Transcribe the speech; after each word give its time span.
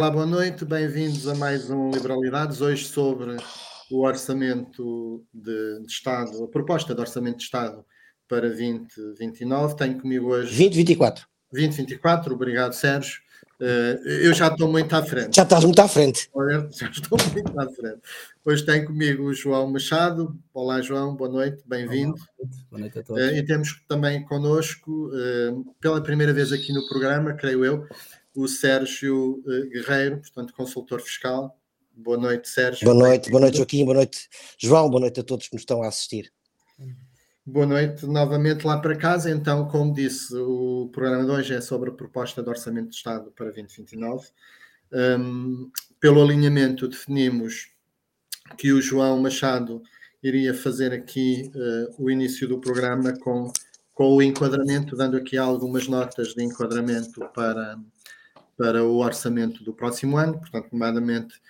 Olá, 0.00 0.10
boa 0.10 0.24
noite, 0.24 0.64
bem-vindos 0.64 1.28
a 1.28 1.34
mais 1.34 1.68
um 1.68 1.90
Liberalidades. 1.90 2.62
Hoje 2.62 2.86
sobre 2.86 3.36
o 3.90 4.00
orçamento 4.00 5.22
de, 5.30 5.80
de, 5.80 5.92
Estado, 5.92 6.42
a 6.42 6.48
proposta 6.48 6.94
de 6.94 7.02
orçamento 7.02 7.36
de 7.36 7.42
Estado 7.42 7.84
para 8.26 8.48
2029. 8.48 9.76
Tenho 9.76 10.00
comigo 10.00 10.28
hoje. 10.28 10.56
2024. 10.56 11.26
2024, 11.52 12.34
obrigado, 12.34 12.72
Sérgio. 12.72 13.20
Uh, 13.60 14.00
eu 14.08 14.32
já 14.32 14.48
estou 14.48 14.72
muito 14.72 14.96
à 14.96 15.02
frente. 15.02 15.36
Já 15.36 15.42
estás 15.42 15.64
muito 15.64 15.82
à 15.82 15.86
frente. 15.86 16.30
Já 16.72 16.88
estou 16.88 17.18
muito 17.34 17.60
à 17.60 17.68
frente. 17.68 18.00
Hoje 18.42 18.64
tenho 18.64 18.86
comigo 18.86 19.24
o 19.24 19.34
João 19.34 19.70
Machado. 19.70 20.34
Olá, 20.54 20.80
João, 20.80 21.14
boa 21.14 21.30
noite, 21.30 21.62
bem-vindo. 21.66 22.14
Boa 22.70 22.80
noite 22.80 23.00
a 23.00 23.02
todos. 23.02 23.22
Uh, 23.22 23.34
e 23.34 23.44
temos 23.44 23.84
também 23.86 24.24
connosco, 24.24 25.10
uh, 25.10 25.74
pela 25.78 26.02
primeira 26.02 26.32
vez 26.32 26.52
aqui 26.52 26.72
no 26.72 26.88
programa, 26.88 27.34
creio 27.34 27.62
eu, 27.66 27.86
o 28.42 28.48
Sérgio 28.48 29.42
eh, 29.46 29.66
Guerreiro, 29.68 30.20
portanto, 30.20 30.54
consultor 30.54 31.00
fiscal. 31.00 31.56
Boa 31.92 32.16
noite, 32.16 32.48
Sérgio. 32.48 32.84
Boa 32.84 32.98
noite, 32.98 33.30
boa 33.30 33.40
noite, 33.40 33.58
Joaquim, 33.58 33.84
boa 33.84 33.96
noite, 33.96 34.28
João, 34.58 34.88
boa 34.88 35.00
noite 35.00 35.20
a 35.20 35.22
todos 35.22 35.48
que 35.48 35.54
nos 35.54 35.62
estão 35.62 35.82
a 35.82 35.88
assistir. 35.88 36.32
Boa 37.44 37.66
noite 37.66 38.06
novamente 38.06 38.66
lá 38.66 38.78
para 38.78 38.94
casa. 38.96 39.30
Então, 39.30 39.66
como 39.66 39.92
disse, 39.92 40.34
o 40.36 40.88
programa 40.92 41.24
de 41.24 41.30
hoje 41.30 41.54
é 41.54 41.60
sobre 41.60 41.90
a 41.90 41.92
proposta 41.92 42.42
de 42.42 42.48
Orçamento 42.48 42.90
de 42.90 42.96
Estado 42.96 43.32
para 43.34 43.46
2029. 43.46 44.28
Um, 44.92 45.70
pelo 45.98 46.22
alinhamento, 46.22 46.88
definimos 46.88 47.70
que 48.56 48.72
o 48.72 48.80
João 48.80 49.20
Machado 49.20 49.82
iria 50.22 50.54
fazer 50.54 50.92
aqui 50.92 51.50
uh, 51.54 52.02
o 52.04 52.10
início 52.10 52.46
do 52.46 52.60
programa 52.60 53.12
com, 53.18 53.52
com 53.94 54.16
o 54.16 54.22
enquadramento, 54.22 54.96
dando 54.96 55.16
aqui 55.16 55.36
algumas 55.36 55.88
notas 55.88 56.34
de 56.34 56.44
enquadramento 56.44 57.20
para, 57.34 57.78
para 58.60 58.84
o 58.84 58.98
orçamento 58.98 59.64
do 59.64 59.72
próximo 59.72 60.18
ano, 60.18 60.38
portanto, 60.38 60.68
nomeadamente 60.70 61.40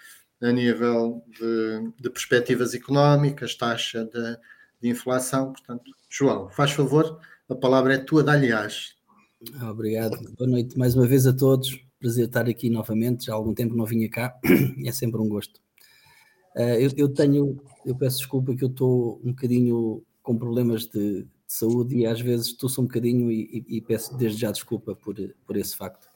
a 0.41 0.53
nível 0.53 1.25
de, 1.27 1.93
de 2.01 2.09
perspectivas 2.09 2.73
económicas, 2.73 3.57
taxa 3.57 4.05
de, 4.05 4.39
de, 4.81 4.89
inflação. 4.89 5.51
Portanto, 5.51 5.91
João, 6.09 6.49
faz 6.51 6.71
favor, 6.71 7.19
a 7.49 7.55
palavra 7.57 7.95
é 7.95 7.99
tua, 7.99 8.23
dá-lhe 8.23 8.51
Obrigado. 9.69 10.17
Boa 10.39 10.49
noite 10.49 10.79
mais 10.79 10.95
uma 10.95 11.05
vez 11.05 11.27
a 11.27 11.33
todos. 11.33 11.85
Prazer 11.99 12.27
estar 12.27 12.49
aqui 12.49 12.71
novamente. 12.71 13.27
Já 13.27 13.33
há 13.33 13.35
algum 13.35 13.55
tempo 13.55 13.75
não 13.75 13.85
vinha 13.85 14.09
cá. 14.09 14.39
é 14.87 14.93
sempre 14.93 15.21
um 15.21 15.29
gosto. 15.29 15.61
Uh, 16.55 16.79
eu, 16.79 16.91
eu, 16.97 17.09
tenho, 17.09 17.61
eu 17.85 17.97
peço 17.97 18.19
desculpa 18.19 18.55
que 18.55 18.63
eu 18.63 18.69
estou 18.69 19.21
um 19.25 19.31
bocadinho 19.31 20.05
com 20.23 20.39
problemas 20.39 20.87
de, 20.87 21.25
de 21.25 21.29
saúde 21.49 21.97
e 21.97 22.07
às 22.07 22.21
vezes 22.21 22.47
estou 22.47 22.71
um 22.79 22.87
bocadinho 22.87 23.33
e, 23.33 23.65
e, 23.69 23.79
e, 23.79 23.81
peço 23.81 24.17
desde 24.17 24.41
já 24.41 24.53
desculpa 24.53 24.95
por, 24.95 25.17
por 25.45 25.57
esse 25.57 25.77
facto. 25.77 26.09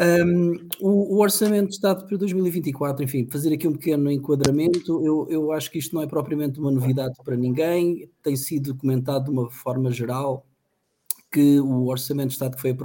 Um, 0.00 0.68
o, 0.80 1.16
o, 1.16 1.18
Orçamento 1.20 1.70
de 1.70 1.74
Estado 1.74 2.06
para 2.06 2.16
2024, 2.16 3.02
enfim, 3.02 3.26
fazer 3.28 3.52
aqui 3.52 3.66
um 3.66 3.72
pequeno 3.72 4.08
enquadramento, 4.12 5.04
eu, 5.04 5.26
eu 5.28 5.50
acho 5.50 5.72
que 5.72 5.78
isto 5.78 5.92
não 5.92 6.02
é 6.02 6.06
propriamente 6.06 6.60
uma 6.60 6.70
novidade 6.70 7.16
para 7.24 7.36
ninguém, 7.36 8.08
tem 8.22 8.36
sido 8.36 8.76
comentado 8.76 9.24
de 9.24 9.30
uma 9.30 9.50
forma 9.50 9.90
geral 9.90 10.46
que 11.32 11.58
o 11.58 11.86
Orçamento 11.86 12.28
de 12.28 12.34
Estado 12.34 12.54
que 12.54 12.60
foi 12.60 12.76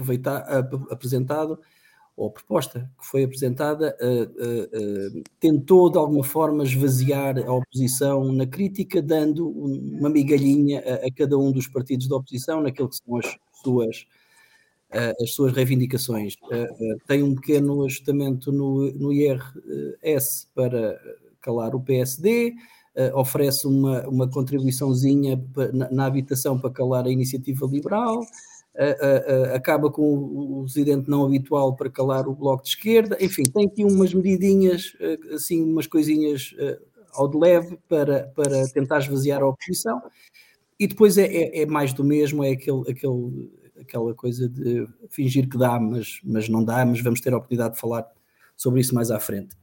apresentado, 0.90 1.60
ou 2.18 2.30
a 2.30 2.32
proposta 2.32 2.92
que 3.00 3.06
foi 3.06 3.24
apresentada, 3.24 3.96
uh, 4.02 4.24
uh, 4.24 5.20
uh, 5.20 5.24
tentou 5.40 5.92
de 5.92 6.00
alguma 6.00 6.24
forma 6.24 6.64
esvaziar 6.64 7.38
a 7.38 7.54
oposição 7.54 8.32
na 8.32 8.48
crítica, 8.48 9.04
dando 9.04 9.48
uma 9.48 10.10
migalhinha 10.10 10.80
a, 10.80 11.08
a 11.08 11.12
cada 11.16 11.38
um 11.38 11.52
dos 11.52 11.68
partidos 11.68 12.08
da 12.08 12.16
oposição 12.16 12.60
naquilo 12.60 12.90
que 12.90 12.98
são 12.98 13.18
as 13.18 13.38
suas 13.64 14.08
as 15.22 15.34
suas 15.34 15.54
reivindicações. 15.54 16.36
tem 17.08 17.24
um 17.24 17.36
pequeno 17.36 17.84
ajustamento 17.84 18.52
no, 18.52 18.92
no 18.92 19.12
IRS 19.12 20.48
para 20.54 21.00
calar 21.42 21.76
o 21.76 21.82
PSD, 21.82 22.54
oferece 23.16 23.68
uma, 23.68 24.08
uma 24.08 24.30
contribuiçãozinha 24.30 25.42
na, 25.74 25.92
na 25.92 26.06
habitação 26.06 26.60
para 26.60 26.70
calar 26.70 27.06
a 27.06 27.12
iniciativa 27.12 27.66
liberal, 27.66 28.22
acaba 29.54 29.90
com 29.90 30.04
o 30.04 30.62
residente 30.64 31.10
não 31.10 31.26
habitual 31.26 31.76
para 31.76 31.90
calar 31.90 32.28
o 32.28 32.36
bloco 32.36 32.64
de 32.64 32.70
esquerda, 32.70 33.18
enfim, 33.20 33.44
tem 33.44 33.66
aqui 33.66 33.84
umas 33.84 34.14
medidinhas, 34.14 34.96
assim, 35.34 35.64
umas 35.64 35.88
coisinhas 35.88 36.56
ao 37.14 37.28
de 37.28 37.38
leve 37.38 37.78
para, 37.88 38.32
para 38.36 38.68
tentar 38.70 39.00
esvaziar 39.00 39.42
a 39.42 39.48
oposição, 39.48 40.02
e 40.80 40.88
depois 40.88 41.18
é, 41.18 41.26
é, 41.26 41.62
é 41.62 41.66
mais 41.66 41.94
do 41.94 42.04
mesmo, 42.04 42.44
é 42.44 42.52
aquele, 42.52 42.82
aquele 42.90 43.50
aquela 43.80 44.14
coisa 44.14 44.48
de 44.48 44.88
fingir 45.10 45.50
que 45.50 45.58
dá, 45.58 45.80
mas, 45.80 46.20
mas 46.24 46.50
não 46.50 46.64
dá, 46.64 46.86
mas 46.86 47.02
vamos 47.02 47.22
ter 47.22 47.34
a 47.34 47.38
oportunidade 47.38 47.76
de 47.76 47.80
falar 47.80 48.06
sobre 48.56 48.82
isso 48.82 48.94
mais 48.94 49.12
à 49.12 49.20
frente. 49.20 49.56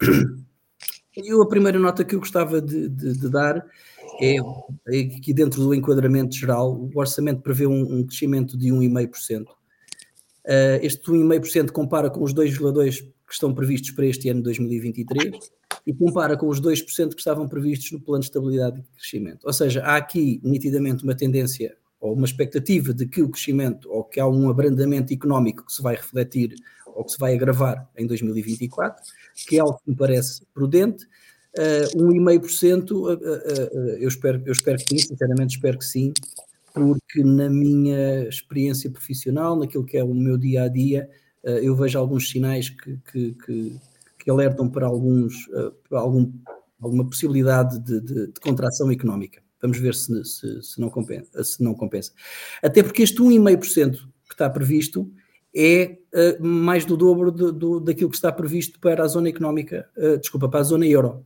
E 1.17 1.33
a 1.33 1.47
primeira 1.47 1.79
nota 1.79 2.05
que 2.05 2.15
eu 2.15 2.21
gostava 2.21 2.63
de, 2.63 2.89
de, 2.89 3.15
de 3.15 3.29
dar 3.29 3.67
é, 4.21 4.37
é 4.89 5.05
que 5.05 5.35
dentro 5.35 5.61
do 5.63 5.75
enquadramento 5.75 6.35
geral, 6.37 6.73
o 6.73 6.91
orçamento 6.95 7.43
prevê 7.43 7.67
um, 7.67 7.99
um 7.99 8.07
crescimento 8.07 8.57
de 8.57 8.69
1,5%. 8.69 9.43
Uh, 9.43 9.47
ah, 10.47 10.79
este 10.83 11.11
1,5% 11.11 11.71
compara 11.73 12.11
com 12.11 12.23
os 12.23 12.33
2,2% 12.33 13.13
que 13.27 13.35
estão 13.35 13.55
previstos 13.55 13.91
para 13.93 14.07
este 14.07 14.29
ano 14.29 14.41
de 14.41 14.45
2023 14.45 15.53
e 15.87 15.95
compara 15.95 16.37
com 16.37 16.49
os 16.49 16.61
2% 16.61 17.11
que 17.11 17.21
estavam 17.21 17.49
previstos 17.49 17.93
no 17.93 18.01
plano 18.01 18.21
de 18.21 18.27
estabilidade 18.27 18.81
e 18.81 18.83
crescimento. 18.97 19.45
Ou 19.45 19.53
seja, 19.53 19.83
há 19.83 19.97
aqui 19.97 20.41
nitidamente 20.43 21.05
uma 21.05 21.15
tendência 21.15 21.77
ou 22.01 22.15
uma 22.15 22.25
expectativa 22.25 22.95
de 22.95 23.07
que 23.07 23.23
o 23.23 23.29
crescimento 23.29 23.91
ou 23.91 24.03
que 24.03 24.19
há 24.19 24.27
um 24.27 24.49
abrandamento 24.49 25.13
económico 25.13 25.67
que 25.67 25.73
se 25.73 25.83
vai 25.83 25.95
refletir 25.95 26.55
ou 26.87 27.05
que 27.05 27.13
se 27.13 27.19
vai 27.19 27.35
agravar 27.35 27.89
em 27.97 28.07
2024, 28.07 29.03
que 29.49 29.57
é 29.57 29.61
algo 29.61 29.79
que 29.85 29.91
me 29.91 29.97
parece 29.97 30.43
prudente. 30.53 31.07
Uh, 31.57 31.99
1,5%, 31.99 32.91
uh, 32.91 33.13
uh, 33.13 33.19
eu, 33.99 34.09
espero, 34.09 34.43
eu 34.47 34.53
espero 34.53 34.79
que 34.79 34.89
sim, 34.89 35.09
sinceramente 35.09 35.57
espero 35.57 35.79
que 35.79 35.85
sim, 35.85 36.13
porque 36.73 37.25
na 37.25 37.49
minha 37.49 38.29
experiência 38.29 38.91
profissional, 38.91 39.57
naquilo 39.57 39.85
que 39.85 39.97
é 39.97 40.05
o 40.05 40.15
meu 40.15 40.39
dia 40.39 40.65
a 40.65 40.69
dia, 40.69 41.09
uh, 41.45 41.51
eu 41.51 41.75
vejo 41.75 41.99
alguns 41.99 42.31
sinais 42.31 42.71
que, 42.71 42.97
que, 43.11 43.33
que, 43.33 43.77
que 44.19 44.31
alertam 44.31 44.69
para, 44.69 44.87
alguns, 44.87 45.47
uh, 45.49 45.73
para 45.89 46.01
algum, 46.01 46.33
alguma 46.81 47.05
possibilidade 47.05 47.79
de, 47.81 48.01
de, 48.01 48.27
de 48.29 48.41
contração 48.41 48.91
económica. 48.91 49.43
Vamos 49.63 49.79
ver 49.79 49.95
se, 49.95 50.25
se, 50.25 50.63
se, 50.63 50.81
não 50.81 50.89
compensa, 50.89 51.45
se 51.45 51.63
não 51.63 51.75
compensa. 51.75 52.13
Até 52.63 52.83
porque 52.83 53.03
este 53.03 53.19
1,5% 53.21 53.97
que 54.29 54.35
está 54.35 54.49
previsto 54.49 55.11
é 55.55 55.99
uh, 56.15 56.45
mais 56.45 56.85
do 56.85 56.97
dobro 56.97 57.31
do, 57.31 57.53
do, 57.53 57.81
daquilo 57.81 58.11
que 58.11 58.17
está 58.17 58.31
previsto 58.33 58.79
para 58.79 59.03
a 59.03 59.09
zona 59.09 59.29
económica, 59.29 59.89
uh, 59.97 60.19
desculpa, 60.19 60.49
para 60.49 60.61
a 60.61 60.65
zona 60.65 60.87
euro. 60.87 61.25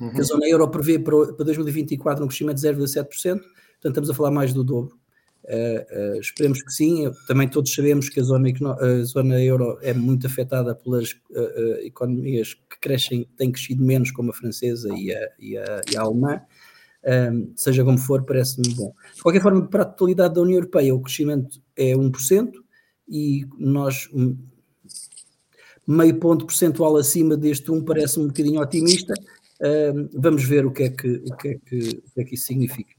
Uhum. 0.00 0.18
A 0.18 0.22
zona 0.22 0.48
euro 0.48 0.68
prevê 0.68 0.98
para, 0.98 1.32
para 1.32 1.44
2024 1.44 2.24
um 2.24 2.28
crescimento 2.28 2.60
de 2.60 2.68
0,7%, 2.68 3.08
portanto 3.08 3.46
estamos 3.82 4.10
a 4.10 4.14
falar 4.14 4.30
mais 4.30 4.52
do 4.52 4.62
dobro. 4.62 4.96
Uh, 5.44 6.18
esperemos 6.20 6.62
que 6.62 6.72
sim, 6.72 7.12
também 7.26 7.46
todos 7.48 7.74
sabemos 7.74 8.08
que 8.08 8.18
a 8.18 8.22
zona, 8.22 8.48
a 8.80 9.04
zona 9.04 9.42
euro 9.42 9.78
é 9.82 9.92
muito 9.92 10.26
afetada 10.26 10.74
pelas 10.74 11.16
economias 11.82 12.54
que 12.54 12.80
crescem, 12.80 13.28
têm 13.36 13.52
crescido 13.52 13.84
menos, 13.84 14.10
como 14.10 14.30
a 14.30 14.34
francesa 14.34 14.88
e 14.96 15.12
a, 15.12 15.28
e 15.38 15.58
a, 15.58 15.82
e 15.92 15.96
a 15.96 16.00
alemã, 16.00 16.40
um, 17.06 17.52
seja 17.54 17.84
como 17.84 17.98
for, 17.98 18.24
parece-me 18.24 18.74
bom. 18.74 18.92
De 19.14 19.22
qualquer 19.22 19.42
forma, 19.42 19.66
para 19.66 19.82
a 19.82 19.86
totalidade 19.86 20.34
da 20.34 20.40
União 20.40 20.56
Europeia, 20.56 20.94
o 20.94 21.00
crescimento 21.00 21.60
é 21.76 21.92
1% 21.92 22.52
e 23.08 23.46
nós, 23.58 24.08
meio 25.86 26.18
ponto 26.18 26.46
percentual 26.46 26.96
acima 26.96 27.36
deste 27.36 27.70
1 27.70 27.84
parece-me 27.84 28.24
um 28.24 28.28
bocadinho 28.28 28.60
otimista. 28.60 29.14
Um, 29.60 30.08
vamos 30.14 30.44
ver 30.44 30.66
o 30.66 30.72
que, 30.72 30.84
é 30.84 30.88
que, 30.90 31.22
o, 31.26 31.36
que 31.36 31.48
é 31.48 31.54
que, 31.54 32.02
o 32.06 32.14
que 32.14 32.20
é 32.20 32.24
que 32.24 32.34
isso 32.34 32.46
significa. 32.46 32.94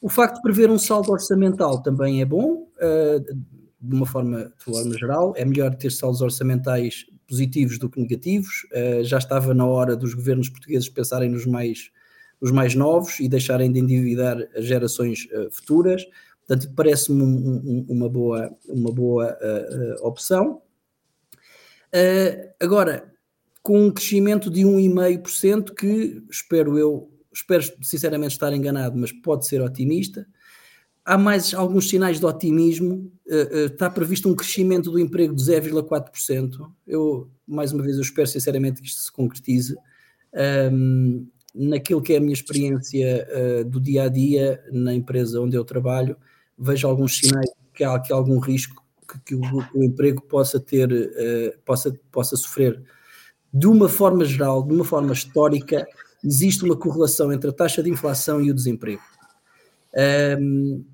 O 0.00 0.08
facto 0.08 0.36
de 0.36 0.42
prever 0.42 0.70
um 0.70 0.78
saldo 0.78 1.10
orçamental 1.12 1.82
também 1.82 2.20
é 2.20 2.24
bom, 2.24 2.68
uh, 2.76 3.34
de 3.80 3.94
uma 3.94 4.06
forma, 4.06 4.52
de 4.58 4.64
forma 4.64 4.96
geral. 4.96 5.34
É 5.36 5.44
melhor 5.44 5.74
ter 5.74 5.90
saldos 5.90 6.20
orçamentais 6.20 7.06
positivos 7.28 7.78
do 7.78 7.88
que 7.88 8.00
negativos. 8.00 8.66
Uh, 8.72 9.02
já 9.02 9.18
estava 9.18 9.52
na 9.52 9.66
hora 9.66 9.96
dos 9.96 10.14
governos 10.14 10.48
portugueses 10.48 10.88
pensarem 10.88 11.28
nos 11.28 11.46
mais 11.46 11.90
os 12.40 12.50
mais 12.50 12.74
novos 12.74 13.20
e 13.20 13.28
deixarem 13.28 13.70
de 13.72 13.80
endividar 13.80 14.36
as 14.54 14.64
gerações 14.64 15.26
uh, 15.32 15.50
futuras. 15.50 16.04
Portanto, 16.46 16.72
parece-me 16.74 17.22
um, 17.22 17.26
um, 17.26 17.86
uma 17.88 18.08
boa, 18.08 18.54
uma 18.68 18.92
boa 18.92 19.36
uh, 19.40 20.02
uh, 20.02 20.06
opção. 20.06 20.60
agora, 22.60 23.10
com 23.62 23.86
um 23.86 23.90
crescimento 23.90 24.50
de 24.50 24.62
1,5%, 24.62 25.72
que 25.74 26.22
espero 26.30 26.78
eu, 26.78 27.10
espero 27.32 27.64
sinceramente 27.82 28.32
estar 28.32 28.52
enganado, 28.52 28.96
mas 28.98 29.10
pode 29.10 29.46
ser 29.46 29.62
otimista. 29.62 30.26
Há 31.02 31.16
mais 31.16 31.54
alguns 31.54 31.88
sinais 31.88 32.18
de 32.18 32.26
otimismo. 32.26 33.12
está 33.66 33.88
previsto 33.90 34.28
um 34.28 34.34
crescimento 34.34 34.90
do 34.90 34.98
emprego 34.98 35.34
de 35.34 35.42
0,4%. 35.42 36.70
Eu, 36.86 37.30
mais 37.46 37.72
uma 37.72 37.82
vez, 37.82 37.96
eu 37.96 38.02
espero 38.02 38.26
sinceramente 38.26 38.82
que 38.82 38.88
isto 38.88 39.00
se 39.00 39.12
concretize. 39.12 39.74
Um, 40.72 41.26
naquilo 41.54 42.02
que 42.02 42.14
é 42.14 42.16
a 42.16 42.20
minha 42.20 42.32
experiência 42.32 43.28
uh, 43.30 43.64
do 43.64 43.80
dia 43.80 44.04
a 44.04 44.08
dia 44.08 44.62
na 44.72 44.92
empresa 44.92 45.40
onde 45.40 45.56
eu 45.56 45.64
trabalho, 45.64 46.16
vejo 46.58 46.88
alguns 46.88 47.18
sinais 47.18 47.50
que 47.72 47.84
há 47.84 47.94
aqui 47.94 48.12
algum 48.12 48.38
risco 48.38 48.82
que, 49.08 49.20
que, 49.20 49.34
o, 49.34 49.40
o, 49.74 49.84
emprego 49.84 50.22
possa 50.22 50.58
ter, 50.58 50.90
uh, 50.92 51.58
possa, 51.64 51.92
possa 52.10 52.36
sofrer 52.36 52.82
de 53.52 53.68
uma 53.68 53.88
forma 53.88 54.24
geral, 54.24 54.64
de 54.64 54.74
uma 54.74 54.84
forma 54.84 55.12
histórica, 55.12 55.86
existe 56.24 56.64
uma 56.64 56.76
correlação 56.76 57.32
entre 57.32 57.50
a 57.50 57.52
taxa 57.52 57.84
de 57.84 57.88
inflação 57.88 58.40
e 58.40 58.50
o 58.50 58.54
desemprego. 58.54 59.02
Um, 60.40 60.84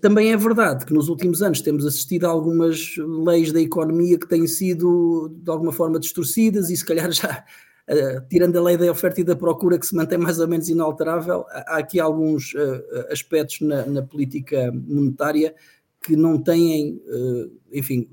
também 0.00 0.32
é 0.32 0.36
verdade 0.36 0.86
que 0.86 0.94
nos 0.94 1.08
últimos 1.08 1.42
anos 1.42 1.60
temos 1.60 1.84
assistido 1.84 2.24
a 2.24 2.30
algumas 2.30 2.94
leis 2.96 3.52
da 3.52 3.60
economia 3.60 4.18
que 4.18 4.26
têm 4.26 4.46
sido 4.46 5.28
de 5.28 5.50
alguma 5.50 5.72
forma 5.72 5.98
distorcidas 5.98 6.70
e 6.70 6.76
se 6.76 6.84
calhar 6.84 7.10
já 7.12 7.44
uh, 7.88 8.26
tirando 8.28 8.58
a 8.58 8.62
lei 8.62 8.76
da 8.76 8.90
oferta 8.90 9.20
e 9.20 9.24
da 9.24 9.36
procura 9.36 9.78
que 9.78 9.86
se 9.86 9.94
mantém 9.94 10.18
mais 10.18 10.38
ou 10.38 10.48
menos 10.48 10.68
inalterável, 10.68 11.44
há 11.50 11.78
aqui 11.78 12.00
alguns 12.00 12.54
uh, 12.54 13.12
aspectos 13.12 13.60
na, 13.60 13.86
na, 13.86 14.02
política 14.02 14.72
monetária 14.72 15.54
que 16.02 16.16
não 16.16 16.40
têm, 16.42 17.00
uh, 17.06 17.50
enfim, 17.72 18.08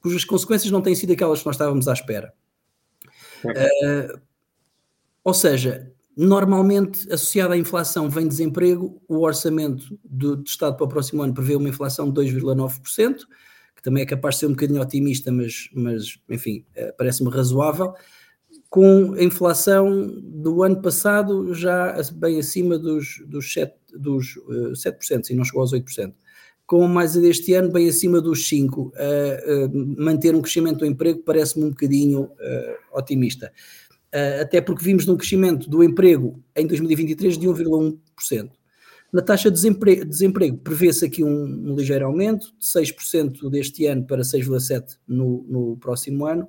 cujas 0.00 0.24
consequências 0.24 0.70
não 0.70 0.82
têm 0.82 0.94
sido 0.94 1.12
aquelas 1.12 1.40
que 1.40 1.46
nós 1.46 1.54
estávamos 1.54 1.86
à 1.88 1.92
espera. 1.92 2.32
ou 5.24 5.34
seja, 5.34 5.92
Normalmente, 6.16 7.10
associado 7.10 7.54
à 7.54 7.56
inflação, 7.56 8.10
vem 8.10 8.28
desemprego. 8.28 9.00
O 9.08 9.20
orçamento 9.20 9.98
do, 10.04 10.36
do, 10.36 10.42
Estado 10.46 10.76
para 10.76 10.84
o 10.84 10.88
próximo 10.88 11.22
ano 11.22 11.32
prevê 11.32 11.54
uma 11.54 11.68
inflação 11.68 12.12
de 12.12 12.20
2,9%, 12.20 13.20
que 13.74 13.82
também 13.82 14.02
é 14.02 14.06
capaz 14.06 14.34
de 14.34 14.40
ser 14.40 14.46
um 14.46 14.50
bocadinho 14.50 14.82
otimista, 14.82 15.32
mas, 15.32 15.70
mas 15.72 16.18
enfim, 16.28 16.66
parece-me 16.98 17.30
razoável 17.30 17.94
com 18.70 19.14
a 19.14 19.22
inflação 19.22 20.08
do 20.22 20.62
ano 20.62 20.80
passado 20.80 21.52
já 21.52 22.00
bem 22.14 22.38
acima 22.38 22.78
dos, 22.78 23.20
dos, 23.26 23.52
7, 23.52 23.74
dos 23.98 24.36
uh, 24.36 24.72
7%, 24.72 25.30
e 25.30 25.34
não 25.34 25.44
chegou 25.44 25.60
aos 25.60 25.72
8%. 25.72 26.14
Com 26.64 26.86
mais 26.86 27.16
a 27.16 27.20
deste 27.20 27.52
ano, 27.52 27.72
bem 27.72 27.88
acima 27.88 28.20
dos 28.20 28.48
5%. 28.48 28.78
Uh, 28.78 28.90
uh, 28.92 30.00
manter 30.00 30.36
um 30.36 30.40
crescimento 30.40 30.78
do 30.78 30.86
emprego 30.86 31.20
parece-me 31.26 31.64
um 31.64 31.70
bocadinho 31.70 32.22
uh, 32.22 32.96
otimista. 32.96 33.52
Uh, 34.14 34.42
até 34.42 34.60
porque 34.60 34.84
vimos 34.84 35.04
num 35.04 35.16
crescimento 35.16 35.68
do 35.68 35.82
emprego 35.82 36.40
em 36.54 36.64
2023 36.64 37.36
de 37.36 37.48
1,1%. 37.48 38.50
Na 39.12 39.20
taxa 39.20 39.50
de 39.50 39.56
desemprego, 39.56 40.04
desemprego 40.04 40.58
prevê-se 40.58 41.04
aqui 41.04 41.24
um, 41.24 41.28
um, 41.44 41.74
ligeiro 41.74 42.06
aumento, 42.06 42.54
de 42.56 42.64
6% 42.64 43.50
deste 43.50 43.86
ano 43.86 44.06
para 44.06 44.22
6,7% 44.22 44.96
no, 45.08 45.44
no 45.48 45.76
próximo 45.76 46.24
ano. 46.24 46.48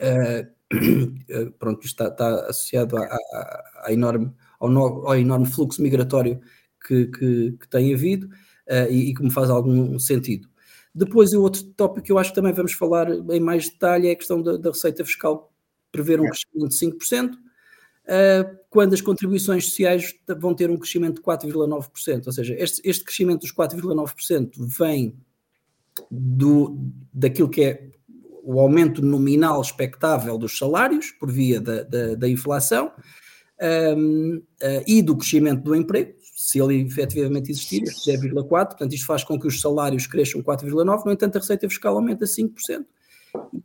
Uh, 0.00 0.57
pronto, 1.58 1.86
está, 1.86 2.08
está 2.08 2.46
associado 2.46 2.96
à, 2.96 3.02
à, 3.04 3.84
à 3.86 3.92
enorme, 3.92 4.32
ao, 4.60 4.68
no, 4.68 5.06
ao, 5.06 5.16
enorme 5.16 5.46
fluxo 5.46 5.82
migratório 5.82 6.40
que, 6.86 7.06
que, 7.06 7.52
que 7.52 7.68
tem 7.68 7.94
havido 7.94 8.26
uh, 8.26 8.90
e, 8.90 9.10
e, 9.10 9.14
que 9.14 9.22
me 9.22 9.30
faz 9.30 9.50
algum 9.50 9.98
sentido. 9.98 10.48
Depois, 10.94 11.32
o 11.32 11.42
outro 11.42 11.62
tópico 11.64 12.06
que 12.06 12.12
eu 12.12 12.18
acho 12.18 12.30
que 12.30 12.34
também 12.34 12.52
vamos 12.52 12.72
falar 12.72 13.08
em 13.10 13.40
mais 13.40 13.68
detalhe 13.68 14.08
é 14.08 14.12
a 14.12 14.16
questão 14.16 14.42
da, 14.42 14.56
da 14.56 14.70
receita 14.70 15.04
fiscal 15.04 15.52
prever 15.90 16.20
um 16.20 16.26
é. 16.26 16.30
crescimento 16.30 16.68
de 16.68 17.08
5%, 17.08 17.34
uh, 17.34 17.38
eh, 18.06 18.56
quando 18.68 18.92
as 18.92 19.00
contribuições 19.00 19.66
sociais 19.66 20.14
vão 20.38 20.54
ter 20.54 20.70
um 20.70 20.76
crescimento 20.76 21.16
de 21.16 21.22
4,9%. 21.22 22.26
Ou 22.26 22.32
seja, 22.32 22.54
este, 22.58 22.82
este 22.84 23.04
crescimento 23.04 23.40
dos 23.40 23.52
4,9% 23.54 24.52
vem 24.58 25.16
do, 26.10 26.76
daquilo 27.12 27.48
que 27.48 27.62
é 27.62 27.90
o 28.42 28.60
aumento 28.60 29.02
nominal 29.02 29.60
expectável 29.60 30.38
dos 30.38 30.56
salários 30.56 31.10
por 31.12 31.30
via 31.30 31.60
da, 31.60 31.82
da, 31.82 32.14
da 32.14 32.28
inflação 32.28 32.92
um, 33.96 34.36
uh, 34.36 34.42
eh, 34.60 34.84
e 34.86 35.02
do 35.02 35.16
crescimento 35.16 35.62
do 35.62 35.74
emprego, 35.74 36.14
se 36.34 36.60
ele 36.60 36.80
efetivamente 36.82 37.50
existir, 37.50 37.82
0,4%, 37.82 38.46
portanto 38.48 38.92
isto 38.92 39.06
faz 39.06 39.24
com 39.24 39.38
que 39.38 39.46
os 39.46 39.60
salários 39.60 40.06
cresçam 40.06 40.42
4,9%, 40.42 41.04
no 41.04 41.12
entanto 41.12 41.36
a 41.36 41.40
receita 41.40 41.68
fiscal 41.68 41.96
aumenta 41.96 42.24
5%. 42.24 42.84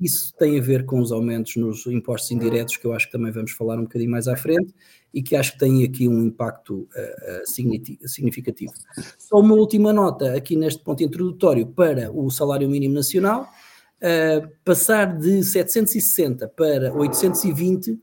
Isso 0.01 0.33
tem 0.37 0.59
a 0.59 0.61
ver 0.61 0.85
com 0.85 0.99
os 0.99 1.11
aumentos 1.11 1.55
nos 1.55 1.85
impostos 1.87 2.31
indiretos, 2.31 2.75
que 2.77 2.85
eu 2.85 2.93
acho 2.93 3.05
que 3.05 3.11
também 3.11 3.31
vamos 3.31 3.51
falar 3.51 3.77
um 3.77 3.83
bocadinho 3.83 4.11
mais 4.11 4.27
à 4.27 4.35
frente, 4.35 4.73
e 5.13 5.21
que 5.21 5.35
acho 5.35 5.53
que 5.53 5.59
tem 5.59 5.83
aqui 5.83 6.07
um 6.07 6.25
impacto 6.25 6.81
uh, 6.81 8.05
significativo. 8.05 8.73
Só 9.17 9.39
uma 9.39 9.55
última 9.55 9.93
nota 9.93 10.35
aqui 10.35 10.55
neste 10.55 10.83
ponto 10.83 11.03
introdutório 11.03 11.67
para 11.67 12.11
o 12.11 12.29
salário 12.29 12.67
mínimo 12.67 12.95
nacional. 12.95 13.47
Uh, 14.03 14.49
passar 14.65 15.17
de 15.17 15.41
760 15.41 16.49
para 16.49 16.93
820 16.93 17.97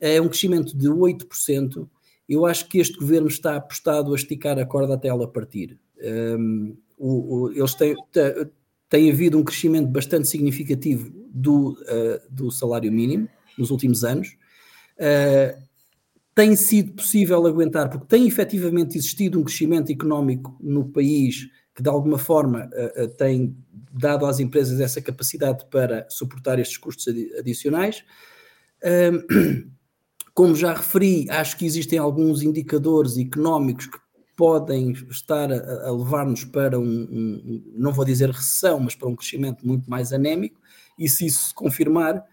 é 0.00 0.20
um 0.20 0.28
crescimento 0.28 0.76
de 0.76 0.88
8%. 0.88 1.88
Eu 2.28 2.44
acho 2.44 2.68
que 2.68 2.78
este 2.78 2.98
governo 2.98 3.28
está 3.28 3.54
apostado 3.56 4.12
a 4.12 4.16
esticar 4.16 4.58
a 4.58 4.66
corda 4.66 4.94
até 4.94 5.06
ela 5.06 5.28
partir. 5.28 5.78
Um, 6.02 6.76
o, 6.98 7.36
o, 7.36 7.52
eles 7.52 7.72
têm, 7.74 7.94
tem 8.88 9.10
havido 9.10 9.38
um 9.38 9.44
crescimento 9.44 9.86
bastante 9.88 10.26
significativo 10.26 11.12
do, 11.30 11.72
uh, 11.82 12.20
do 12.28 12.50
salário 12.50 12.90
mínimo 12.90 13.28
nos 13.56 13.70
últimos 13.70 14.02
anos. 14.02 14.36
Uh, 14.98 15.62
tem 16.34 16.56
sido 16.56 16.94
possível 16.94 17.46
aguentar, 17.46 17.88
porque 17.88 18.06
tem 18.06 18.26
efetivamente 18.26 18.98
existido 18.98 19.38
um 19.38 19.44
crescimento 19.44 19.92
económico 19.92 20.56
no 20.60 20.88
país 20.88 21.48
que 21.74 21.82
de 21.82 21.88
alguma 21.88 22.18
forma 22.18 22.70
uh, 22.72 23.54
dado 23.92 24.26
às 24.26 24.40
empresas 24.40 24.80
essa 24.80 25.00
capacidade 25.00 25.64
para 25.70 26.06
suportar 26.08 26.58
estes 26.58 26.78
custos 26.78 27.06
adicionais. 27.38 28.04
Como 30.34 30.56
já 30.56 30.74
referi, 30.74 31.30
acho 31.30 31.56
que 31.56 31.64
existem 31.64 31.98
alguns 31.98 32.42
indicadores 32.42 33.16
económicos 33.16 33.86
que 33.86 33.98
podem 34.36 34.90
estar 35.08 35.52
a, 35.52 35.92
levar-nos 35.92 36.44
para 36.44 36.78
um, 36.78 36.84
um, 36.84 37.72
não 37.76 37.92
vou 37.92 38.04
dizer 38.04 38.30
recessão, 38.30 38.80
mas 38.80 38.96
para 38.96 39.08
um 39.08 39.14
crescimento 39.14 39.64
muito 39.64 39.88
mais 39.88 40.12
anémico, 40.12 40.60
e 40.98 41.08
se 41.08 41.26
isso 41.26 41.46
se 41.46 41.54
confirmar, 41.54 42.24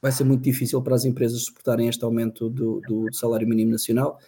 vai 0.00 0.12
ser 0.12 0.24
muito 0.24 0.42
difícil 0.42 0.80
para 0.82 0.94
as 0.94 1.04
empresas 1.04 1.42
suportarem 1.44 1.88
este 1.88 2.02
aumento 2.04 2.48
do, 2.48 2.80
do 2.86 3.12
salário 3.12 3.46
mínimo 3.46 3.72
nacional. 3.72 4.18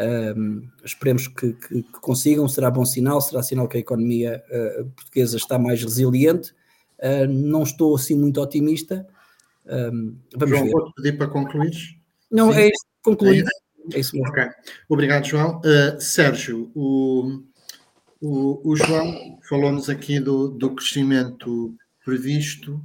Um, 0.00 0.66
esperemos 0.82 1.28
que, 1.28 1.52
que, 1.52 1.82
que, 1.82 2.00
consigam, 2.00 2.48
será 2.48 2.70
bom 2.70 2.86
sinal, 2.86 3.20
será 3.20 3.42
sinal 3.42 3.68
que 3.68 3.76
a 3.76 3.80
economia 3.80 4.42
uh, 4.48 4.86
portuguesa 4.90 5.36
está 5.36 5.58
mais 5.58 5.82
resiliente. 5.82 6.52
Uh, 6.98 7.26
não 7.28 7.62
estou 7.62 7.94
assim 7.94 8.14
muito 8.14 8.40
otimista. 8.40 9.06
Um, 9.66 10.16
vamos 10.34 10.56
João, 10.56 10.64
ver. 10.64 10.72
vou 10.72 10.92
pedir 10.94 11.18
para 11.18 11.26
concluir. 11.26 12.00
Não, 12.30 12.50
Sim. 12.50 12.58
é 12.58 12.66
isso, 12.68 12.86
concluir. 13.02 13.44
É, 13.92 13.96
é 13.96 14.00
isso 14.00 14.16
mesmo. 14.16 14.30
Okay. 14.30 14.48
Obrigado, 14.88 15.26
João. 15.26 15.60
Uh, 15.60 16.00
Sérgio, 16.00 16.70
o, 16.74 17.42
o, 18.22 18.70
o 18.70 18.76
João 18.76 19.38
falou-nos 19.46 19.90
aqui 19.90 20.18
do, 20.18 20.48
do 20.48 20.74
crescimento 20.74 21.74
previsto, 22.02 22.82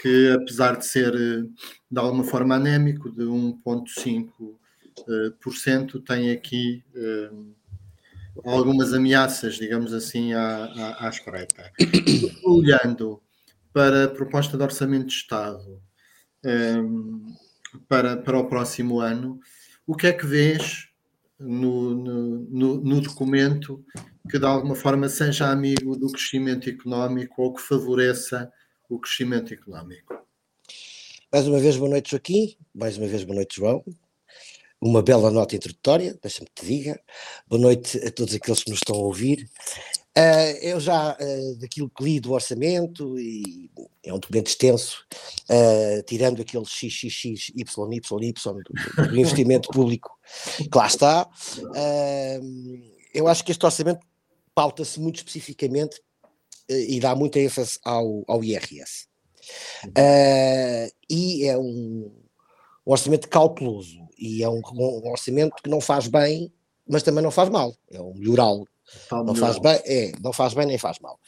que 0.00 0.32
apesar 0.32 0.78
de 0.78 0.86
ser 0.86 1.12
de 1.12 1.98
alguma 1.98 2.24
forma 2.24 2.54
anémico, 2.54 3.10
de 3.10 3.24
1,5 3.24 4.56
por 5.40 5.56
cento 5.56 6.00
tem 6.00 6.30
aqui 6.30 6.84
uh, 6.94 7.54
algumas 8.44 8.92
ameaças, 8.92 9.54
digamos 9.54 9.92
assim, 9.92 10.32
à, 10.32 10.64
à, 10.64 11.06
à 11.06 11.08
espreita. 11.08 11.70
Olhando 12.44 13.20
para 13.72 14.04
a 14.04 14.08
proposta 14.08 14.56
de 14.56 14.62
orçamento 14.62 15.06
de 15.06 15.14
Estado 15.14 15.80
um, 16.44 17.34
para, 17.88 18.16
para 18.16 18.38
o 18.38 18.48
próximo 18.48 19.00
ano, 19.00 19.40
o 19.86 19.96
que 19.96 20.06
é 20.06 20.12
que 20.12 20.26
vês 20.26 20.88
no, 21.38 21.94
no, 21.94 22.80
no, 22.80 23.00
documento 23.00 23.84
que 24.30 24.38
de 24.38 24.44
alguma 24.44 24.74
forma 24.74 25.08
seja 25.08 25.50
amigo 25.50 25.96
do 25.96 26.10
crescimento 26.12 26.68
económico 26.68 27.42
ou 27.42 27.52
que 27.52 27.60
favoreça 27.60 28.52
o 28.88 28.98
crescimento 29.00 29.52
económico? 29.52 30.14
Mais 31.32 31.48
uma 31.48 31.58
vez, 31.58 31.76
boa 31.76 31.90
noite, 31.90 32.10
Joaquim. 32.10 32.56
Mais 32.74 32.98
uma 32.98 33.08
vez, 33.08 33.24
boa 33.24 33.36
noite, 33.36 33.56
João 33.56 33.82
uma 34.82 35.00
bela 35.00 35.30
nota 35.30 35.54
introdutória, 35.54 36.18
deixa-me 36.20 36.48
que 36.52 36.60
te 36.60 36.66
diga. 36.66 37.00
Boa 37.46 37.62
noite 37.62 37.98
a 37.98 38.10
todos 38.10 38.34
aqueles 38.34 38.64
que 38.64 38.70
nos 38.70 38.80
estão 38.80 38.96
a 38.96 38.98
ouvir. 38.98 39.48
Uh, 40.18 40.58
eu 40.60 40.80
já, 40.80 41.12
uh, 41.12 41.56
daquilo 41.60 41.88
que 41.88 42.02
li 42.02 42.18
do 42.18 42.32
orçamento, 42.32 43.16
e 43.16 43.70
é 44.02 44.12
um 44.12 44.18
documento 44.18 44.48
extenso, 44.48 45.06
uh, 45.48 46.02
tirando 46.02 46.42
aquele 46.42 46.64
XXX, 46.64 47.52
YY, 47.54 48.32
do, 48.32 49.08
do 49.08 49.20
investimento 49.20 49.68
público 49.72 50.18
que 50.58 50.76
lá 50.76 50.88
está, 50.88 51.30
eu 53.14 53.28
acho 53.28 53.44
que 53.44 53.52
este 53.52 53.64
orçamento 53.64 54.04
pauta-se 54.52 54.98
muito 54.98 55.16
especificamente 55.16 56.00
e 56.68 56.98
dá 56.98 57.14
muita 57.14 57.38
ênfase 57.38 57.78
ao, 57.84 58.24
ao 58.26 58.42
IRS. 58.42 59.06
e 61.08 61.46
é 61.46 61.56
um, 61.56 62.10
um 62.84 62.92
orçamento 62.92 63.28
cauteloso 63.28 64.01
e 64.22 64.40
é 64.40 64.48
um, 64.48 64.62
um, 64.74 65.10
orçamento 65.10 65.56
que 65.60 65.68
não 65.68 65.80
faz 65.80 66.06
bem, 66.06 66.52
mas 66.88 67.02
também 67.02 67.24
não 67.24 67.30
faz 67.32 67.48
mal. 67.48 67.74
É 67.90 68.00
um 68.00 68.14
melhoral. 68.14 68.64
não 69.10 69.34
faz 69.34 69.58
bem, 69.58 69.80
é, 69.84 70.12
não 70.22 70.32
faz 70.32 70.54
bem 70.54 70.66
nem 70.66 70.78
faz 70.78 71.00
mal. 71.00 71.18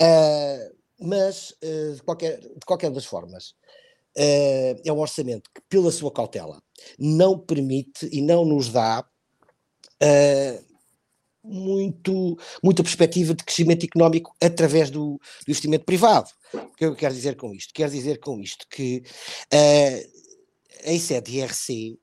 Uh, 0.00 0.76
mas, 1.00 1.52
uh, 1.64 1.94
de, 1.94 2.02
qualquer, 2.02 2.38
de 2.40 2.66
qualquer 2.66 2.90
das 2.90 3.06
formas, 3.06 3.54
uh, 4.18 4.80
é 4.84 4.92
um 4.92 4.98
orçamento 4.98 5.50
que, 5.54 5.62
pela 5.66 5.90
sua 5.90 6.12
cautela, 6.12 6.62
não 6.98 7.38
permite 7.38 8.06
e 8.12 8.20
não 8.20 8.44
nos 8.44 8.68
dá 8.68 9.02
muito, 11.42 12.36
muita 12.62 12.82
perspectiva 12.82 13.32
de 13.32 13.44
crescimento 13.44 13.86
económico 13.86 14.34
através 14.42 14.90
do, 14.90 15.18
do, 15.18 15.48
investimento 15.48 15.86
privado. 15.86 16.28
O 16.52 16.76
que 16.76 16.84
eu 16.84 16.94
quero 16.94 17.14
dizer 17.14 17.36
com 17.36 17.54
isto? 17.54 17.72
Quero 17.72 17.90
dizer 17.90 18.18
com 18.20 18.38
isto 18.40 18.66
que 18.68 19.02
uh, 19.54 20.26
em 20.84 20.98
sede 20.98 21.30
de 21.30 21.38
IRC, 21.38 21.98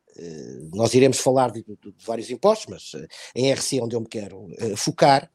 nós 0.74 0.94
iremos 0.94 1.18
falar 1.18 1.52
de, 1.52 1.64
de, 1.64 1.76
de, 1.76 2.06
vários 2.06 2.30
impostos, 2.30 2.68
mas 2.70 2.94
uh, 2.94 3.08
em 3.36 3.50
IRC 3.50 3.82
onde 3.82 3.96
eu 3.96 4.02
me 4.02 4.08
quero 4.08 4.48
focar, 4.76 5.30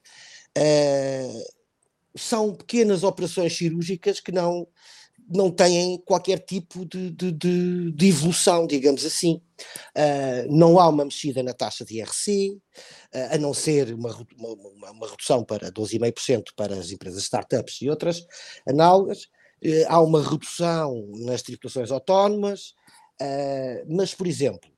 são 2.16 2.54
pequenas 2.54 3.04
operações 3.04 3.56
cirúrgicas 3.56 4.20
que 4.20 4.32
não 4.32 4.66
não 5.28 5.50
têm 5.50 5.98
qualquer 5.98 6.38
tipo 6.38 6.86
de, 6.86 7.10
de, 7.10 7.32
de, 7.92 8.08
evolução, 8.08 8.66
digamos 8.66 9.04
assim. 9.04 9.42
Uh, 9.96 10.50
não 10.50 10.78
há 10.78 10.88
uma 10.88 11.04
mexida 11.04 11.42
na 11.42 11.52
taxa 11.52 11.84
de 11.84 11.98
IRC, 11.98 12.52
uh, 12.52 13.34
a 13.34 13.38
não 13.38 13.52
ser 13.52 13.92
uma, 13.92 14.10
uma, 14.36 14.90
uma 14.90 15.08
redução 15.08 15.44
para 15.44 15.70
12,5% 15.70 16.44
para 16.56 16.74
as 16.76 16.90
empresas 16.90 17.22
startups 17.24 17.82
e 17.82 17.90
outras 17.90 18.24
análogas. 18.66 19.24
Uh, 19.62 19.84
há 19.88 20.00
uma 20.00 20.22
redução 20.22 21.10
nas 21.18 21.42
tributações 21.42 21.90
autónomas, 21.90 22.74
mas, 23.88 24.14
por 24.14 24.26
exemplo, 24.26 24.70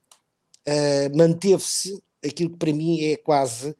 manteve-se 1.14 2.02
aquilo 2.24 2.50
que 2.50 2.58
para 2.58 2.72
mim 2.72 3.02
é 3.02 3.16
quase 3.16 3.70
uh, 3.70 3.74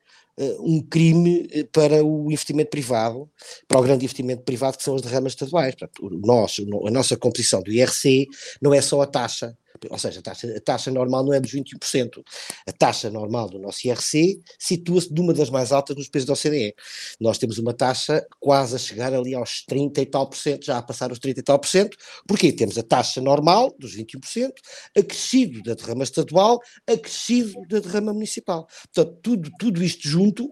um 0.61 0.81
crime 0.83 1.47
para 1.73 2.05
o 2.05 2.27
investimento 2.27 2.71
privado, 2.71 3.31
para 3.69 3.79
o 3.79 3.83
grande 3.83 4.05
investimento 4.05 4.43
privado 4.43 4.79
que 4.79 4.85
são 4.85 4.95
as 4.95 5.03
derramas 5.03 5.33
estaduais. 5.33 5.75
Portanto, 5.75 6.09
nós, 6.25 6.57
a 6.87 6.91
nossa 6.91 7.17
composição 7.17 7.63
do 7.63 7.73
IRC 7.73 8.27
não 8.61 8.73
é 8.73 8.81
só 8.81 9.01
a 9.01 9.07
taxa, 9.07 9.57
ou 9.89 9.99
seja, 9.99 10.21
a 10.21 10.23
taxa, 10.23 10.55
a 10.57 10.61
taxa 10.61 10.91
normal 10.91 11.25
não 11.25 11.33
é 11.33 11.41
dos 11.41 11.53
21%. 11.53 12.23
A 12.67 12.73
taxa 12.73 13.11
normal 13.11 13.49
do 13.49 13.59
nosso 13.59 13.87
IRC 13.87 14.41
situa-se 14.59 15.13
de 15.13 15.21
uma 15.21 15.33
das 15.33 15.49
mais 15.49 15.73
altas 15.73 15.97
nos 15.97 16.09
países 16.09 16.27
da 16.27 16.35
OCDE. 16.35 16.75
Nós 17.19 17.39
temos 17.39 17.59
uma 17.59 17.73
taxa 17.73 18.27
quase 18.39 18.77
a 18.77 18.79
chegar 18.79 19.15
ali 19.15 19.35
aos 19.35 19.65
30 19.65 20.01
e 20.01 20.07
tal 20.07 20.29
por 20.29 20.37
cento, 20.37 20.67
já 20.67 20.79
a 20.79 20.83
passar 20.83 21.11
os 21.11 21.19
30 21.19 21.41
e 21.41 21.43
tal 21.43 21.59
por 21.59 21.69
cento, 21.69 21.97
porque 22.27 22.53
temos 22.53 22.77
a 22.77 22.83
taxa 22.83 23.21
normal 23.21 23.75
dos 23.79 23.97
21%, 23.97 24.53
acrescido 24.97 25.63
da 25.63 25.75
derrama 25.75 26.05
estadual, 26.05 26.61
acrescido 26.87 27.55
da 27.69 27.79
derrama 27.79 28.13
municipal. 28.13 28.67
Portanto, 28.93 29.19
tudo, 29.23 29.51
tudo 29.59 29.83
isto 29.83 30.09
junto 30.09 30.51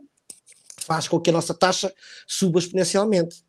faz 0.78 1.06
com 1.06 1.20
que 1.20 1.30
a 1.30 1.32
nossa 1.32 1.52
taxa 1.52 1.92
suba 2.26 2.58
exponencialmente. 2.58 3.46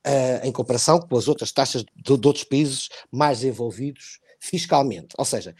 Uh, 0.00 0.46
em 0.46 0.50
comparação 0.50 0.98
com 0.98 1.14
as 1.14 1.28
outras 1.28 1.52
taxas 1.52 1.84
de, 1.84 2.18
de 2.18 2.26
outros 2.26 2.42
países 2.42 2.88
mais 3.12 3.44
envolvidos 3.44 4.18
fiscalmente. 4.40 5.14
Ou 5.18 5.24
seja, 5.24 5.54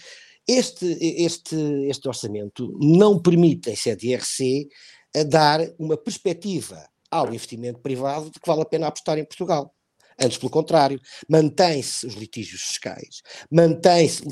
este, 0.49 0.87
este, 1.01 1.57
este 1.89 2.09
orçamento 2.09 2.77
não 2.81 3.21
permite, 3.21 3.71
em 3.71 3.77
sede 3.77 4.09
IRC, 4.09 4.69
dar 5.29 5.61
uma 5.79 5.97
perspectiva 5.97 6.89
ao 7.11 7.29
investimento 7.29 7.81
privado 7.81 8.31
de 8.31 8.41
que 8.41 8.49
vale 8.49 8.63
a 8.63 8.67
pena 8.67 8.87
apostar 8.87 9.19
em 9.19 9.25
Portugal. 9.25 9.75
Antes, 10.23 10.37
pelo 10.37 10.51
contrário, 10.51 11.01
mantém-se 11.29 12.07
os 12.07 12.13
litígios 12.15 12.61
fiscais, 12.61 13.23
mantém-se 13.51 14.23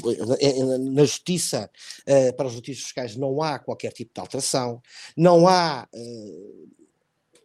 na 0.92 1.02
justiça, 1.02 1.70
para 2.36 2.46
os 2.46 2.54
litígios 2.54 2.84
fiscais 2.84 3.16
não 3.16 3.40
há 3.42 3.58
qualquer 3.58 3.92
tipo 3.92 4.12
de 4.12 4.20
alteração, 4.20 4.82
não 5.16 5.48
há 5.48 5.88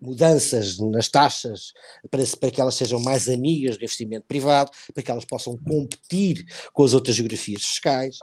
mudanças 0.03 0.77
nas 0.77 1.07
taxas 1.07 1.71
para, 2.11 2.23
para, 2.39 2.51
que 2.51 2.59
elas 2.59 2.75
sejam 2.75 2.99
mais 2.99 3.29
amigas 3.29 3.77
do 3.77 3.83
investimento 3.83 4.25
privado, 4.27 4.69
para 4.93 5.01
que 5.01 5.09
elas 5.09 5.25
possam 5.25 5.57
competir 5.57 6.45
com 6.73 6.83
as 6.83 6.93
outras 6.93 7.15
geografias 7.15 7.63
fiscais. 7.63 8.17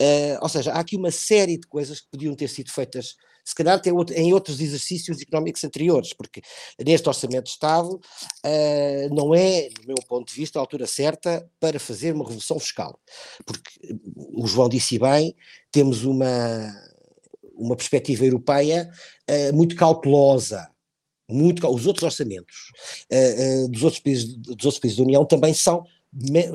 Uh, 0.00 0.38
ou 0.40 0.48
seja, 0.48 0.72
há 0.72 0.80
aqui 0.80 0.96
uma 0.96 1.10
série 1.10 1.56
de 1.56 1.66
coisas 1.66 2.00
que 2.00 2.08
podiam 2.10 2.34
ter 2.34 2.48
sido 2.48 2.70
feitas, 2.70 3.16
se 3.44 3.54
calhar 3.54 3.80
em 4.14 4.32
outros 4.32 4.60
exercícios 4.60 5.20
económicos 5.20 5.62
anteriores, 5.64 6.12
porque 6.12 6.42
neste 6.84 7.08
Orçamento 7.08 7.44
de 7.44 7.50
Estado 7.50 7.94
uh, 7.94 9.14
não 9.14 9.34
é, 9.34 9.68
do 9.68 9.86
meu 9.86 9.96
ponto 10.08 10.28
de 10.28 10.34
vista, 10.34 10.58
a 10.58 10.62
altura 10.62 10.86
certa 10.86 11.48
para 11.60 11.78
fazer 11.78 12.12
uma 12.12 12.24
revolução 12.24 12.58
fiscal. 12.58 12.98
Porque 13.44 13.96
o 14.14 14.46
João 14.46 14.68
disse 14.68 14.98
bem, 14.98 15.34
temos 15.70 16.04
uma, 16.04 16.74
uma 17.54 17.76
perspectiva 17.76 18.24
europeia 18.24 18.90
uh, 19.28 19.54
muito 19.54 19.76
cautelosa 19.76 20.69
muito, 21.30 21.66
os 21.68 21.86
outros 21.86 22.02
orçamentos 22.04 22.72
uh, 23.10 23.64
uh, 23.64 23.68
dos, 23.68 23.82
outros 23.82 24.00
países, 24.00 24.34
dos 24.34 24.64
outros 24.64 24.78
países 24.78 24.96
da 24.96 25.04
União 25.04 25.24
também 25.24 25.54
são, 25.54 25.84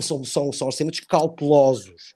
são, 0.02 0.24
são, 0.24 0.52
são 0.52 0.68
orçamentos 0.68 1.00
cautelosos. 1.02 2.14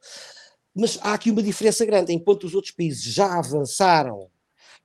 Mas 0.75 0.99
há 1.01 1.13
aqui 1.13 1.31
uma 1.31 1.43
diferença 1.43 1.85
grande. 1.85 2.13
Enquanto 2.13 2.43
os 2.43 2.53
outros 2.53 2.73
países 2.73 3.03
já 3.03 3.37
avançaram 3.37 4.29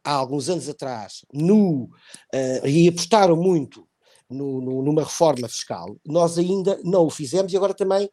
há 0.03 0.13
alguns 0.13 0.49
anos 0.49 0.69
atrás 0.69 1.25
no, 1.33 1.85
uh, 1.85 2.67
e 2.67 2.89
apostaram 2.89 3.37
muito 3.37 3.87
no, 4.29 4.61
no, 4.61 4.83
numa 4.83 5.03
reforma 5.05 5.49
fiscal, 5.49 5.97
nós 6.05 6.39
ainda 6.39 6.81
não 6.83 7.07
o 7.07 7.11
fizemos 7.11 7.53
e 7.53 7.57
agora 7.57 7.75
também 7.75 8.11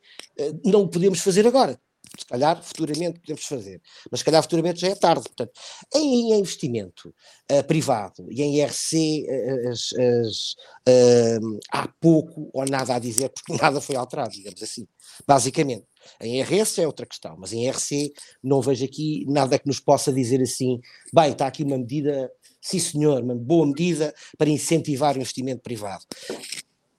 não 0.63 0.81
o 0.81 0.87
podemos 0.87 1.19
fazer 1.19 1.47
agora 1.47 1.79
se 2.21 2.25
calhar 2.25 2.61
futuramente 2.61 3.19
podemos 3.19 3.45
fazer, 3.45 3.81
mas 4.09 4.19
se 4.19 4.25
calhar 4.25 4.41
futuramente 4.43 4.79
já 4.79 4.89
é 4.89 4.95
tarde. 4.95 5.23
Portanto, 5.23 5.51
em, 5.93 6.33
investimento 6.33 7.13
uh, 7.51 7.63
privado 7.63 8.31
e 8.31 8.41
em 8.43 8.59
IRC 8.59 9.25
uh, 9.27 9.69
as, 9.69 9.93
as, 9.93 10.55
uh, 10.87 11.59
há 11.71 11.87
pouco 11.99 12.49
ou 12.53 12.65
nada 12.65 12.95
a 12.95 12.99
dizer, 12.99 13.29
porque 13.29 13.53
nada 13.61 13.81
foi 13.81 13.95
alterado, 13.95 14.31
digamos 14.31 14.61
assim, 14.61 14.87
basicamente. 15.27 15.85
Em 16.19 16.39
IRS 16.39 16.81
é 16.81 16.87
outra 16.87 17.05
questão, 17.05 17.35
mas 17.37 17.53
em 17.53 17.65
IRC 17.65 18.13
não 18.43 18.61
vejo 18.61 18.85
aqui 18.85 19.25
nada 19.27 19.57
que 19.57 19.67
nos 19.67 19.79
possa 19.79 20.13
dizer 20.13 20.41
assim, 20.41 20.79
bem, 21.13 21.31
está 21.31 21.47
aqui 21.47 21.63
uma 21.63 21.77
medida, 21.77 22.31
sim 22.61 22.79
senhor, 22.79 23.23
uma 23.23 23.35
boa 23.35 23.65
medida 23.65 24.13
para 24.37 24.49
incentivar 24.49 25.15
o 25.15 25.19
investimento 25.19 25.61
privado. 25.61 26.03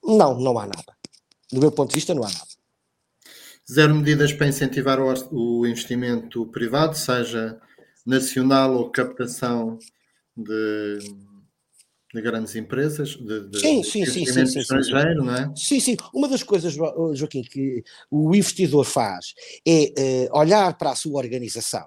Não, 0.04 0.38
não 0.38 0.58
há 0.58 0.66
nada. 0.66 0.96
Do 1.50 1.60
meu 1.60 1.70
ponto 1.70 1.90
de 1.90 1.96
vista, 1.96 2.14
não 2.14 2.24
há 2.24 2.28
nada. 2.28 2.51
Zero 3.70 3.94
medidas 3.94 4.32
para 4.32 4.48
incentivar 4.48 4.98
o, 5.00 5.66
investimento 5.66 6.46
privado, 6.46 6.96
seja 6.96 7.60
nacional 8.04 8.74
ou 8.74 8.90
captação 8.90 9.78
de 10.36 10.98
de 12.12 12.20
grandes 12.20 12.54
empresas, 12.54 13.16
de, 13.16 13.48
de 13.48 13.60
sim, 13.60 13.82
sim, 13.82 14.04
sim, 14.04 14.26
sim, 14.26 14.46
sim, 14.46 14.58
estrangeiro, 14.58 15.20
sim, 15.20 15.26
não 15.26 15.34
é? 15.34 15.52
Sim, 15.56 15.80
sim. 15.80 15.96
Uma 16.12 16.28
das 16.28 16.42
coisas, 16.42 16.74
Joaquim, 17.14 17.42
que 17.42 17.82
o 18.10 18.34
investidor 18.34 18.84
faz 18.84 19.34
é 19.66 20.28
uh, 20.30 20.38
olhar 20.38 20.76
para 20.76 20.90
a 20.90 20.96
sua 20.96 21.18
organização 21.18 21.86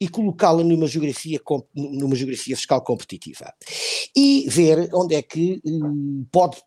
e 0.00 0.08
colocá-la 0.08 0.62
numa 0.62 0.86
geografia, 0.86 1.40
numa 1.74 2.14
geografia 2.14 2.56
fiscal 2.56 2.82
competitiva 2.82 3.52
e 4.14 4.46
ver 4.48 4.88
onde 4.92 5.14
é 5.14 5.22
que 5.22 5.60
uh, 5.64 6.26
pode, 6.30 6.58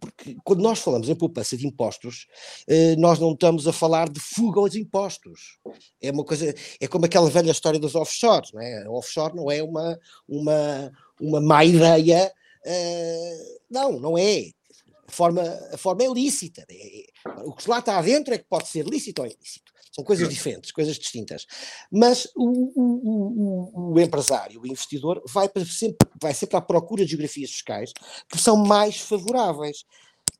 porque 0.00 0.36
quando 0.44 0.62
nós 0.62 0.78
falamos 0.78 1.08
em 1.08 1.14
poupança 1.14 1.56
de 1.56 1.66
impostos, 1.66 2.26
uh, 2.68 2.98
nós 2.98 3.18
não 3.18 3.32
estamos 3.32 3.68
a 3.68 3.72
falar 3.72 4.08
de 4.08 4.20
fuga 4.20 4.60
aos 4.60 4.74
impostos. 4.74 5.58
É 6.00 6.10
uma 6.10 6.24
coisa, 6.24 6.54
é 6.80 6.86
como 6.86 7.04
aquela 7.04 7.28
velha 7.28 7.50
história 7.50 7.78
dos 7.78 7.94
offshores, 7.94 8.52
não 8.52 8.62
é? 8.62 8.88
offshore 8.88 9.36
não 9.36 9.50
é 9.50 9.62
uma, 9.62 9.98
uma, 10.26 10.92
uma 11.20 11.40
má 11.40 11.64
ideia 11.64 12.32
Uh, 12.66 13.60
não, 13.70 14.00
não 14.00 14.18
é. 14.18 14.50
A 15.08 15.12
forma, 15.12 15.42
a 15.72 15.76
forma 15.76 16.02
é 16.02 16.08
lícita. 16.08 16.66
É, 16.68 17.06
o 17.44 17.52
que 17.52 17.70
lá 17.70 17.78
está 17.78 18.02
dentro 18.02 18.34
é 18.34 18.38
que 18.38 18.46
pode 18.48 18.66
ser 18.66 18.84
lícito 18.84 19.22
ou 19.22 19.28
ilícito. 19.28 19.72
São 19.92 20.04
coisas 20.04 20.28
diferentes, 20.28 20.72
coisas 20.72 20.98
distintas. 20.98 21.46
Mas 21.90 22.26
o, 22.36 22.50
o, 22.74 23.92
o, 23.92 23.92
o 23.94 24.00
empresário, 24.00 24.60
o 24.60 24.66
investidor, 24.66 25.22
vai, 25.26 25.48
sempre, 25.64 26.06
vai 26.20 26.34
sempre 26.34 26.56
à 26.56 26.60
procura 26.60 27.02
de 27.02 27.12
geografias 27.12 27.50
fiscais 27.50 27.92
que 28.28 28.36
são 28.36 28.56
mais 28.58 29.00
favoráveis. 29.00 29.84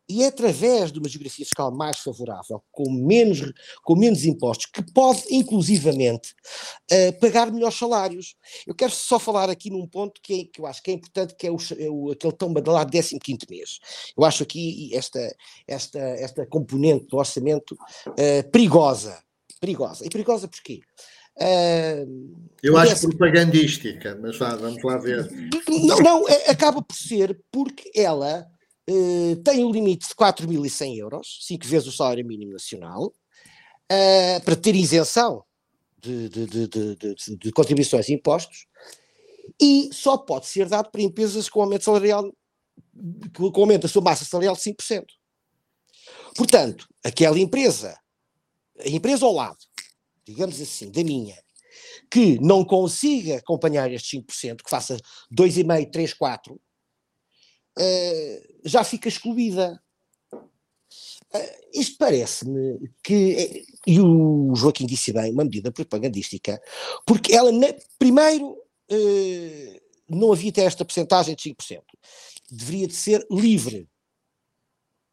E 0.08 0.22
é 0.22 0.28
através 0.28 0.92
de 0.92 0.98
uma 0.98 1.08
geografia 1.08 1.44
fiscal 1.44 1.72
mais 1.72 1.98
favorável, 1.98 2.62
com 2.70 2.90
menos, 2.90 3.40
com 3.82 3.96
menos 3.96 4.24
impostos, 4.24 4.66
que 4.66 4.82
pode, 4.92 5.24
inclusivamente, 5.30 6.32
uh, 6.92 7.18
pagar 7.20 7.50
melhores 7.50 7.76
salários. 7.76 8.36
Eu 8.66 8.74
quero 8.74 8.92
só 8.92 9.18
falar 9.18 9.50
aqui 9.50 9.68
num 9.68 9.86
ponto 9.86 10.20
que, 10.22 10.40
é, 10.40 10.44
que 10.44 10.60
eu 10.60 10.66
acho 10.66 10.82
que 10.82 10.92
é 10.92 10.94
importante, 10.94 11.34
que 11.34 11.46
é, 11.46 11.50
o, 11.50 11.56
é 11.78 11.90
o, 11.90 12.12
aquele 12.12 12.32
tão 12.32 12.52
badalado 12.52 12.90
15 12.92 13.18
mês. 13.50 13.80
Eu 14.16 14.24
acho 14.24 14.44
aqui 14.44 14.94
esta, 14.94 15.36
esta, 15.66 15.98
esta 15.98 16.46
componente 16.46 17.06
do 17.06 17.16
orçamento 17.16 17.72
uh, 17.74 18.50
perigosa. 18.52 19.18
Perigosa. 19.60 20.06
E 20.06 20.08
perigosa 20.08 20.46
porquê? 20.46 20.80
Uh, 21.36 22.46
eu 22.62 22.76
acho 22.78 22.92
décimo... 22.92 23.16
propagandística, 23.16 24.18
mas 24.22 24.38
vá, 24.38 24.54
vamos 24.56 24.82
lá 24.82 24.96
ver. 24.96 25.30
Não, 25.68 25.98
não, 25.98 26.28
é, 26.28 26.50
acaba 26.50 26.80
por 26.80 26.96
ser 26.96 27.38
porque 27.50 27.90
ela 27.94 28.46
uh, 28.88 29.36
tem 29.42 29.64
um 29.64 29.70
limite 29.70 30.08
de 30.08 30.14
4.100 30.14 30.96
euros, 30.96 31.38
5 31.42 31.66
vezes 31.66 31.88
o 31.88 31.92
salário 31.92 32.24
mínimo 32.24 32.52
nacional, 32.52 33.06
uh, 33.06 34.44
para 34.44 34.56
ter 34.56 34.74
isenção 34.74 35.44
de, 35.98 36.28
de, 36.28 36.46
de, 36.46 37.36
de, 37.36 37.52
contribuições 37.52 38.08
e 38.08 38.14
impostos, 38.14 38.66
e 39.60 39.90
só 39.92 40.16
pode 40.16 40.46
ser 40.46 40.68
dado 40.68 40.90
para 40.90 41.02
empresas 41.02 41.48
com 41.48 41.62
aumento 41.62 41.84
salarial, 41.84 42.32
com 43.34 43.60
aumento 43.60 43.82
da 43.82 43.88
sua 43.88 44.02
massa 44.02 44.24
salarial 44.24 44.54
de 44.54 44.62
5%. 44.62 45.04
Portanto, 46.36 46.86
aquela 47.02 47.38
empresa, 47.38 47.98
a 48.78 48.88
empresa 48.88 49.24
ao 49.24 49.32
lado, 49.32 49.58
digamos 50.24 50.60
assim, 50.60 50.90
da 50.90 51.02
minha, 51.02 51.36
que 52.10 52.38
não 52.40 52.64
consiga 52.64 53.36
acompanhar 53.36 53.90
estes 53.90 54.20
5%, 54.20 54.62
que 54.62 54.70
faça 54.70 54.96
2,5%, 55.32 55.90
3%, 55.90 56.14
4%, 56.16 56.58
uh, 57.78 58.58
já 58.64 58.82
fica 58.84 59.08
excluída. 59.08 59.80
Uh, 60.32 61.68
isto 61.74 61.96
parece-me 61.98 62.90
que, 63.02 63.66
e 63.86 64.00
o 64.00 64.54
Joaquim 64.54 64.86
disse 64.86 65.12
bem, 65.12 65.32
uma 65.32 65.44
medida 65.44 65.70
propagandística, 65.70 66.60
porque 67.06 67.34
ela, 67.34 67.50
primeiro, 67.98 68.52
uh, 68.52 69.80
não 70.08 70.32
havia 70.32 70.50
até 70.50 70.62
esta 70.62 70.84
percentagem 70.84 71.34
de 71.34 71.50
5%. 71.50 71.82
Deveria 72.50 72.86
de 72.86 72.94
ser 72.94 73.26
livre. 73.30 73.88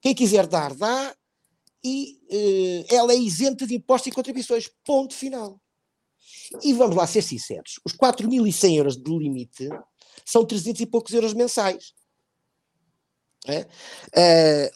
Quem 0.01 0.13
quiser 0.13 0.45
dar, 0.47 0.73
dá, 0.75 1.15
e 1.83 2.17
ela 2.89 3.11
é 3.11 3.17
isenta 3.17 3.65
de 3.65 3.75
impostos 3.75 4.07
e 4.11 4.15
contribuições. 4.15 4.69
Ponto 4.85 5.13
final. 5.13 5.59
E 6.61 6.73
vamos 6.73 6.95
lá 6.95 7.07
ser 7.07 7.21
sinceros: 7.21 7.79
os 7.83 7.93
4.100 7.93 8.75
euros 8.77 8.97
de 8.97 9.17
limite 9.17 9.67
são 10.25 10.45
300 10.45 10.81
e 10.81 10.85
poucos 10.85 11.13
euros 11.13 11.33
mensais. 11.33 11.93
É? 13.47 14.71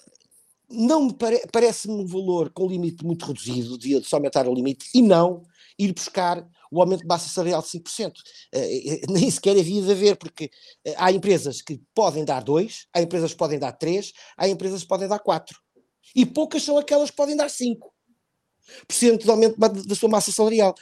Não 0.69 1.05
me 1.05 1.13
pare 1.13 1.41
parece-me 1.51 1.93
um 1.93 2.05
valor 2.05 2.51
com 2.51 2.67
limite 2.67 3.05
muito 3.05 3.25
reduzido, 3.25 3.77
de 3.77 4.03
só 4.03 4.17
aumentar 4.17 4.47
o 4.47 4.53
limite 4.53 4.89
e 4.93 5.01
não 5.01 5.43
ir 5.79 5.93
buscar 5.93 6.45
o 6.71 6.81
aumento 6.81 7.01
de 7.01 7.07
massa 7.07 7.29
salarial 7.29 7.61
de 7.61 7.67
5%. 7.67 8.11
Uh, 8.53 9.11
nem 9.13 9.29
sequer 9.31 9.57
havia 9.57 9.81
de 9.81 9.91
haver, 9.91 10.17
porque 10.17 10.45
uh, 10.87 10.93
há 10.97 11.11
empresas 11.11 11.61
que 11.61 11.81
podem 11.93 12.25
dar 12.25 12.43
2, 12.43 12.87
há 12.93 13.01
empresas 13.01 13.31
que 13.31 13.37
podem 13.37 13.59
dar 13.59 13.71
3, 13.71 14.11
há 14.37 14.47
empresas 14.49 14.81
que 14.81 14.87
podem 14.87 15.07
dar 15.07 15.19
4 15.19 15.57
e 16.15 16.25
poucas 16.25 16.63
são 16.63 16.77
aquelas 16.77 17.09
que 17.09 17.15
podem 17.15 17.35
dar 17.35 17.47
5% 17.47 17.79
de 19.23 19.29
aumento 19.29 19.57
da 19.57 19.95
sua 19.95 20.09
massa 20.09 20.31
salarial. 20.31 20.75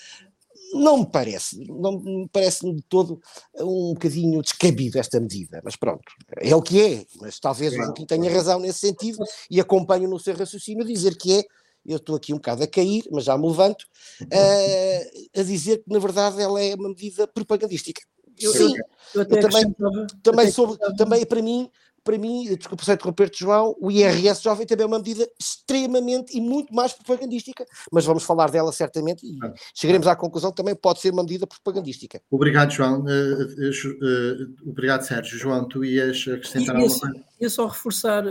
Não 0.74 1.00
me 1.00 1.06
parece, 1.06 1.58
não 1.68 2.00
me 2.00 2.30
parece 2.32 2.70
de 2.74 2.82
todo 2.84 3.20
um 3.60 3.94
bocadinho 3.94 4.42
descabido 4.42 5.00
esta 5.00 5.20
medida, 5.20 5.62
mas 5.64 5.76
pronto, 5.76 6.04
é 6.38 6.56
o 6.56 6.62
que 6.62 6.82
é, 6.82 7.06
mas 7.20 7.40
talvez 7.40 7.74
o 7.74 7.78
Joaquim 7.78 8.06
tenha 8.06 8.32
razão 8.32 8.60
nesse 8.60 8.80
sentido 8.80 9.24
e 9.50 9.60
acompanho 9.60 10.10
no 10.10 10.20
seu 10.20 10.36
raciocínio 10.36 10.86
dizer 10.86 11.18
que 11.18 11.40
é, 11.40 11.44
eu 11.86 11.98
estou 11.98 12.16
aqui 12.16 12.34
um 12.34 12.38
bocado 12.38 12.64
a 12.64 12.68
cair, 12.68 13.04
mas 13.12 13.26
já 13.26 13.38
me 13.38 13.48
levanto, 13.48 13.84
uh, 14.24 15.40
a 15.40 15.44
dizer 15.44 15.84
que 15.84 15.94
na 15.94 16.00
verdade 16.00 16.42
ela 16.42 16.62
é 16.62 16.74
uma 16.74 16.90
medida 16.90 17.28
propagandística. 17.28 18.02
Eu, 18.40 18.52
Sim, 18.52 18.74
eu, 19.14 19.22
eu 19.22 19.40
também, 19.40 19.76
também, 20.22 20.52
soube, 20.52 20.78
também 20.98 21.26
para 21.26 21.42
mim 21.42 21.70
para 22.06 22.20
mim, 22.20 22.56
desculpa 22.56 22.86
só 22.86 22.94
interromper-te, 22.94 23.40
João, 23.40 23.76
o 23.82 23.90
IRS 23.90 24.44
jovem 24.44 24.68
também 24.68 24.84
é 24.84 24.88
uma 24.88 25.00
medida 25.00 25.28
extremamente 25.40 26.38
e 26.38 26.40
muito 26.40 26.72
mais 26.72 26.94
propagandística, 26.94 27.66
mas 27.92 28.06
vamos 28.06 28.24
falar 28.24 28.52
dela 28.52 28.72
certamente 28.72 29.26
e 29.26 29.40
chegaremos 29.74 30.06
à 30.06 30.16
conclusão 30.16 30.52
que 30.52 30.58
também 30.58 30.76
pode 30.76 31.00
ser 31.00 31.12
uma 31.12 31.24
medida 31.24 31.48
propagandística. 31.48 32.22
Obrigado, 32.30 32.70
João. 32.70 33.02
Uh, 33.02 33.08
uh, 33.08 34.66
uh, 34.68 34.70
obrigado, 34.70 35.02
Sérgio. 35.02 35.36
João, 35.36 35.68
tu 35.68 35.84
ias 35.84 36.28
acrescentar 36.28 36.76
alguma 36.76 37.00
coisa? 37.00 37.26
Ia 37.42 37.50
só 37.50 37.66
reforçar, 37.66 38.24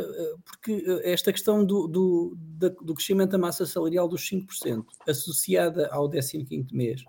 porque 0.44 0.84
esta 1.02 1.32
questão 1.32 1.64
do, 1.64 1.88
do, 1.88 2.36
do 2.80 2.94
crescimento 2.94 3.30
da 3.30 3.38
massa 3.38 3.66
salarial 3.66 4.08
dos 4.08 4.22
5%, 4.30 4.84
associada 5.08 5.88
ao 5.88 6.08
15 6.08 6.46
mês, 6.72 7.02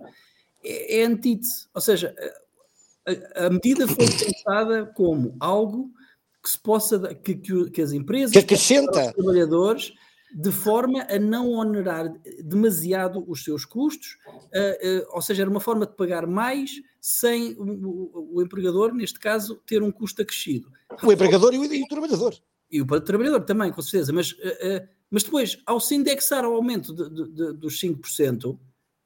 é, 0.64 1.02
é 1.02 1.06
antítese. 1.06 1.68
Ou 1.76 1.80
seja, 1.80 2.14
a, 3.38 3.46
a 3.46 3.50
medida 3.52 3.88
foi 3.88 4.08
pensada 4.08 4.88
como 4.88 5.36
algo 5.40 5.94
que 6.46 6.52
se 6.52 6.60
possa 6.60 7.00
que, 7.16 7.34
que, 7.34 7.72
que 7.72 7.82
as 7.82 7.92
empresas 7.92 8.32
que 8.32 8.38
acrescenta 8.38 9.08
os 9.08 9.14
trabalhadores 9.14 9.94
de 10.32 10.52
forma 10.52 11.08
a 11.10 11.18
não 11.18 11.50
onerar 11.54 12.14
demasiado 12.44 13.24
os 13.28 13.44
seus 13.44 13.66
custos, 13.66 14.18
uh, 14.28 15.00
uh, 15.00 15.08
ou 15.14 15.22
seja, 15.22 15.42
era 15.42 15.50
uma 15.50 15.62
forma 15.62 15.88
de 15.88 15.96
pagar 15.96 16.28
mais 16.28 16.72
sem 17.02 17.54
o, 17.54 17.64
o, 17.64 18.30
o, 18.34 18.42
empregador, 18.42 18.94
neste 18.94 19.18
caso, 19.18 19.56
ter 19.66 19.82
um 19.82 19.92
custo 19.92 20.22
acrescido. 20.22 20.70
O 21.02 21.12
empregador 21.12 21.54
e 21.54 21.58
o, 21.58 21.74
e 21.74 21.84
o 21.84 21.88
trabalhador. 21.88 22.36
E 22.70 22.82
o 22.82 23.02
trabalhador 23.02 23.42
também, 23.46 23.72
com 23.72 23.82
certeza, 23.82 24.12
mas, 24.12 24.34
uh, 24.34 24.86
mas 25.10 25.24
depois, 25.24 25.58
ao 25.66 25.80
se 25.80 25.96
indexar 25.96 26.44
ao 26.44 26.54
aumento 26.54 26.94
de, 26.94 27.10
de, 27.10 27.32
de, 27.32 27.54
dos 27.54 27.80
5%, 27.80 28.60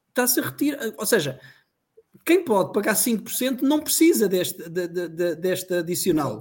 está-se 0.10 0.40
a 0.40 0.44
retirar, 0.44 0.94
ou 0.98 1.06
seja, 1.06 1.40
quem 2.26 2.44
pode 2.44 2.74
pagar 2.74 2.96
5% 2.96 3.62
não 3.62 3.80
precisa 3.80 4.28
deste, 4.28 4.70
de, 4.70 4.88
de, 4.88 5.08
de, 5.10 5.36
deste 5.36 5.74
adicional. 5.74 6.40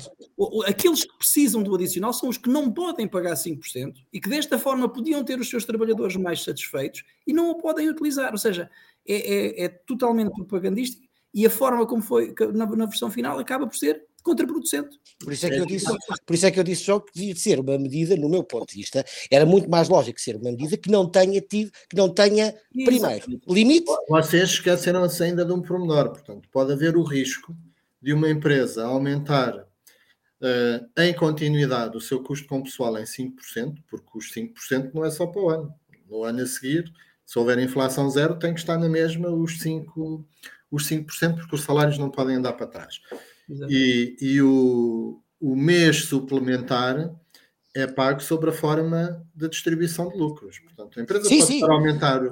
Aqueles 0.67 1.05
que 1.05 1.17
precisam 1.19 1.63
do 1.63 1.75
adicional 1.75 2.13
são 2.13 2.29
os 2.29 2.39
que 2.39 2.49
não 2.49 2.71
podem 2.71 3.07
pagar 3.07 3.35
5% 3.35 3.95
e 4.13 4.21
que 4.21 4.29
desta 4.29 4.59
forma 4.59 4.89
podiam 4.89 5.25
ter 5.25 5.39
os 5.39 5.49
seus 5.49 5.65
trabalhadores 5.65 6.17
mais 6.17 6.43
satisfeitos 6.43 7.05
e 7.27 7.33
não 7.33 7.51
o 7.51 7.57
podem 7.57 7.89
utilizar. 7.89 8.33
Ou 8.33 8.39
seja, 8.39 8.71
é, 9.07 9.17
é, 9.17 9.65
é 9.65 9.69
totalmente 9.69 10.33
propagandístico 10.33 11.07
e 11.33 11.47
a 11.47 11.51
forma 11.51 11.87
como 11.87 12.03
foi 12.03 12.35
na, 12.55 12.67
na 12.67 12.87
versão 12.87 13.11
final 13.11 13.39
acaba 13.39 13.67
por 13.67 13.77
ser 13.77 14.08
contraproducente. 14.23 14.99
Por 15.23 15.33
isso 15.33 15.47
é 15.47 15.51
que 15.51 15.57
eu 15.57 15.67
disse, 15.67 15.87
por 16.27 16.35
isso 16.35 16.47
é 16.47 16.51
que 16.51 16.61
eu 16.61 16.65
disse 16.65 16.85
só 16.85 17.01
que 17.01 17.13
devia 17.13 17.35
ser 17.35 17.61
uma 17.61 17.79
medida, 17.79 18.17
no 18.17 18.29
meu 18.29 18.45
ponto 18.45 18.69
de 18.69 18.77
vista, 18.77 19.05
era 19.31 19.45
muito 19.45 19.69
mais 19.69 19.89
lógico 19.89 20.21
ser 20.21 20.37
uma 20.37 20.51
medida 20.51 20.77
que 20.77 20.91
não 20.91 21.09
tenha 21.09 21.41
tido, 21.41 21.71
que 21.89 21.97
não 21.97 22.09
tenha 22.13 22.55
primeiro 22.73 23.41
limite. 23.49 23.91
Vocês 24.09 24.51
esqueceram-se 24.51 25.23
ainda 25.23 25.45
de 25.45 25.53
um 25.53 25.61
pormenor, 25.61 26.11
portanto, 26.11 26.49
pode 26.51 26.73
haver 26.73 26.97
o 26.97 27.03
risco 27.03 27.55
de 28.01 28.13
uma 28.13 28.31
empresa 28.31 28.85
aumentar 28.85 29.55
uh, 29.57 31.01
em 31.03 31.15
continuidade 31.15 31.97
o 31.97 32.01
seu 32.01 32.23
custo 32.23 32.47
com 32.47 32.63
pessoal 32.63 32.97
em 32.99 33.05
5%, 33.05 33.35
porque 33.89 34.19
os 34.19 34.33
5% 34.33 34.93
não 34.95 35.05
é 35.05 35.11
só 35.11 35.27
para 35.27 35.43
o 35.43 35.51
ano. 35.51 35.75
No 36.09 36.25
ano 36.25 36.43
a 36.43 36.47
seguir, 36.47 36.91
se 37.27 37.39
houver 37.39 37.59
inflação 37.59 38.09
zero, 38.09 38.39
tem 38.39 38.55
que 38.55 38.61
estar 38.61 38.79
na 38.79 38.89
mesma 38.89 39.29
os 39.29 39.59
5%, 39.59 40.25
os 40.71 40.89
5% 40.89 41.37
porque 41.37 41.55
os 41.55 41.63
salários 41.63 41.99
não 41.99 42.11
podem 42.11 42.37
andar 42.37 42.55
para 42.55 42.67
trás. 42.67 43.01
E, 43.69 44.17
e 44.21 44.43
o, 44.43 45.23
o 45.41 45.57
mês 45.57 46.05
suplementar 46.05 47.15
é 47.75 47.87
pago 47.87 48.21
sobre 48.21 48.51
a 48.51 48.53
forma 48.53 49.25
de 49.35 49.49
distribuição 49.49 50.09
de 50.09 50.19
lucros. 50.19 50.59
Portanto, 50.59 50.99
a 50.99 51.03
empresa 51.03 51.29
sim, 51.29 51.39
pode 51.39 51.53
sim. 51.53 51.63
aumentar 51.63 52.23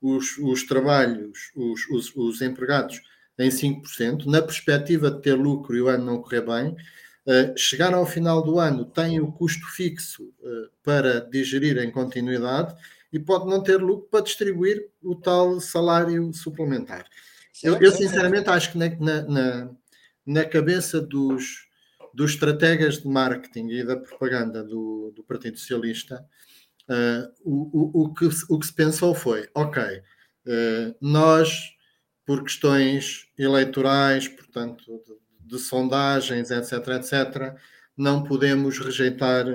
os, 0.00 0.38
os 0.38 0.64
trabalhos, 0.64 1.50
os, 1.54 1.88
os, 1.90 2.16
os, 2.16 2.42
empregados 2.42 3.00
em 3.38 3.48
5%, 3.48 4.26
na 4.26 4.42
perspectiva 4.42 5.10
de 5.10 5.20
ter 5.20 5.34
lucro 5.34 5.76
e 5.76 5.82
o 5.82 5.88
ano 5.88 6.04
não 6.04 6.22
correr 6.22 6.42
bem. 6.42 6.76
Uh, 7.24 7.56
chegar 7.56 7.94
ao 7.94 8.04
final 8.04 8.42
do 8.42 8.58
ano 8.58 8.84
tem 8.84 9.20
o 9.20 9.30
custo 9.30 9.64
fixo 9.68 10.24
uh, 10.24 10.68
para 10.82 11.20
digerir 11.20 11.78
em 11.78 11.90
continuidade 11.90 12.74
e 13.12 13.18
pode 13.18 13.46
não 13.46 13.62
ter 13.62 13.76
lucro 13.76 14.08
para 14.10 14.24
distribuir 14.24 14.88
o 15.00 15.14
tal 15.14 15.60
salário 15.60 16.32
suplementar. 16.32 17.06
Eu, 17.62 17.80
eu 17.80 17.92
sinceramente 17.92 18.48
acho 18.48 18.72
que 18.72 18.78
na, 18.78 18.88
na, 19.22 19.70
na 20.26 20.44
cabeça 20.44 21.00
dos, 21.00 21.66
dos 22.14 22.32
estrategas 22.32 22.98
de 22.98 23.08
marketing 23.08 23.68
e 23.68 23.84
da 23.84 23.96
propaganda 23.96 24.62
do, 24.62 25.12
do 25.14 25.22
Partido 25.22 25.58
Socialista, 25.58 26.24
uh, 26.88 27.32
o, 27.44 28.00
o, 28.00 28.02
o, 28.04 28.14
que, 28.14 28.28
o 28.48 28.58
que 28.58 28.66
se 28.66 28.72
pensou 28.72 29.14
foi: 29.14 29.48
ok, 29.54 29.82
uh, 29.82 30.94
nós, 31.00 31.74
por 32.24 32.42
questões 32.42 33.26
eleitorais, 33.38 34.28
portanto, 34.28 34.84
de, 34.84 35.56
de, 35.56 35.58
sondagens, 35.58 36.50
etc., 36.50 36.72
etc., 36.88 37.54
não 37.96 38.22
podemos 38.22 38.78
rejeitar 38.78 39.46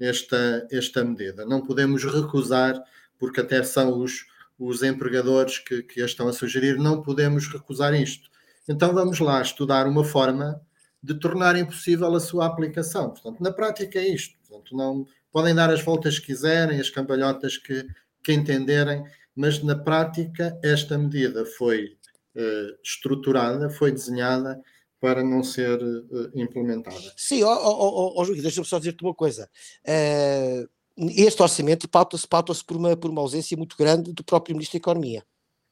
esta, 0.00 0.66
esta 0.70 1.04
medida, 1.04 1.44
não 1.44 1.60
podemos 1.60 2.04
recusar, 2.04 2.82
porque 3.18 3.40
até 3.40 3.62
são 3.62 3.98
os, 4.00 4.26
os 4.58 4.82
empregadores 4.82 5.58
que, 5.58 5.82
que 5.82 6.02
a 6.02 6.06
estão 6.06 6.28
a 6.28 6.32
sugerir, 6.32 6.76
não 6.76 7.02
podemos 7.02 7.46
recusar 7.48 7.94
isto. 7.94 8.30
Então 8.68 8.92
vamos 8.92 9.20
lá 9.20 9.42
estudar 9.42 9.86
uma 9.86 10.04
forma 10.04 10.60
de 11.02 11.14
tornar 11.14 11.56
impossível 11.56 12.14
a 12.14 12.20
sua 12.20 12.46
aplicação. 12.46 13.10
Portanto, 13.10 13.42
na 13.42 13.52
prática 13.52 13.98
é 13.98 14.08
isto. 14.08 14.34
Portanto, 14.48 14.74
não 14.74 15.06
podem 15.30 15.54
dar 15.54 15.68
as 15.68 15.82
voltas 15.82 16.18
que 16.18 16.26
quiserem, 16.26 16.80
as 16.80 16.88
cambalhotas 16.88 17.58
que, 17.58 17.86
que 18.22 18.32
entenderem, 18.32 19.04
mas 19.36 19.62
na 19.62 19.76
prática 19.76 20.58
esta 20.62 20.96
medida 20.96 21.44
foi 21.44 21.96
uh, 22.36 22.78
estruturada, 22.82 23.68
foi 23.68 23.92
desenhada 23.92 24.58
para 24.98 25.22
não 25.22 25.42
ser 25.42 25.82
uh, 25.82 26.30
implementada. 26.34 27.12
Sim, 27.16 27.42
ó, 27.42 27.54
oh, 27.54 28.14
oh, 28.16 28.22
oh, 28.22 28.26
deixa-me 28.34 28.66
só 28.66 28.78
dizer-te 28.78 29.04
uma 29.04 29.14
coisa. 29.14 29.50
Uh, 29.86 30.66
este 31.10 31.42
orçamento 31.42 31.88
pauta-se 31.88 32.26
pauta 32.26 32.54
por, 32.66 32.76
uma, 32.76 32.96
por 32.96 33.10
uma 33.10 33.20
ausência 33.20 33.56
muito 33.56 33.76
grande 33.76 34.12
do 34.12 34.24
próprio 34.24 34.54
Ministro 34.54 34.78
da 34.78 34.82
Economia. 34.82 35.24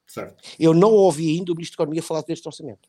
Certo. 0.07 0.43
Eu 0.59 0.75
não 0.75 0.93
ouvi 0.93 1.31
ainda 1.31 1.53
o 1.53 1.55
Ministro 1.55 1.79
da 1.79 1.83
Economia 1.83 2.03
falar 2.03 2.23
deste 2.23 2.47
orçamento. 2.47 2.89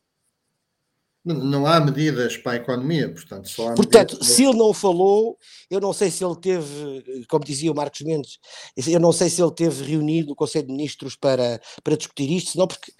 Não, 1.24 1.36
não 1.36 1.66
há 1.66 1.80
medidas 1.80 2.36
para 2.36 2.52
a 2.52 2.56
economia, 2.56 3.10
portanto, 3.10 3.48
só 3.48 3.70
há 3.70 3.74
Portanto, 3.74 4.22
se 4.22 4.44
ele 4.44 4.58
não 4.58 4.74
falou, 4.74 5.38
eu 5.70 5.80
não 5.80 5.92
sei 5.94 6.10
se 6.10 6.22
ele 6.22 6.36
teve, 6.36 7.24
como 7.28 7.42
dizia 7.42 7.72
o 7.72 7.74
Marcos 7.74 8.02
Mendes, 8.02 8.38
eu 8.86 9.00
não 9.00 9.10
sei 9.10 9.30
se 9.30 9.42
ele 9.42 9.54
teve 9.54 9.82
reunido 9.84 10.32
o 10.32 10.36
Conselho 10.36 10.66
de 10.66 10.72
Ministros 10.72 11.16
para, 11.16 11.62
para 11.82 11.96
discutir 11.96 12.30
isto, 12.30 12.50
senão 12.50 12.66
porque, 12.66 12.92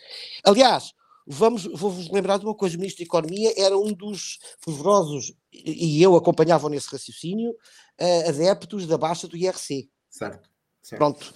aliás, 0.42 0.94
vamos, 1.26 1.64
vou-vos 1.64 2.10
lembrar 2.10 2.38
de 2.38 2.46
uma 2.46 2.54
coisa, 2.54 2.76
o 2.76 2.78
Ministro 2.78 3.04
da 3.04 3.08
Economia 3.08 3.52
era 3.58 3.76
um 3.76 3.92
dos 3.92 4.38
fervorosos, 4.58 5.34
e 5.52 6.02
eu 6.02 6.16
acompanhava 6.16 6.70
nesse 6.70 6.88
raciocínio, 6.90 7.50
uh, 7.50 8.28
adeptos 8.28 8.86
da 8.86 8.96
baixa 8.96 9.28
do 9.28 9.36
IRC. 9.36 9.90
Certo. 10.08 10.48
certo. 10.82 10.98
Pronto, 10.98 11.34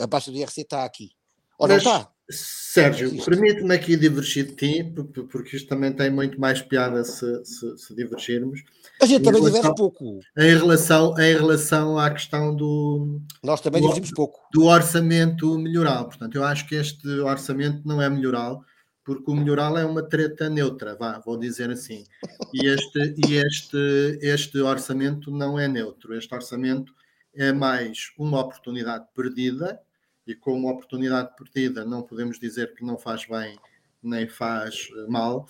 a 0.00 0.06
baixa 0.08 0.32
do 0.32 0.36
IRC 0.36 0.62
está 0.62 0.84
aqui. 0.84 1.15
Ora, 1.58 1.74
Mas, 1.74 1.84
não 1.84 1.92
está. 1.92 2.16
Sérgio, 2.28 3.24
permite-me 3.24 3.72
aqui 3.72 3.96
divergir 3.96 4.46
de 4.46 4.56
ti, 4.56 4.94
porque 5.30 5.56
isto 5.56 5.68
também 5.68 5.92
tem 5.92 6.10
muito 6.10 6.40
mais 6.40 6.60
piada 6.60 7.04
se, 7.04 7.44
se, 7.44 7.78
se 7.78 7.94
divergirmos. 7.94 8.64
A 9.00 9.06
gente 9.06 9.22
também 9.22 9.44
diverge 9.44 9.74
pouco. 9.76 10.18
Em 10.36 10.56
relação, 10.56 11.16
em 11.20 11.34
relação 11.34 11.96
à 11.96 12.10
questão 12.10 12.54
do. 12.54 13.20
Nós 13.44 13.60
também 13.60 13.80
do, 13.80 13.86
divergimos 13.86 14.10
pouco. 14.10 14.40
Do 14.52 14.64
orçamento 14.64 15.56
melhoral. 15.56 16.06
Portanto, 16.06 16.34
eu 16.34 16.42
acho 16.42 16.66
que 16.66 16.74
este 16.74 17.08
orçamento 17.20 17.86
não 17.86 18.02
é 18.02 18.10
melhoral, 18.10 18.64
porque 19.04 19.30
o 19.30 19.36
melhoral 19.36 19.78
é 19.78 19.86
uma 19.86 20.02
treta 20.02 20.50
neutra, 20.50 20.96
vá, 20.96 21.20
vou 21.20 21.38
dizer 21.38 21.70
assim. 21.70 22.04
E 22.52 22.66
este, 22.66 23.14
e 23.24 23.34
este, 23.36 24.18
este 24.20 24.58
orçamento 24.58 25.30
não 25.30 25.56
é 25.56 25.68
neutro. 25.68 26.12
Este 26.12 26.34
orçamento 26.34 26.92
é 27.32 27.52
mais 27.52 28.10
uma 28.18 28.40
oportunidade 28.40 29.04
perdida 29.14 29.80
e 30.26 30.34
como 30.34 30.70
oportunidade 30.70 31.36
perdida 31.36 31.84
não 31.84 32.02
podemos 32.02 32.38
dizer 32.38 32.74
que 32.74 32.84
não 32.84 32.98
faz 32.98 33.26
bem 33.26 33.58
nem 34.02 34.28
faz 34.28 34.88
eh, 34.96 35.06
mal, 35.08 35.48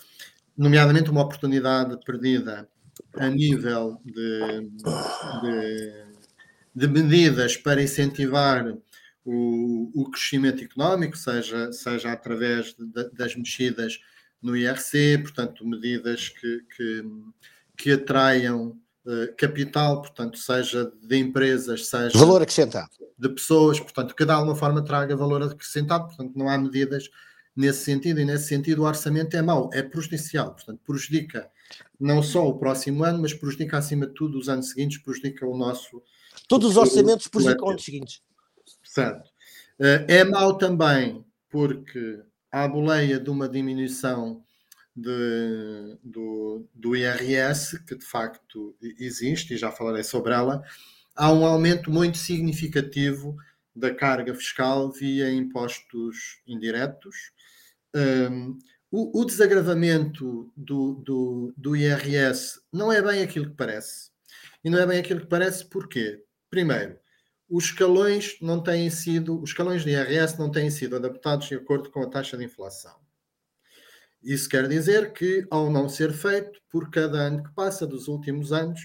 nomeadamente 0.56 1.10
uma 1.10 1.22
oportunidade 1.22 1.98
perdida 2.04 2.68
a 3.14 3.28
nível 3.28 4.00
de, 4.04 4.70
de, 5.42 6.04
de 6.74 6.88
medidas 6.88 7.56
para 7.56 7.82
incentivar 7.82 8.74
o, 9.24 9.90
o, 9.94 10.10
crescimento 10.10 10.62
económico, 10.62 11.16
seja, 11.16 11.72
seja 11.72 12.12
através 12.12 12.74
de, 12.74 13.10
das 13.12 13.36
mexidas 13.36 14.00
no 14.40 14.56
IRC, 14.56 15.18
portanto, 15.22 15.66
medidas 15.66 16.28
que, 16.28 16.60
que, 16.74 17.04
que 17.76 17.90
atraiam 17.92 18.78
uh, 19.04 19.34
capital, 19.36 20.00
portanto, 20.00 20.38
seja 20.38 20.90
de 21.02 21.16
empresas, 21.18 21.88
seja. 21.88 22.16
Valor 22.16 22.42
acrescentado 22.42 23.05
de 23.18 23.28
pessoas, 23.28 23.80
portanto, 23.80 24.14
que 24.14 24.24
de 24.24 24.30
alguma 24.30 24.54
forma 24.54 24.84
traga 24.84 25.16
valor 25.16 25.42
acrescentado, 25.42 26.06
portanto, 26.06 26.32
não 26.36 26.48
há 26.48 26.58
medidas 26.58 27.10
nesse 27.54 27.84
sentido, 27.84 28.20
e 28.20 28.24
nesse 28.24 28.48
sentido 28.48 28.82
o 28.82 28.86
orçamento 28.86 29.34
é 29.36 29.42
mau, 29.42 29.70
é 29.72 29.82
prejudicial, 29.82 30.54
portanto, 30.54 30.80
prejudica 30.84 31.50
não 31.98 32.22
só 32.22 32.46
o 32.46 32.58
próximo 32.58 33.02
ano, 33.02 33.20
mas 33.20 33.32
prejudica 33.32 33.78
acima 33.78 34.06
de 34.06 34.12
tudo 34.12 34.38
os 34.38 34.48
anos 34.48 34.70
seguintes, 34.70 34.98
prejudica 34.98 35.46
o 35.46 35.56
nosso. 35.56 36.02
Todos 36.46 36.70
os 36.70 36.76
orçamentos 36.76 37.26
prejudicam 37.28 37.64
os 37.64 37.70
anos 37.70 37.84
seguintes. 37.84 38.22
Certo. 38.84 39.30
Eh, 39.80 40.04
é 40.08 40.24
mau 40.24 40.56
também 40.58 41.24
porque 41.48 42.20
há 42.52 42.68
boleia 42.68 43.18
de 43.18 43.30
uma 43.30 43.48
diminuição 43.48 44.44
de, 44.94 45.98
do, 46.02 46.66
do 46.74 46.96
IRS, 46.96 47.82
que 47.84 47.94
de 47.94 48.04
facto 48.04 48.76
existe, 48.98 49.54
e 49.54 49.58
já 49.58 49.70
falarei 49.70 50.02
sobre 50.02 50.32
ela, 50.32 50.62
há 51.16 51.32
um 51.32 51.44
aumento 51.44 51.90
muito 51.90 52.18
significativo 52.18 53.36
da 53.74 53.94
carga 53.94 54.34
fiscal 54.34 54.92
via 54.92 55.32
impostos 55.32 56.40
indiretos. 56.46 57.16
Um, 57.94 58.58
o, 58.90 59.22
o, 59.22 59.24
desagravamento 59.24 60.52
do, 60.56 60.94
do, 60.94 61.54
do, 61.56 61.76
IRS 61.76 62.60
não 62.72 62.92
é 62.92 63.02
bem 63.02 63.22
aquilo 63.22 63.50
que 63.50 63.56
parece. 63.56 64.10
E 64.62 64.70
não 64.70 64.78
é 64.78 64.86
bem 64.86 64.98
aquilo 64.98 65.20
que 65.20 65.26
parece 65.26 65.64
porque, 65.64 66.22
primeiro, 66.50 66.98
os 67.48 67.64
escalões 67.64 68.36
não 68.40 68.62
têm 68.62 68.90
sido, 68.90 69.40
os 69.40 69.50
escalões 69.50 69.84
de 69.84 69.90
IRS 69.90 70.38
não 70.38 70.50
têm 70.50 70.70
sido 70.70 70.96
adaptados 70.96 71.48
de 71.48 71.54
acordo 71.54 71.90
com 71.90 72.02
a 72.02 72.10
taxa 72.10 72.36
de 72.36 72.44
inflação. 72.44 72.94
Isso 74.22 74.48
quer 74.48 74.68
dizer 74.68 75.12
que, 75.12 75.46
ao 75.50 75.70
não 75.70 75.88
ser 75.88 76.12
feito, 76.12 76.60
por 76.70 76.90
cada 76.90 77.18
ano 77.18 77.44
que 77.44 77.54
passa 77.54 77.86
dos 77.86 78.08
últimos 78.08 78.52
anos, 78.52 78.80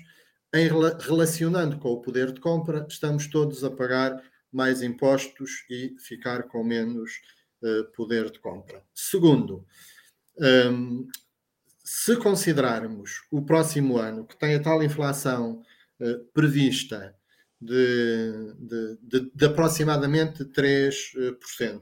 em 0.54 0.68
relacionando 1.00 1.78
com 1.78 1.90
o 1.90 2.02
poder 2.02 2.32
de 2.32 2.42
compra, 2.42 2.86
estamos 2.90 3.28
todos 3.28 3.64
a 3.64 3.72
pagar 3.72 4.22
mais 4.52 4.82
impostos 4.82 5.64
e 5.70 5.96
ficar 6.00 6.44
com 6.44 6.64
menos 6.64 7.12
uh, 7.62 7.86
poder 7.96 8.30
de 8.30 8.40
compra. 8.40 8.84
Segundo, 8.94 9.66
um, 10.38 11.08
se 11.84 12.18
considerarmos 12.18 13.22
o 13.32 13.42
próximo 13.42 13.98
ano, 13.98 14.26
que 14.26 14.38
tem 14.38 14.56
a 14.56 14.62
tal 14.62 14.84
inflação 14.84 15.62
uh, 16.00 16.20
prevista 16.34 17.16
de, 17.60 18.54
de, 18.60 18.98
de, 19.02 19.32
de, 19.34 19.46
aproximadamente 19.46 20.44
3%, 20.44 21.82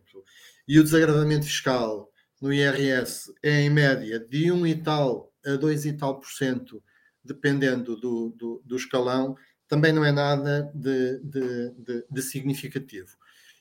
e 0.67 0.79
o 0.79 0.83
desagravamento 0.83 1.45
fiscal 1.45 2.11
no 2.39 2.53
IRS 2.53 3.33
é 3.41 3.61
em 3.61 3.69
média 3.69 4.19
de 4.19 4.51
1 4.51 4.67
e 4.67 4.75
tal 4.75 5.33
a 5.43 5.55
2 5.55 5.85
e 5.85 5.93
tal 5.93 6.19
por 6.19 6.29
cento 6.29 6.83
dependendo 7.23 7.95
do, 7.95 8.29
do, 8.29 8.61
do 8.65 8.75
escalão, 8.75 9.35
também 9.67 9.93
não 9.93 10.03
é 10.03 10.11
nada 10.11 10.71
de, 10.73 11.19
de, 11.19 11.71
de, 11.77 12.05
de, 12.09 12.21
significativo. 12.21 13.15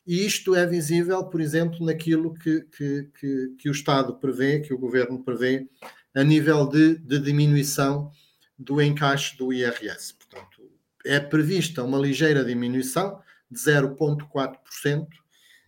E 0.07 0.25
isto 0.25 0.55
é 0.55 0.67
visível, 0.67 1.23
por 1.25 1.41
exemplo, 1.41 1.85
naquilo 1.85 2.33
que, 2.33 2.63
que, 2.63 3.11
que, 3.21 3.55
que, 3.59 3.69
o 3.69 3.73
Estado 3.73 4.15
prevê, 4.15 4.61
que 4.61 4.73
o 4.73 4.79
governo 4.79 5.23
prevê, 5.23 5.69
a 6.15 6.25
nível 6.25 6.67
de, 6.67 6.97
diminuição 7.21 8.11
do 8.59 8.81
encaixe 8.81 9.37
do 9.37 9.53
IRS. 9.53 10.15
Portanto, 10.15 10.71
é 11.05 11.21
prevista 11.21 11.85
uma 11.85 11.99
ligeira 11.99 12.43
diminuição 12.43 13.21
de 13.51 13.59
0,4%, 13.59 15.07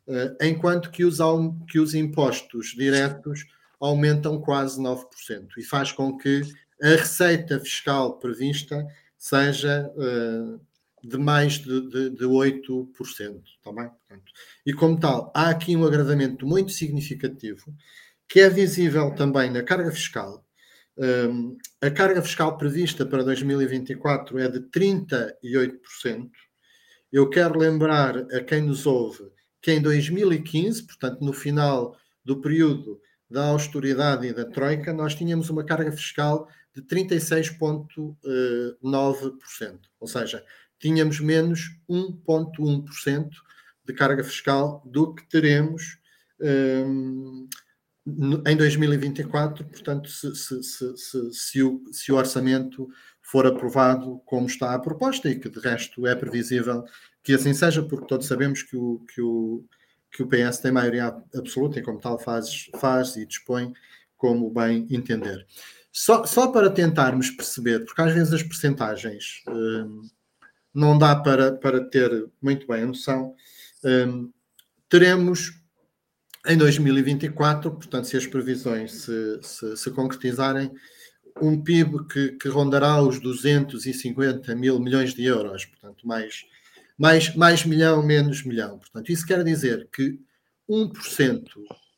eh, 0.08 0.36
enquanto 0.42 0.90
que 0.90 1.04
os, 1.04 1.18
que 1.68 1.78
os 1.78 1.94
impostos 1.94 2.74
diretos 2.74 3.44
aumentam 3.78 4.40
quase 4.40 4.80
9%, 4.80 5.06
e 5.58 5.62
faz 5.62 5.92
com 5.92 6.16
que 6.16 6.42
a 6.82 6.88
receita 6.88 7.60
fiscal 7.60 8.18
prevista 8.18 8.86
seja 9.18 9.90
uh, 9.96 10.60
de 11.02 11.18
mais 11.18 11.54
de, 11.58 11.88
de, 11.88 12.10
de 12.10 12.24
8%. 12.24 13.42
Tá 13.62 13.72
bem? 13.72 13.88
Portanto, 13.88 14.32
e 14.64 14.72
como 14.72 14.98
tal, 14.98 15.32
há 15.34 15.50
aqui 15.50 15.76
um 15.76 15.84
agravamento 15.84 16.46
muito 16.46 16.72
significativo 16.72 17.74
que 18.28 18.40
é 18.40 18.48
visível 18.48 19.10
também 19.12 19.50
na 19.50 19.62
carga 19.62 19.90
fiscal. 19.90 20.44
Um, 20.96 21.56
a 21.80 21.90
carga 21.90 22.22
fiscal 22.22 22.56
prevista 22.56 23.04
para 23.04 23.24
2024 23.24 24.38
é 24.38 24.48
de 24.48 24.60
38%. 24.60 26.30
Eu 27.12 27.28
quero 27.28 27.58
lembrar 27.58 28.16
a 28.32 28.40
quem 28.40 28.62
nos 28.62 28.86
ouve 28.86 29.30
que 29.60 29.72
em 29.72 29.82
2015, 29.82 30.86
portanto, 30.86 31.20
no 31.20 31.32
final 31.32 31.96
do 32.24 32.40
período 32.40 33.00
da 33.28 33.46
austeridade 33.48 34.26
e 34.26 34.32
da 34.32 34.44
Troika, 34.44 34.92
nós 34.92 35.14
tínhamos 35.14 35.50
uma 35.50 35.64
carga 35.64 35.92
fiscal 35.92 36.48
de 36.74 36.82
36,9%. 36.82 39.80
Ou 39.98 40.06
seja, 40.06 40.44
tínhamos 40.78 41.20
menos 41.20 41.76
1,1% 41.88 43.30
de 43.84 43.92
carga 43.92 44.24
fiscal 44.24 44.82
do 44.86 45.14
que 45.14 45.28
teremos 45.28 45.98
um, 46.40 47.48
em 48.46 48.56
2024. 48.56 49.64
Portanto, 49.64 50.08
se, 50.08 50.34
se, 50.34 51.32
se, 51.32 51.62
o, 51.62 51.82
se 51.92 52.12
o 52.12 52.16
orçamento 52.16 52.88
for 53.22 53.46
aprovado 53.46 54.20
como 54.24 54.46
está 54.46 54.74
a 54.74 54.78
proposta 54.78 55.28
e 55.28 55.38
que 55.38 55.48
de 55.48 55.60
resto 55.60 56.06
é 56.06 56.14
previsível 56.14 56.84
que 57.22 57.34
assim 57.34 57.52
seja, 57.52 57.82
porque 57.82 58.06
todos 58.06 58.26
sabemos 58.26 58.62
que 58.62 58.76
o, 58.76 59.04
que 59.12 59.20
o, 59.20 59.64
que 60.10 60.22
o 60.22 60.26
PS 60.26 60.58
tem 60.58 60.72
maioria 60.72 61.14
absoluta 61.34 61.78
e 61.78 61.82
como 61.82 62.00
tal 62.00 62.18
faz, 62.18 62.70
faz 62.76 63.16
e 63.16 63.26
dispõe 63.26 63.72
como 64.16 64.50
bem 64.50 64.86
entender. 64.90 65.46
Só, 65.92 66.24
só 66.24 66.48
para 66.48 66.70
tentarmos 66.70 67.30
perceber, 67.30 67.84
porque 67.84 68.00
às 68.00 68.14
vezes 68.14 68.32
as 68.32 68.42
percentagens 68.42 69.42
hum, 69.48 70.08
não 70.72 70.96
dá 70.96 71.16
para, 71.16 71.52
para 71.52 71.84
ter 71.84 72.28
muito 72.40 72.66
bem 72.66 72.82
a 72.82 72.86
noção, 72.86 73.34
hum, 73.84 74.30
teremos 74.88 75.60
em 76.46 76.56
2024, 76.56 77.70
portanto, 77.72 78.06
se 78.06 78.16
as 78.16 78.26
previsões 78.26 78.92
se, 78.92 79.40
se, 79.42 79.76
se 79.76 79.90
concretizarem, 79.90 80.70
um 81.40 81.62
PIB 81.62 82.06
que, 82.06 82.32
que, 82.32 82.48
rondará 82.48 83.00
os 83.02 83.20
250 83.20 84.54
mil 84.54 84.80
milhões 84.80 85.14
de 85.14 85.24
euros, 85.24 85.64
portanto, 85.64 86.06
mais, 86.06 86.44
mais, 86.98 87.34
mais 87.34 87.64
milhão, 87.64 88.02
menos 88.02 88.44
milhão. 88.44 88.78
Portanto, 88.78 89.10
isso 89.10 89.26
quer 89.26 89.44
dizer 89.44 89.88
que 89.92 90.18
1% 90.68 91.44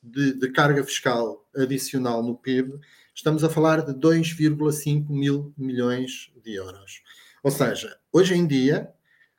de, 0.02 0.34
de 0.34 0.50
carga 0.50 0.82
fiscal 0.84 1.46
adicional 1.54 2.22
no 2.22 2.36
PIB 2.36 2.78
estamos 3.14 3.44
a 3.44 3.50
falar 3.50 3.82
de 3.82 3.92
2,5 3.92 5.08
mil 5.10 5.52
milhões 5.56 6.32
de 6.42 6.54
euros. 6.54 7.02
Ou 7.42 7.50
seja, 7.50 7.96
hoje 8.12 8.34
em 8.34 8.46
dia, 8.46 8.92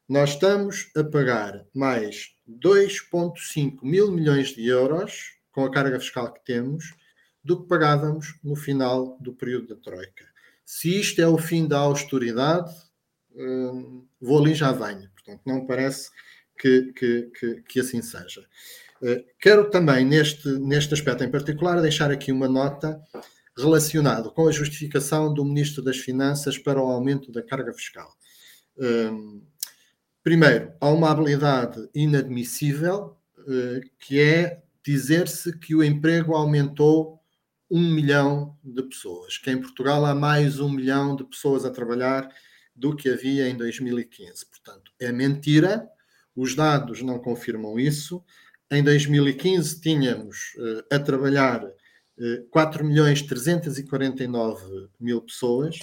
nós 0.07 0.31
estamos 0.31 0.91
a 0.95 1.03
pagar 1.03 1.65
mais 1.73 2.35
2,5 2.47 3.79
mil 3.81 4.11
milhões 4.11 4.49
de 4.49 4.67
euros 4.67 5.37
com 5.51 5.63
a 5.63 5.71
carga 5.71 5.99
fiscal 5.99 6.33
que 6.33 6.43
temos 6.43 6.93
do 7.43 7.61
que 7.61 7.67
pagávamos 7.67 8.37
no 8.43 8.55
final 8.55 9.17
do 9.19 9.33
período 9.33 9.75
da 9.75 9.81
Troika. 9.81 10.25
Se 10.65 10.99
isto 10.99 11.21
é 11.21 11.27
o 11.27 11.37
fim 11.37 11.67
da 11.67 11.77
austeridade, 11.79 12.73
hum, 13.35 14.05
vou 14.19 14.39
ali 14.39 14.53
já 14.53 14.71
venho. 14.71 15.09
Portanto, 15.11 15.41
não 15.45 15.65
parece 15.65 16.09
que, 16.57 16.93
que, 16.93 17.31
que, 17.37 17.61
que 17.63 17.79
assim 17.79 18.01
seja. 18.01 18.45
Uh, 19.01 19.23
quero 19.39 19.69
também, 19.69 20.05
neste, 20.05 20.47
neste 20.59 20.93
aspecto 20.93 21.23
em 21.23 21.31
particular, 21.31 21.81
deixar 21.81 22.11
aqui 22.11 22.31
uma 22.31 22.47
nota 22.47 23.01
relacionado 23.57 24.31
com 24.31 24.47
a 24.47 24.51
justificação 24.51 25.33
do 25.33 25.45
Ministro 25.45 25.83
das 25.83 25.97
Finanças 25.97 26.57
para 26.57 26.81
o 26.81 26.89
aumento 26.89 27.31
da 27.31 27.43
carga 27.43 27.73
fiscal. 27.73 28.11
Um, 28.77 29.43
primeiro, 30.23 30.73
há 30.79 30.89
uma 30.89 31.11
habilidade 31.11 31.87
inadmissível, 31.93 33.15
uh, 33.39 33.89
que 33.99 34.19
é 34.19 34.63
dizer-se 34.83 35.57
que 35.59 35.75
o 35.75 35.83
emprego 35.83 36.35
aumentou 36.35 37.21
um 37.69 37.81
milhão 37.81 38.57
de 38.63 38.83
pessoas, 38.83 39.37
que 39.37 39.49
em 39.49 39.61
Portugal 39.61 40.05
há 40.05 40.13
mais 40.13 40.59
um 40.59 40.69
milhão 40.69 41.15
de 41.15 41.23
pessoas 41.23 41.65
a 41.65 41.71
trabalhar 41.71 42.29
do 42.75 42.95
que 42.95 43.09
havia 43.09 43.47
em 43.47 43.55
2015. 43.55 44.45
Portanto, 44.47 44.91
é 44.99 45.11
mentira, 45.11 45.87
os 46.35 46.55
dados 46.55 47.01
não 47.01 47.19
confirmam 47.19 47.79
isso. 47.79 48.23
Em 48.69 48.83
2015 48.83 49.79
tínhamos 49.79 50.55
uh, 50.57 50.95
a 50.95 50.99
trabalhar 50.99 51.63
4 52.51 52.85
milhões 52.85 53.21
349 53.21 54.89
mil 54.99 55.21
pessoas. 55.21 55.79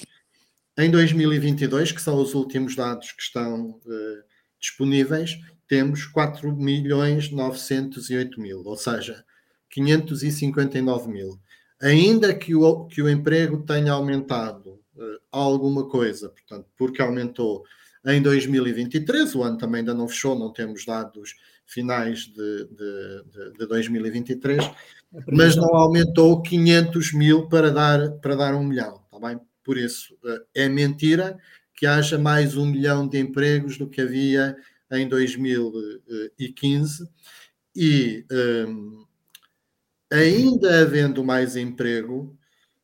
Em 0.79 0.91
2022, 0.91 1.93
que 1.93 2.01
são 2.01 2.21
os 2.21 2.35
últimos 2.35 2.75
dados 2.75 3.13
que 3.13 3.23
estão 3.23 3.71
uh, 3.71 4.23
disponíveis, 4.59 5.39
temos 5.67 6.07
4 6.07 6.57
milhões 6.57 7.31
908 7.31 8.41
mil, 8.41 8.63
ou 8.65 8.77
seja, 8.77 9.25
559 9.71 11.09
mil. 11.11 11.39
Ainda 11.83 12.35
que 12.35 12.55
o, 12.55 12.87
que 12.87 13.03
o 13.03 13.09
emprego 13.09 13.65
tenha 13.65 13.93
aumentado 13.93 14.81
uh, 14.97 15.19
alguma 15.31 15.89
coisa, 15.89 16.29
portanto, 16.29 16.67
porque 16.77 17.03
aumentou 17.03 17.65
em 18.07 18.23
2023, 18.23 19.35
o 19.35 19.43
ano 19.43 19.59
também 19.59 19.81
ainda 19.81 19.93
não 19.93 20.09
fechou, 20.09 20.39
não 20.39 20.53
temos 20.53 20.87
dados 20.87 21.35
finais 21.71 22.27
de, 22.27 22.67
de, 22.67 23.25
de, 23.33 23.53
de 23.59 23.67
2023, 23.67 24.65
é 24.65 24.75
mas 25.27 25.57
não 25.57 25.75
aumentou 25.75 26.43
500 26.43 27.15
mil 27.15 27.49
para 27.49 27.71
dar, 27.71 28.11
para 28.19 28.35
dar 28.35 28.55
um 28.55 28.65
milhão, 28.65 29.01
está 29.05 29.29
bem? 29.29 29.41
Por 29.63 29.79
isso, 29.79 30.15
uh, 30.25 30.41
é 30.55 30.69
mentira 30.69 31.39
que 31.75 31.87
haja 31.87 32.19
mais 32.19 32.57
um 32.57 32.67
milhão 32.67 33.09
de 33.09 33.19
empregos 33.19 33.79
do 33.79 33.89
que 33.89 34.01
havia 34.01 34.57
em 34.91 35.09
2015 35.09 37.09
e 37.75 38.25
um, 38.69 39.07
ainda 40.11 40.83
havendo 40.83 41.25
mais 41.25 41.57
emprego, 41.57 42.37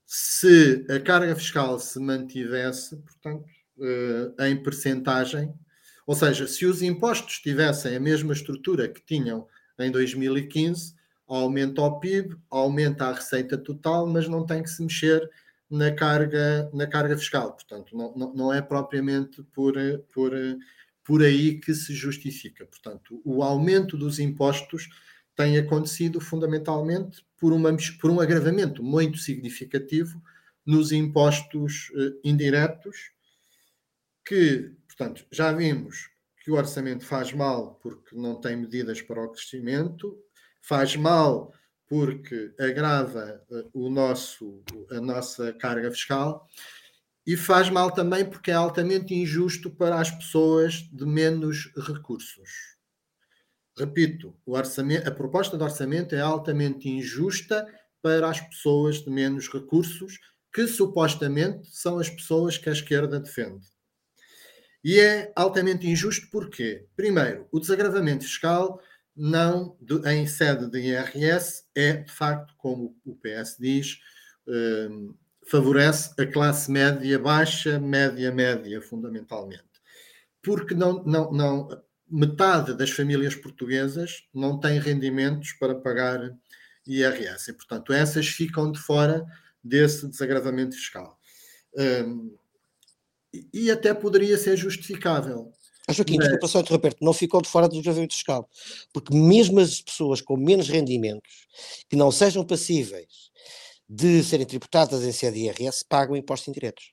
se 0.05 0.87
a 0.88 1.01
carga 1.01 1.35
fiscal 1.35 1.79
se 1.81 1.99
mantivesse, 1.99 2.96
portanto, 2.96 3.44
uh, 3.79 4.42
em 4.44 4.62
percentagem, 4.62 5.53
ou 6.07 6.14
seja, 6.14 6.47
se 6.47 6.64
os 6.64 6.83
impostos 6.83 7.38
tivessem 7.38 7.97
a 7.97 8.01
mesma 8.01 8.33
estrutura 8.33 8.88
que 8.88 9.05
tinham 9.05 9.47
em 9.79 9.90
2015, 9.90 10.95
aumenta 11.27 11.83
o 11.83 11.99
PIB, 11.99 12.37
aumenta 12.49 13.07
a 13.07 13.12
receita 13.12 13.59
total, 13.59 14.07
mas 14.07 14.29
não 14.29 14.47
tem 14.47 14.62
que 14.62 14.71
se 14.71 14.83
mexer 14.83 15.29
na 15.69 15.90
carga, 15.90 16.71
na 16.73 16.87
carga 16.87 17.19
fiscal. 17.19 17.53
Portanto, 17.53 17.97
não, 17.97 18.33
não, 18.33 18.53
é 18.53 18.62
propriamente 18.62 19.42
por, 19.53 19.75
por, 20.14 20.33
por 21.05 21.23
aí 21.23 21.59
que 21.59 21.75
se 21.75 21.92
justifica. 21.92 22.64
Portanto, 22.64 23.21
o 23.25 23.42
aumento 23.42 23.97
dos 23.97 24.21
impostos 24.21 24.88
tem 25.35 25.59
acontecido 25.59 26.21
fundamentalmente 26.21 27.27
por, 27.37 27.53
uma, 27.53 27.77
por 28.01 28.11
um 28.11 28.21
agravamento 28.21 28.83
muito 28.83 29.19
significativo 29.19 30.23
nos 30.64 30.92
impostos 30.92 31.90
uh, 31.90 32.19
indiretos, 32.25 33.11
que, 34.25 34.73
portanto, 34.96 35.26
já 35.30 35.52
vimos 35.52 36.11
que 36.42 36.50
o 36.50 36.54
orçamento 36.54 37.04
faz 37.04 37.32
mal 37.32 37.74
porque 37.82 38.16
não 38.16 38.40
tem 38.40 38.56
medidas 38.56 39.02
para 39.02 39.22
o 39.22 39.30
crescimento, 39.30 40.16
faz 40.62 40.96
mal 40.96 41.52
porque 41.88 42.54
agrava 42.59 43.44
uh, 43.50 43.70
o 43.72 43.90
nosso, 43.90 44.62
a 44.90 45.00
nossa 45.00 45.52
carga 45.52 45.90
fiscal 45.90 46.46
e 47.26 47.37
faz 47.37 47.68
mal 47.68 47.90
também 47.90 48.24
porque 48.24 48.50
é 48.50 48.54
altamente 48.54 49.14
injusto 49.14 49.70
para 49.70 50.00
as 50.00 50.11
pessoas 50.11 50.74
de 50.92 51.04
menos 51.04 51.72
recursos. 51.76 52.76
Repito, 53.76 54.35
a 55.04 55.11
proposta 55.11 55.59
de 55.59 55.62
orçamento 55.62 56.14
é 56.14 56.20
altamente 56.20 56.88
injusta 56.88 57.66
para 58.00 58.30
as 58.30 58.40
pessoas 58.40 59.02
de 59.02 59.11
menos 59.11 59.48
recursos, 59.52 60.18
que 60.54 60.66
supostamente 60.66 61.68
são 61.76 61.98
as 61.98 62.09
pessoas 62.09 62.56
que 62.56 62.68
a 62.68 62.72
esquerda 62.72 63.20
defende. 63.20 63.66
E 64.87 65.01
é 65.01 65.33
altamente 65.35 65.85
injusto 65.88 66.29
porque, 66.31 66.87
primeiro, 66.94 67.49
o 67.51 67.59
desagravamento 67.59 68.22
fiscal 68.22 68.81
não 69.16 69.77
em 70.05 70.29
sede 70.29 70.70
de 70.70 70.79
IRS 70.79 71.64
é, 71.75 71.94
de 71.94 72.12
facto, 72.12 72.55
como 72.57 72.96
o 73.05 73.16
PS 73.16 73.57
diz, 73.59 73.99
um, 74.46 75.12
favorece 75.51 76.12
a 76.16 76.25
classe 76.25 76.70
média 76.70 77.18
baixa, 77.18 77.81
média 77.81 78.31
média, 78.31 78.81
fundamentalmente. 78.81 79.64
Porque 80.40 80.72
não, 80.72 81.03
não, 81.03 81.33
não, 81.33 81.83
metade 82.09 82.72
das 82.72 82.90
famílias 82.92 83.35
portuguesas 83.35 84.29
não 84.33 84.61
têm 84.61 84.79
rendimentos 84.79 85.51
para 85.55 85.75
pagar 85.75 86.33
IRS 86.87 87.51
e, 87.51 87.55
portanto, 87.55 87.92
essas 87.92 88.29
ficam 88.29 88.70
de 88.70 88.79
fora 88.79 89.27
desse 89.64 90.07
desagravamento 90.07 90.77
fiscal. 90.77 91.18
Um, 91.77 92.37
e 93.53 93.70
até 93.70 93.92
poderia 93.92 94.38
ser 94.38 94.57
justificável. 94.57 95.53
Joaquim, 95.88 96.16
mas... 96.16 96.27
desculpa 96.27 96.49
só 96.49 96.61
interromper 96.61 96.96
não 97.01 97.12
ficou 97.12 97.40
de 97.40 97.49
fora 97.49 97.68
do 97.68 97.72
desagravamento 97.72 98.14
fiscal, 98.14 98.49
porque 98.92 99.14
mesmo 99.14 99.61
as 99.61 99.81
pessoas 99.81 100.20
com 100.20 100.37
menos 100.37 100.68
rendimentos, 100.68 101.46
que 101.88 101.96
não 101.96 102.11
sejam 102.11 102.44
passíveis 102.44 103.31
de 103.88 104.22
serem 104.25 104.46
tributadas 104.46 105.05
em 105.05 105.29
IRS, 105.29 105.85
pagam 105.88 106.16
impostos 106.16 106.49
indiretos. 106.49 106.92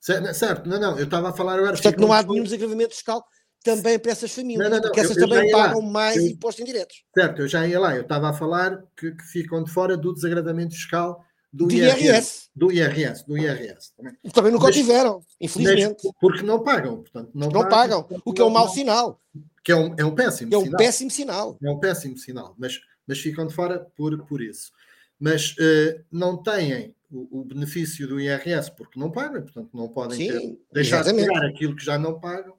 Certo, 0.00 0.68
não, 0.68 0.80
não, 0.80 0.98
eu 0.98 1.04
estava 1.04 1.30
a 1.30 1.32
falar 1.32 1.54
agora. 1.54 1.72
Portanto, 1.72 2.00
não 2.00 2.12
há 2.12 2.22
nenhum 2.22 2.44
desagravamento 2.44 2.94
fiscal 2.94 3.24
também 3.62 3.98
para 3.98 4.10
essas 4.10 4.32
famílias, 4.32 4.68
não, 4.68 4.76
não, 4.76 4.82
porque 4.82 5.00
essas 5.00 5.16
eu, 5.16 5.22
eu 5.22 5.28
também 5.28 5.50
pagam 5.50 5.80
lá. 5.80 5.90
mais 5.90 6.16
eu, 6.16 6.26
impostos 6.26 6.60
indiretos. 6.60 7.04
Certo, 7.16 7.42
eu 7.42 7.48
já 7.48 7.66
ia 7.66 7.78
lá, 7.78 7.94
eu 7.94 8.02
estava 8.02 8.30
a 8.30 8.32
falar 8.32 8.82
que, 8.96 9.12
que 9.12 9.22
ficam 9.24 9.62
de 9.62 9.70
fora 9.70 9.96
do 9.96 10.12
desagradamento 10.12 10.74
fiscal 10.74 11.24
do, 11.52 11.66
do 11.66 11.74
IRS, 11.74 12.04
IRS. 12.04 12.50
Do 12.54 12.72
IRS, 12.72 13.26
do 13.26 13.36
IRS. 13.36 13.92
Também, 13.96 14.14
também 14.32 14.52
nunca 14.52 14.66
mas, 14.66 14.76
tiveram, 14.76 15.22
infelizmente. 15.40 16.08
Porque 16.20 16.42
não 16.42 16.62
pagam, 16.62 17.02
portanto, 17.02 17.30
não, 17.34 17.48
não 17.48 17.68
pagam, 17.68 18.02
pagam 18.02 18.22
o 18.24 18.32
que 18.32 18.40
é 18.40 18.44
um 18.44 18.50
mau 18.50 18.68
sinal. 18.68 19.20
Que 19.64 19.72
é 19.72 19.76
um, 19.76 19.94
é 19.96 20.04
um 20.04 20.14
péssimo 20.14 20.54
é 20.54 20.58
um 20.58 20.64
sinal. 20.64 20.78
péssimo 20.78 21.10
sinal. 21.10 21.58
É 21.62 21.70
um 21.70 21.78
péssimo 21.78 22.16
sinal, 22.16 22.54
mas, 22.58 22.80
mas 23.06 23.18
ficam 23.18 23.46
de 23.46 23.54
fora 23.54 23.86
por, 23.96 24.16
por 24.24 24.40
isso. 24.40 24.72
Mas 25.20 25.52
uh, 25.52 26.02
não 26.10 26.42
têm 26.42 26.94
o, 27.10 27.40
o, 27.40 27.44
benefício 27.44 28.08
do 28.08 28.18
IRS 28.18 28.72
porque 28.76 28.98
não 28.98 29.10
pagam, 29.10 29.42
portanto 29.42 29.70
não 29.72 29.88
podem 29.88 30.16
Sim, 30.16 30.26
ter, 30.28 30.58
deixar 30.72 31.00
exatamente. 31.00 31.26
de 31.26 31.32
pagar 31.32 31.46
aquilo 31.46 31.76
que 31.76 31.84
já 31.84 31.98
não 31.98 32.18
pagam 32.18 32.54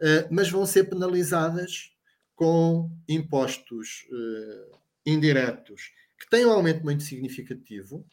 eh, 0.00 0.26
mas 0.30 0.50
vão 0.50 0.66
ser 0.66 0.84
penalizadas 0.84 1.90
com 2.34 2.90
impostos 3.08 4.06
uh, 4.10 4.76
indiretos 5.06 5.92
que 6.18 6.28
têm 6.28 6.44
um 6.44 6.50
aumento 6.50 6.82
muito 6.82 7.04
significativo. 7.04 8.04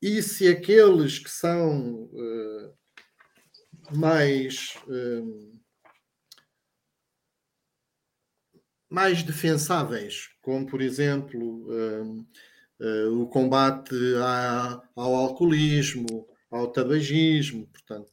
E 0.00 0.22
se 0.22 0.46
aqueles 0.46 1.18
que 1.18 1.30
são 1.30 2.04
uh, 2.04 2.72
mais, 3.90 4.74
mais 8.88 9.22
defensáveis, 9.22 10.28
como 10.40 10.66
por 10.66 10.80
exemplo 10.80 11.66
o 13.10 13.26
combate 13.26 13.94
à, 14.22 14.80
ao 14.94 15.14
alcoolismo, 15.14 16.28
ao 16.50 16.70
tabagismo, 16.70 17.66
portanto. 17.66 18.12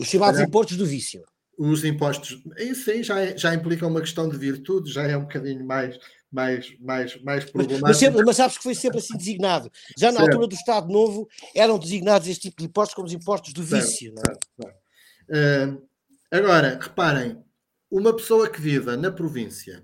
Os 0.00 0.08
chamados 0.08 0.40
impostos 0.40 0.76
do 0.76 0.84
vício 0.84 1.24
os 1.56 1.84
impostos, 1.84 2.42
isso 2.58 2.90
aí 2.90 3.02
já, 3.02 3.20
é, 3.20 3.36
já 3.36 3.54
implica 3.54 3.86
uma 3.86 4.00
questão 4.00 4.28
de 4.28 4.36
virtude, 4.36 4.92
já 4.92 5.04
é 5.04 5.16
um 5.16 5.22
bocadinho 5.22 5.64
mais, 5.64 5.98
mais, 6.36 6.78
mais, 6.78 7.22
mais 7.22 7.44
problemático. 7.46 7.88
Mas, 7.88 7.96
sempre, 7.96 8.22
mas 8.22 8.36
sabes 8.36 8.58
que 8.58 8.62
foi 8.62 8.74
sempre 8.74 8.98
assim 8.98 9.16
designado. 9.16 9.72
Já 9.96 10.08
na 10.08 10.18
certo. 10.18 10.32
altura 10.32 10.48
do 10.48 10.54
Estado 10.54 10.92
Novo 10.92 11.26
eram 11.54 11.78
designados 11.78 12.28
este 12.28 12.50
tipo 12.50 12.58
de 12.58 12.66
impostos 12.66 12.94
como 12.94 13.06
os 13.06 13.14
impostos 13.14 13.54
do 13.54 13.62
vício. 13.62 14.12
Certo, 14.14 14.20
certo, 14.20 14.46
certo. 14.60 15.80
Uh, 15.80 15.88
agora, 16.30 16.78
reparem, 16.78 17.42
uma 17.90 18.14
pessoa 18.14 18.50
que 18.50 18.60
viva 18.60 18.98
na 18.98 19.10
província, 19.10 19.82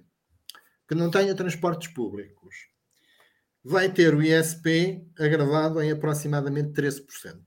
que 0.87 0.95
não 0.95 1.11
tenha 1.11 1.35
transportes 1.35 1.89
públicos, 1.89 2.55
vai 3.65 3.91
ter 3.91 4.15
o 4.15 4.23
ISP 4.23 5.03
agravado 5.19 5.81
em 5.81 5.91
aproximadamente 5.91 6.73
13%. 6.73 7.41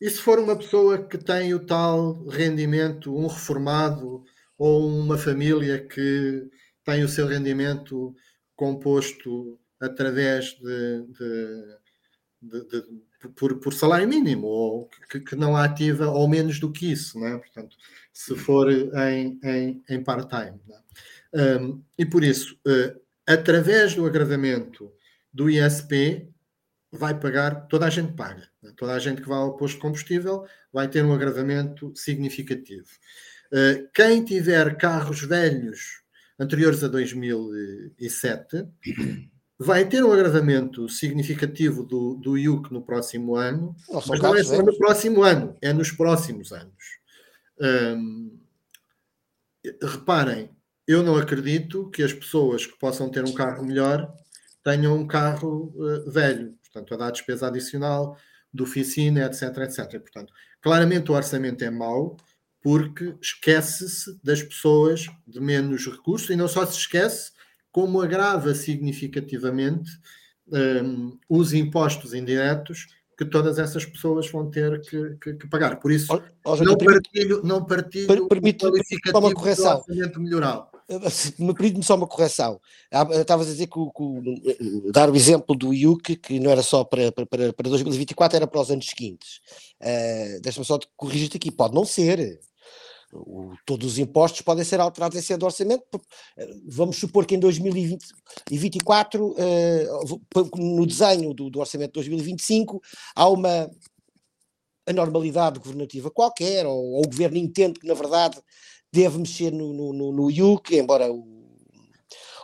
E 0.00 0.08
se 0.08 0.18
for 0.18 0.38
uma 0.38 0.56
pessoa 0.56 0.96
que 0.96 1.18
tem 1.18 1.52
o 1.54 1.66
tal 1.66 2.24
rendimento, 2.28 3.14
um 3.14 3.26
reformado 3.26 4.24
ou 4.60 4.86
uma 4.86 5.16
família 5.16 5.80
que 5.88 6.46
tem 6.84 7.02
o 7.02 7.08
seu 7.08 7.26
rendimento 7.26 8.14
composto 8.54 9.58
através 9.80 10.50
de, 10.60 11.06
de, 11.06 11.78
de, 12.42 12.68
de 12.68 13.28
por, 13.34 13.58
por, 13.58 13.72
salário 13.72 14.06
mínimo 14.06 14.46
ou 14.46 14.90
que, 15.10 15.20
que, 15.20 15.34
não 15.34 15.56
ativa 15.56 16.10
ou 16.10 16.28
menos 16.28 16.60
do 16.60 16.70
que 16.70 16.92
isso, 16.92 17.24
é? 17.24 17.38
Portanto, 17.38 17.74
se 18.12 18.36
for 18.36 18.70
em, 18.70 19.40
em, 19.42 19.82
em 19.88 20.04
part-time. 20.04 20.60
É? 21.32 21.56
Um, 21.56 21.82
e 21.96 22.04
por 22.04 22.22
isso, 22.22 22.54
uh, 22.66 23.00
através 23.26 23.94
do 23.94 24.04
agravamento 24.04 24.92
do 25.32 25.48
ISP, 25.48 26.28
vai 26.92 27.18
pagar, 27.18 27.66
toda 27.66 27.86
a 27.86 27.90
gente 27.90 28.12
paga. 28.12 28.46
Toda 28.76 28.92
a 28.92 28.98
gente 28.98 29.22
que 29.22 29.28
vai 29.28 29.38
ao 29.38 29.56
posto 29.56 29.76
de 29.76 29.80
combustível 29.80 30.44
vai 30.70 30.86
ter 30.86 31.02
um 31.02 31.14
agravamento 31.14 31.94
significativo. 31.96 32.88
Uh, 33.52 33.88
quem 33.92 34.24
tiver 34.24 34.76
carros 34.76 35.20
velhos 35.22 36.00
anteriores 36.40 36.82
a 36.82 36.88
2007, 36.88 38.66
vai 39.58 39.86
ter 39.86 40.02
um 40.02 40.10
agravamento 40.10 40.88
significativo 40.88 41.84
do, 41.84 42.14
do 42.14 42.38
IUC 42.38 42.72
no 42.72 42.80
próximo 42.80 43.36
ano, 43.36 43.76
Não 43.90 44.00
são 44.00 44.08
mas 44.08 44.20
não 44.20 44.34
é 44.34 44.42
só 44.42 44.62
no 44.62 44.76
próximo 44.78 45.22
ano, 45.22 45.54
é 45.60 45.70
nos 45.70 45.92
próximos 45.92 46.50
anos. 46.50 46.98
Hum, 47.60 48.40
reparem, 49.82 50.48
eu 50.88 51.02
não 51.02 51.16
acredito 51.16 51.90
que 51.90 52.02
as 52.02 52.14
pessoas 52.14 52.64
que 52.64 52.78
possam 52.78 53.10
ter 53.10 53.22
um 53.22 53.34
carro 53.34 53.62
melhor 53.62 54.10
tenham 54.64 54.96
um 54.96 55.06
carro 55.06 55.74
eh, 55.78 56.10
velho, 56.10 56.54
portanto, 56.62 56.94
a 56.94 56.96
dar 56.96 57.10
despesa 57.10 57.48
adicional 57.48 58.16
de 58.52 58.62
oficina, 58.62 59.26
etc, 59.26 59.42
etc. 59.58 60.00
Portanto, 60.00 60.32
claramente 60.60 61.10
o 61.10 61.14
orçamento 61.14 61.62
é 61.62 61.70
mau 61.70 62.16
porque 62.62 63.14
esquece-se 63.22 64.18
das 64.22 64.42
pessoas 64.42 65.06
de 65.26 65.40
menos 65.40 65.86
recursos 65.86 66.28
e 66.30 66.36
não 66.36 66.46
só 66.48 66.64
se 66.66 66.78
esquece, 66.78 67.30
como 67.72 68.00
agrava 68.02 68.54
significativamente 68.54 69.90
hum, 70.52 71.18
os 71.28 71.52
impostos 71.52 72.12
indiretos 72.14 72.86
que 73.16 73.24
todas 73.24 73.58
essas 73.58 73.84
pessoas 73.84 74.30
vão 74.30 74.50
ter 74.50 74.80
que, 74.80 75.16
que- 75.22 75.34
que 75.34 75.46
pagar. 75.48 75.78
Por 75.78 75.92
isso, 75.92 76.08
não 76.44 76.76
permite- 76.76 76.84
partilho, 77.12 77.42
não 77.44 77.64
partilho 77.64 78.06
per- 78.06 78.22
o 78.22 78.28
permite- 78.28 78.64
qualificativo 78.64 79.12
só 79.12 79.18
uma 79.18 79.28
do 79.28 79.34
correção. 79.36 79.76
orçamento 79.78 80.20
melhoral. 80.20 80.70
Me 81.38 81.54
permite-me 81.54 81.84
só 81.84 81.94
uma 81.96 82.06
correção. 82.06 82.60
Há- 82.90 83.06
Estavas 83.20 83.46
a 83.46 83.50
dizer 83.52 83.66
que, 83.66 83.74
que 83.74 84.02
o- 84.02 84.90
dar 84.90 85.08
o 85.10 85.14
exemplo 85.16 85.54
do 85.54 85.72
IUC, 85.72 86.16
que 86.16 86.40
não 86.40 86.50
era 86.50 86.62
só 86.62 86.82
para, 86.82 87.12
para, 87.12 87.26
para- 87.26 87.52
para 87.52 87.68
2024, 87.70 88.36
era 88.36 88.46
para 88.46 88.60
os 88.60 88.70
anos 88.70 88.86
seguintes. 88.86 89.40
Uh, 89.80 90.40
Deixa-me 90.42 90.64
só 90.66 90.78
te 90.78 90.88
corrigir-te 90.96 91.36
aqui, 91.36 91.52
pode 91.52 91.74
não 91.74 91.84
ser. 91.84 92.40
O- 93.12 93.54
todos 93.66 93.86
os 93.92 93.98
impostos 93.98 94.40
podem 94.42 94.64
ser 94.64 94.78
alterados 94.80 95.18
em 95.18 95.22
sede 95.22 95.40
de 95.40 95.44
orçamento. 95.44 96.00
eh, 96.36 96.48
Vamos 96.68 96.96
supor 96.96 97.26
que 97.26 97.34
em 97.34 97.38
2024, 97.40 99.34
eh, 99.38 99.86
no 100.56 100.86
desenho 100.86 101.34
do, 101.34 101.50
do 101.50 101.58
orçamento 101.60 101.88
de 101.90 101.94
2025, 101.94 102.80
há 103.16 103.28
uma 103.28 103.68
anormalidade 104.86 105.58
governativa 105.58 106.10
qualquer, 106.10 106.66
ou, 106.66 106.92
ou 106.94 107.00
o 107.04 107.08
governo 107.08 107.36
entende 107.36 107.80
que, 107.80 107.86
na 107.86 107.94
verdade, 107.94 108.40
deve 108.92 109.18
mexer 109.18 109.52
no, 109.52 109.72
no, 109.72 109.92
no, 109.92 110.12
no 110.12 110.30
IUC, 110.30 110.76
embora 110.76 111.12
o, 111.12 111.48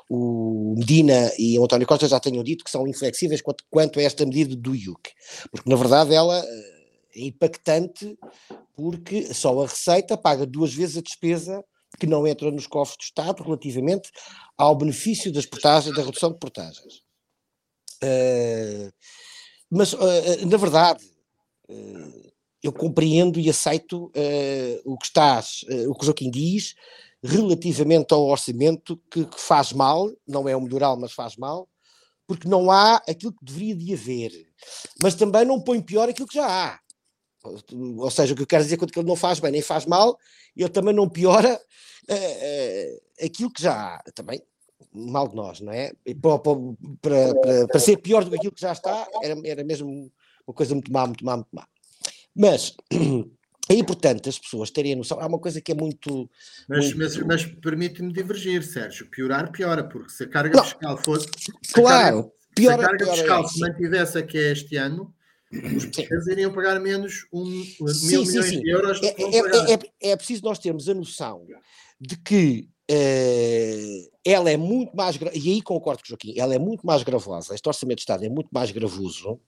o 0.08 0.74
Medina 0.76 1.32
e 1.38 1.58
o 1.58 1.64
António 1.64 1.86
Costa 1.86 2.06
já 2.08 2.20
tenham 2.20 2.44
dito 2.44 2.64
que 2.64 2.70
são 2.70 2.86
inflexíveis 2.86 3.42
quanto, 3.42 3.64
quanto 3.70 3.98
a 3.98 4.02
esta 4.02 4.24
medida 4.24 4.54
do 4.54 4.74
IUC, 4.74 5.10
porque 5.50 5.68
na 5.68 5.76
verdade 5.76 6.14
ela 6.14 6.38
eh, 6.38 6.72
é 7.16 7.20
impactante 7.26 8.16
porque 8.76 9.32
só 9.32 9.58
a 9.62 9.66
receita 9.66 10.18
paga 10.18 10.46
duas 10.46 10.72
vezes 10.72 10.98
a 10.98 11.02
despesa 11.02 11.64
que 11.98 12.06
não 12.06 12.26
entra 12.26 12.50
nos 12.50 12.66
cofres 12.66 12.98
do 12.98 13.02
Estado 13.02 13.42
relativamente 13.42 14.10
ao 14.56 14.76
benefício 14.76 15.32
das 15.32 15.46
portagens, 15.46 15.96
da 15.96 16.02
redução 16.02 16.30
de 16.30 16.38
portagens. 16.38 17.02
Eh, 18.02 18.90
mas, 19.70 19.94
eh, 19.94 20.44
na 20.44 20.56
verdade, 20.58 21.04
eh, 21.68 22.30
eu 22.62 22.72
compreendo 22.72 23.40
e 23.40 23.48
aceito 23.48 24.10
o 24.84 24.98
que 24.98 25.06
estás, 25.06 25.64
o 25.88 25.94
que 25.94 26.04
Joaquim 26.04 26.30
diz, 26.30 26.74
relativamente 27.22 28.12
ao 28.12 28.26
orçamento 28.26 29.00
que, 29.10 29.24
que 29.24 29.40
faz 29.40 29.72
mal, 29.72 30.10
não 30.26 30.48
é 30.48 30.56
o 30.56 30.60
melhoral, 30.60 30.98
mas 30.98 31.12
faz 31.12 31.36
mal, 31.36 31.68
porque 32.26 32.48
não 32.48 32.70
há 32.70 32.96
aquilo 33.08 33.32
que 33.32 33.44
deveria 33.44 33.76
de 33.76 33.94
haver. 33.94 34.32
Mas 35.00 35.14
também 35.14 35.44
não 35.44 35.60
põe 35.60 35.80
pior 35.80 36.08
aquilo 36.08 36.26
que 36.26 36.34
já 36.34 36.46
há. 36.46 36.80
Ou 37.98 38.10
seja, 38.10 38.32
o 38.32 38.36
que 38.36 38.42
eu 38.42 38.46
quero 38.46 38.64
dizer 38.64 38.76
quando 38.76 38.90
ele 38.96 39.06
não 39.06 39.16
faz 39.16 39.38
bem 39.40 39.52
nem 39.52 39.62
faz 39.62 39.86
mal, 39.86 40.18
ele 40.56 40.68
também 40.68 40.94
não 40.94 41.08
piora 41.08 41.60
eh, 42.08 42.96
eh, 43.20 43.26
aquilo 43.26 43.50
que 43.52 43.62
já 43.62 43.72
há. 43.74 44.02
Também 44.14 44.42
mal 44.92 45.28
de 45.28 45.34
nós, 45.36 45.60
não 45.60 45.72
é? 45.72 45.92
E 46.06 46.14
para, 46.14 46.38
para, 46.38 46.54
para, 47.02 47.66
para 47.68 47.80
ser 47.80 47.98
pior 47.98 48.24
do 48.24 48.30
que 48.30 48.36
aquilo 48.36 48.52
que 48.52 48.60
já 48.60 48.72
está, 48.72 49.06
era, 49.22 49.38
era 49.44 49.64
mesmo 49.64 50.10
uma 50.46 50.54
coisa 50.54 50.74
muito 50.74 50.90
má, 50.92 51.06
muito 51.06 51.24
má, 51.24 51.36
muito 51.36 51.48
má. 51.52 51.66
Mas 52.34 52.74
é 53.68 53.74
importante 53.74 54.28
as 54.28 54.38
pessoas 54.38 54.70
terem 54.70 54.92
a 54.92 54.96
noção. 54.96 55.18
Há 55.20 55.26
uma 55.26 55.38
coisa 55.38 55.60
que 55.60 55.72
é 55.72 55.74
muito. 55.74 56.30
Mas, 56.68 56.92
muito- 56.94 56.98
mas, 56.98 57.16
mas 57.26 57.44
permite-me 57.44 58.12
divergir, 58.12 58.62
Sérgio. 58.62 59.08
Piorar, 59.10 59.50
piora, 59.50 59.82
porque 59.86 60.10
se 60.10 60.24
a 60.24 60.28
carga 60.28 60.56
Não. 60.56 60.64
fiscal 60.64 60.96
fosse. 60.98 61.26
se 61.38 61.50
a 61.72 61.74
Claro, 61.74 62.16
carga- 62.22 62.32
pior 62.54 62.72
se 62.78 62.80
a 62.80 62.88
carga 62.88 63.04
pior 63.04 63.16
fiscal 63.16 63.44
é, 63.44 63.48
se 63.48 63.60
mantivesse 63.60 64.18
a 64.18 64.22
que 64.22 64.38
é 64.38 64.52
este 64.52 64.76
ano, 64.76 65.14
os 65.76 65.84
portugueses 65.84 66.26
iriam 66.28 66.52
pagar 66.52 66.78
menos 66.80 67.26
um, 67.32 67.44
mil 67.44 67.66
Sim, 67.88 67.94
sim, 67.94 68.26
milhões 68.26 68.46
sim. 68.46 68.60
de 68.60 68.70
euros 68.70 69.02
É, 69.02 69.06
é- 69.06 69.12
é- 69.72 69.74
é- 69.74 70.10
é 70.12 70.16
preciso 70.16 70.42
nós 70.44 70.58
termos 70.58 70.88
a 70.88 70.94
noção 70.94 71.46
de 72.00 72.16
que 72.18 72.68
eh, 72.88 74.08
ela 74.24 74.48
é 74.50 74.56
muito 74.56 74.94
mais. 74.96 75.16
E 75.34 75.50
aí 75.52 75.62
concordo 75.62 76.00
com 76.02 76.06
o 76.06 76.08
Joaquim, 76.10 76.34
ela 76.38 76.54
é 76.54 76.58
muito 76.58 76.86
mais 76.86 77.02
gravosa. 77.02 77.54
Este 77.54 77.68
Orçamento 77.68 77.96
de 77.96 78.02
Estado 78.02 78.24
é 78.24 78.28
muito 78.28 78.48
mais 78.52 78.70
gravoso 78.70 79.40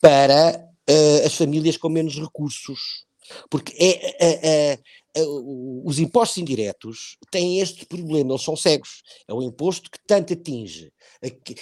para 0.00 0.68
eh, 0.86 1.24
as 1.24 1.34
famílias 1.34 1.76
com 1.76 1.88
menos 1.88 2.18
recursos. 2.18 3.06
Porque 3.50 3.74
é, 3.78 4.78
o- 5.18 5.82
os 5.86 5.98
impostos 5.98 6.38
indiretos 6.38 7.16
têm 7.30 7.60
este 7.60 7.84
problema, 7.84 8.32
eles 8.32 8.42
são 8.42 8.56
cegos. 8.56 9.02
É 9.28 9.34
o 9.34 9.42
imposto 9.42 9.90
que 9.90 9.98
tanto 10.06 10.32
atinge. 10.32 10.90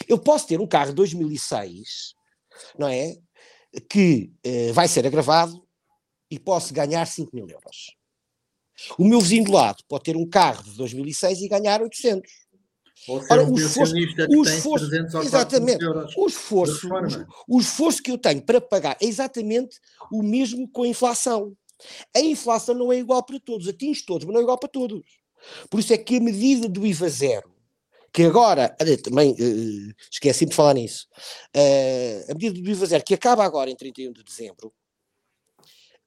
Eu 0.08 0.18
posso 0.18 0.46
ter 0.46 0.60
um 0.60 0.66
carro 0.66 0.90
de 0.90 0.96
2006, 0.96 2.14
não 2.78 2.88
é? 2.88 3.16
Que 3.88 4.32
eh, 4.42 4.72
vai 4.72 4.88
ser 4.88 5.06
agravado 5.06 5.62
e 6.30 6.38
posso 6.38 6.72
ganhar 6.72 7.06
5 7.06 7.34
mil 7.34 7.48
euros. 7.48 7.94
O 8.98 9.04
meu 9.04 9.20
vizinho 9.20 9.44
do 9.44 9.52
lado 9.52 9.82
pode 9.88 10.04
ter 10.04 10.16
um 10.16 10.28
carro 10.28 10.62
de 10.62 10.70
2006 10.76 11.40
e 11.40 11.48
ganhar 11.48 11.80
800. 11.82 12.30
Ou 13.08 13.22
ser 13.22 13.32
Ora, 13.32 13.44
um 13.44 13.52
o 13.52 13.58
esforço- 13.58 13.94
o 13.94 14.42
esforço- 14.42 14.88
300 14.88 15.14
ou 15.14 15.20
400 15.20 15.24
exatamente. 15.26 15.84
O 16.16 16.26
esforço, 16.26 16.88
o 17.48 17.60
esforço 17.60 18.02
que 18.02 18.10
eu 18.10 18.18
tenho 18.18 18.42
para 18.42 18.60
pagar 18.60 18.96
é 19.00 19.06
exatamente 19.06 19.78
o 20.10 20.22
mesmo 20.22 20.68
com 20.70 20.82
a 20.82 20.88
inflação. 20.88 21.56
A 22.14 22.20
inflação 22.20 22.74
não 22.74 22.90
é 22.92 22.98
igual 22.98 23.22
para 23.22 23.38
todos, 23.38 23.68
atinge 23.68 24.02
todos, 24.04 24.24
mas 24.24 24.32
não 24.32 24.40
é 24.40 24.42
igual 24.42 24.58
para 24.58 24.68
todos. 24.68 25.02
Por 25.70 25.78
isso 25.78 25.92
é 25.92 25.98
que 25.98 26.16
a 26.16 26.20
medida 26.20 26.68
do 26.68 26.86
IVA 26.86 27.08
zero, 27.08 27.50
que 28.12 28.22
agora, 28.22 28.74
também 29.02 29.36
eh, 29.38 29.94
esqueci 30.10 30.46
de 30.46 30.54
falar 30.54 30.74
nisso, 30.74 31.06
eh, 31.54 32.24
a 32.28 32.34
medida 32.34 32.60
do 32.60 32.70
IVA 32.70 32.86
zero, 32.86 33.04
que 33.04 33.14
acaba 33.14 33.44
agora 33.44 33.70
em 33.70 33.76
31 33.76 34.12
de 34.12 34.24
dezembro, 34.24 34.72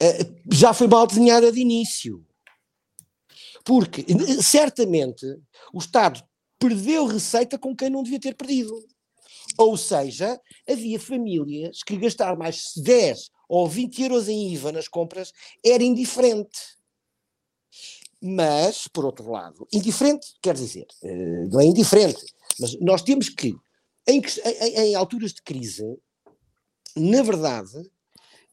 eh, 0.02 0.26
já 0.52 0.74
foi 0.74 0.88
mal 0.88 1.06
desenhada 1.06 1.52
de 1.52 1.60
início. 1.60 2.26
Porque 3.66 4.02
eh, 4.02 4.42
certamente 4.42 5.26
o 5.74 5.80
Estado 5.80 6.24
perdeu 6.58 7.06
receita 7.06 7.58
com 7.58 7.76
quem 7.76 7.90
não 7.90 8.04
devia 8.04 8.20
ter 8.20 8.36
perdido. 8.36 8.74
Ou 9.58 9.76
seja, 9.76 10.40
havia 10.68 11.00
famílias 11.00 11.84
que 11.84 11.98
gastar 11.98 12.38
mais 12.38 12.72
10 12.78 13.30
ou 13.48 13.68
20 13.68 14.04
euros 14.04 14.30
em 14.30 14.54
IVA 14.54 14.72
nas 14.72 14.88
compras 14.88 15.34
era 15.66 15.84
indiferente. 15.84 16.79
Mas, 18.22 18.88
por 18.88 19.06
outro 19.06 19.30
lado, 19.32 19.66
indiferente 19.72 20.28
quer 20.42 20.54
dizer, 20.56 20.86
eh, 21.04 21.46
não 21.50 21.62
é 21.62 21.66
indiferente, 21.66 22.26
mas 22.60 22.78
nós 22.82 23.02
temos 23.02 23.30
que, 23.30 23.56
em, 24.08 24.22
em- 24.46 24.76
em 24.90 24.96
alturas 24.96 25.32
de 25.34 25.42
crise, 25.42 25.84
na 26.96 27.22
verdade, 27.24 27.72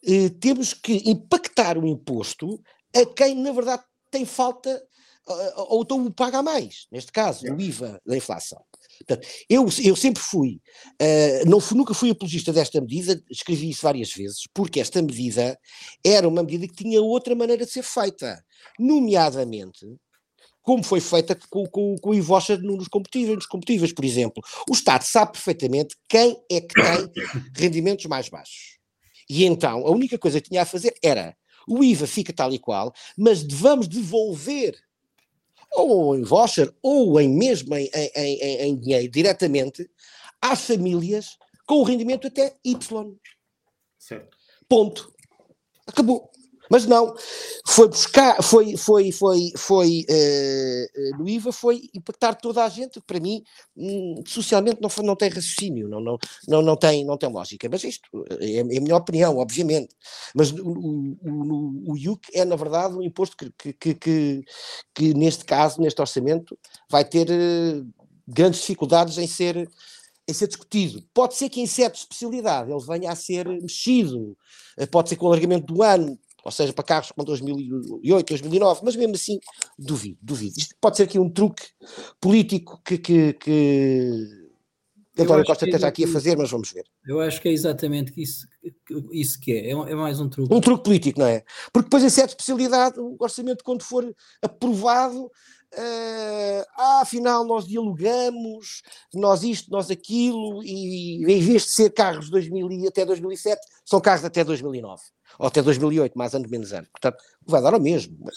eh, 0.07 0.29
temos 0.41 0.73
que 0.73 1.03
impactar 1.11 1.77
o 1.79 1.87
imposto 1.87 2.61
a 2.95 3.05
quem, 3.07 3.35
na 3.35 3.53
verdade, 3.53 3.83
tem 4.11 4.25
falta 4.25 4.83
ah, 5.29 5.65
ou 5.71 5.83
então 5.83 6.05
o 6.07 6.13
paga 6.13 6.39
a 6.39 6.43
mais, 6.43 6.87
neste 6.93 7.11
caso, 7.11 7.45
o 7.53 7.61
IVA 7.61 8.01
da 8.07 8.17
inflação. 8.17 8.63
Portanto, 8.99 9.27
eu, 9.49 9.67
eu 9.83 9.97
sempre 9.97 10.23
fui, 10.23 10.61
eh, 10.99 11.45
não 11.45 11.61
fui- 11.61 11.77
nunca 11.77 11.95
fui 11.95 12.11
apologista 12.11 12.53
desta 12.53 12.81
medida, 12.81 13.23
escrevi 13.31 13.71
isso 13.71 13.83
várias 13.83 14.13
vezes, 14.13 14.43
porque 14.55 14.81
esta 14.81 15.01
medida 15.03 15.59
era 16.05 16.29
uma 16.29 16.43
medida 16.43 16.67
que 16.67 16.75
tinha 16.75 17.01
outra 17.03 17.35
maneira 17.35 17.65
de 17.65 17.71
ser 17.73 17.83
feita, 17.83 18.45
nomeadamente 18.79 19.87
como 20.63 20.83
foi 20.83 21.01
feita 21.01 21.39
com, 21.49 21.65
com, 21.67 21.97
com 21.97 22.11
o 22.11 22.15
IVOSHA 22.15 22.57
nos 22.59 22.89
combustíveis, 22.89 23.37
nos 23.37 23.47
combustíveis, 23.47 23.93
por 23.93 24.05
exemplo. 24.05 24.43
O 24.69 24.73
Estado 24.73 25.05
sabe 25.05 25.31
perfeitamente 25.31 25.95
quem 26.09 26.37
é 26.51 26.61
que 26.61 26.75
tem 26.75 27.09
rendimentos 27.55 28.07
mais 28.07 28.29
baixos. 28.29 28.77
E 29.31 29.45
então, 29.45 29.87
a 29.87 29.91
única 29.93 30.19
coisa 30.19 30.41
que 30.41 30.49
tinha 30.49 30.63
a 30.63 30.67
fazer 30.67 30.93
era, 31.01 31.37
o 31.69 31.85
IVA 31.85 32.07
fica 32.09 32.33
tal 32.33 32.53
e 32.53 32.59
qual, 32.59 32.93
mas 33.17 33.45
vamos 33.45 33.87
devolver 33.87 34.77
ou 35.75 36.17
em 36.17 36.23
voucher, 36.23 36.73
ou 36.83 37.21
em 37.21 37.29
mesmo 37.29 37.75
em, 37.75 37.91
em- 37.95 38.11
em- 38.15 38.61
em 38.69 38.77
dinheiro 38.77 39.09
diretamente, 39.11 39.89
às 40.41 40.63
famílias 40.67 41.37
com 41.67 41.77
o 41.77 41.83
rendimento 41.83 42.27
até 42.29 42.55
Y. 42.65 43.17
Certo. 43.99 44.37
Ponto. 44.69 45.13
Acabou. 45.87 46.31
Mas 46.71 46.87
não, 46.87 47.15
foi 47.67 47.89
buscar, 47.89 48.43
foi, 48.43 48.77
foi, 48.77 49.13
foi, 49.13 49.53
foi 49.57 50.05
uh, 50.09 51.19
no 51.19 51.29
IVA, 51.29 51.53
foi 51.53 51.89
impactar 51.95 52.35
toda 52.35 52.65
a 52.65 52.69
gente, 52.69 53.01
para 53.01 53.21
mim, 53.21 53.43
hum, 53.77 54.23
socialmente 54.27 54.81
não, 54.81 54.91
não 55.05 55.17
tem 55.17 55.29
raciocínio, 55.29 55.89
não, 55.89 56.01
não, 56.01 56.19
não, 56.49 56.63
não, 56.63 56.77
tem, 56.77 57.05
não 57.05 57.17
tem 57.17 57.31
lógica. 57.31 57.69
Mas 57.71 57.85
isto 57.85 58.09
é, 58.41 58.59
é 58.59 58.61
a 58.61 58.81
minha 58.81 58.97
opinião, 58.97 59.37
obviamente. 59.39 59.95
Mas 60.35 60.51
o, 60.51 60.69
o, 60.69 61.17
o, 61.23 61.93
o 61.93 61.97
IUC 61.97 62.31
é, 62.35 62.45
na 62.45 62.57
verdade, 62.57 62.95
um 62.95 63.03
imposto 63.03 63.37
que, 63.37 63.73
que, 63.73 63.95
que, 63.95 64.45
que, 64.95 65.15
neste 65.15 65.45
caso, 65.45 65.81
neste 65.81 66.01
orçamento, 66.01 66.59
vai 66.91 67.05
ter 67.05 67.29
uh, 67.31 67.87
grandes 68.27 68.61
dificuldades 68.61 69.19
em 69.19 69.27
ser 69.27 69.69
em 70.29 70.33
ser 70.33 70.49
discutido. 70.49 71.03
Pode 71.15 71.37
ser 71.37 71.49
que 71.49 71.61
em 71.61 71.67
certa 71.67 71.99
especialidade 71.99 72.71
ele 72.71 72.85
venha 72.85 73.13
a 73.13 73.15
ser 73.15 73.47
mexido, 73.47 74.37
pode 74.91 75.09
ser 75.09 75.17
com 75.17 75.27
o 75.27 75.29
alargamento 75.29 75.73
do 75.73 75.83
ano, 75.83 76.19
ou 76.47 76.53
seja, 76.53 76.73
para 76.73 76.85
carros 76.85 77.11
com 77.11 77.25
2008, 77.25 78.29
2009, 78.29 78.81
mas 78.85 78.95
mesmo 78.95 79.17
assim, 79.17 79.41
duvido, 79.77 80.17
duvido. 80.23 80.55
Isto 80.57 80.77
pode 80.81 80.97
ser 80.97 81.03
aqui 81.03 81.19
um 81.19 81.29
truque 81.29 81.65
político 82.21 82.81
que, 82.85 82.97
que, 82.99 83.33
que 83.33 84.47
António 85.19 85.45
Costa 85.45 85.65
esteja 85.65 85.89
aqui 85.89 86.05
a 86.05 86.09
fazer, 86.09 86.37
mas 86.37 86.49
vamos 86.49 86.71
ver. 86.71 86.85
Eu 87.05 87.21
acho 87.21 87.43
que 87.43 87.49
é 87.49 87.53
exatamente 87.53 88.13
isso, 88.17 88.47
isso 89.11 89.41
que 89.41 89.53
é. 89.53 89.71
é, 89.71 89.95
mais 89.97 90.21
um 90.21 90.29
truque. 90.29 90.55
Um 90.55 90.61
truque 90.61 90.85
político, 90.85 91.19
não 91.19 91.27
é? 91.27 91.43
Porque 91.73 91.87
depois, 91.87 92.05
em 92.05 92.11
certa 92.11 92.31
especialidade, 92.31 93.01
o 93.01 93.17
orçamento, 93.19 93.65
quando 93.65 93.83
for 93.83 94.09
aprovado, 94.41 95.29
uh, 95.75 96.67
ah, 96.77 97.01
afinal 97.03 97.45
nós 97.45 97.67
dialogamos, 97.67 98.83
nós 99.15 99.43
isto, 99.43 99.71
nós 99.71 99.91
aquilo, 99.91 100.63
e 100.63 101.23
em 101.23 101.41
vez 101.41 101.63
de 101.65 101.71
ser 101.71 101.91
carros 101.91 102.27
de 102.27 102.31
2000 102.33 102.89
até 102.89 103.05
2007, 103.05 103.61
são 103.85 104.01
carros 104.01 104.25
até 104.25 104.45
2009 104.45 105.03
ou 105.39 105.47
até 105.47 105.63
2008, 105.63 106.17
mais 106.17 106.35
ano 106.35 106.49
menos 106.49 106.73
ano. 106.73 106.87
Portanto, 106.93 107.23
vai 107.45 107.63
dar 107.63 107.75
ao 107.75 107.81
mesmo. 107.81 108.17
Mas... 108.21 108.37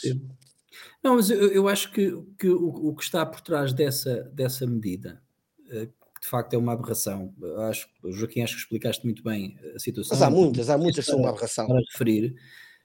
Não, 1.04 1.16
mas 1.16 1.30
eu, 1.30 1.52
eu 1.52 1.68
acho 1.68 1.92
que, 1.92 2.12
que 2.38 2.50
o, 2.50 2.90
o, 2.90 2.96
que 2.96 3.04
está 3.04 3.26
por 3.26 3.42
trás 3.42 3.74
dessa, 3.74 4.24
dessa 4.34 4.66
medida, 4.68 5.22
eh, 5.70 5.88
que 5.88 6.22
de 6.22 6.28
facto 6.28 6.54
é 6.54 6.58
uma 6.58 6.74
aberração, 6.74 7.34
acho, 7.70 7.88
Joaquim, 8.10 8.42
acho 8.42 8.56
que 8.56 8.62
explicaste 8.62 9.06
muito 9.06 9.24
bem 9.24 9.58
a 9.76 9.80
situação. 9.80 10.18
Mas 10.18 10.22
há 10.22 10.30
muitas, 10.30 10.70
há 10.70 10.78
muitas 10.78 11.06
que 11.06 11.12
são 11.12 11.20
uma 11.20 11.30
aberração. 11.30 11.68
Para 11.68 11.80
referir, 11.92 12.36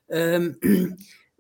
um, 0.09 0.97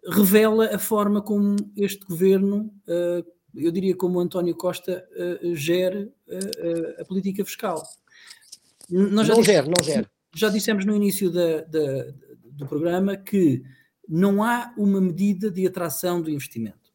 revela 0.09 0.74
a 0.74 0.78
forma 0.78 1.22
como 1.22 1.57
este 1.76 2.05
governo, 2.05 2.72
uh, 2.88 3.24
eu 3.55 3.70
diria 3.70 3.96
como 3.96 4.20
António 4.20 4.55
Costa, 4.55 5.07
uh, 5.42 5.55
gere 5.55 6.05
uh, 6.28 7.00
a 7.00 7.05
política 7.05 7.44
fiscal. 7.44 7.82
Nós 8.90 9.28
não 9.28 9.42
gera, 9.42 9.66
não 9.66 9.82
gera. 9.82 10.11
Já 10.34 10.48
dissemos 10.48 10.84
no 10.84 10.94
início 10.94 11.30
da, 11.30 11.62
da, 11.62 12.12
do 12.44 12.66
programa 12.66 13.16
que 13.16 13.62
não 14.09 14.42
há 14.42 14.74
uma 14.76 15.00
medida 15.00 15.50
de 15.50 15.66
atração 15.66 16.20
do 16.20 16.30
investimento. 16.30 16.92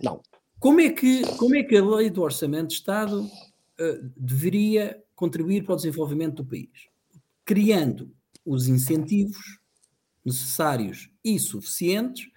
Não. 0.00 0.22
Como 0.58 0.80
é 0.80 0.90
que, 0.90 1.22
como 1.36 1.54
é 1.54 1.62
que 1.62 1.76
a 1.76 1.84
lei 1.84 2.08
do 2.08 2.22
orçamento 2.22 2.68
de 2.68 2.74
Estado 2.74 3.22
uh, 3.22 4.10
deveria 4.16 5.02
contribuir 5.14 5.64
para 5.64 5.74
o 5.74 5.76
desenvolvimento 5.76 6.42
do 6.42 6.46
país? 6.46 6.88
Criando 7.44 8.10
os 8.44 8.68
incentivos 8.68 9.58
necessários 10.24 11.10
e 11.24 11.38
suficientes 11.38 12.28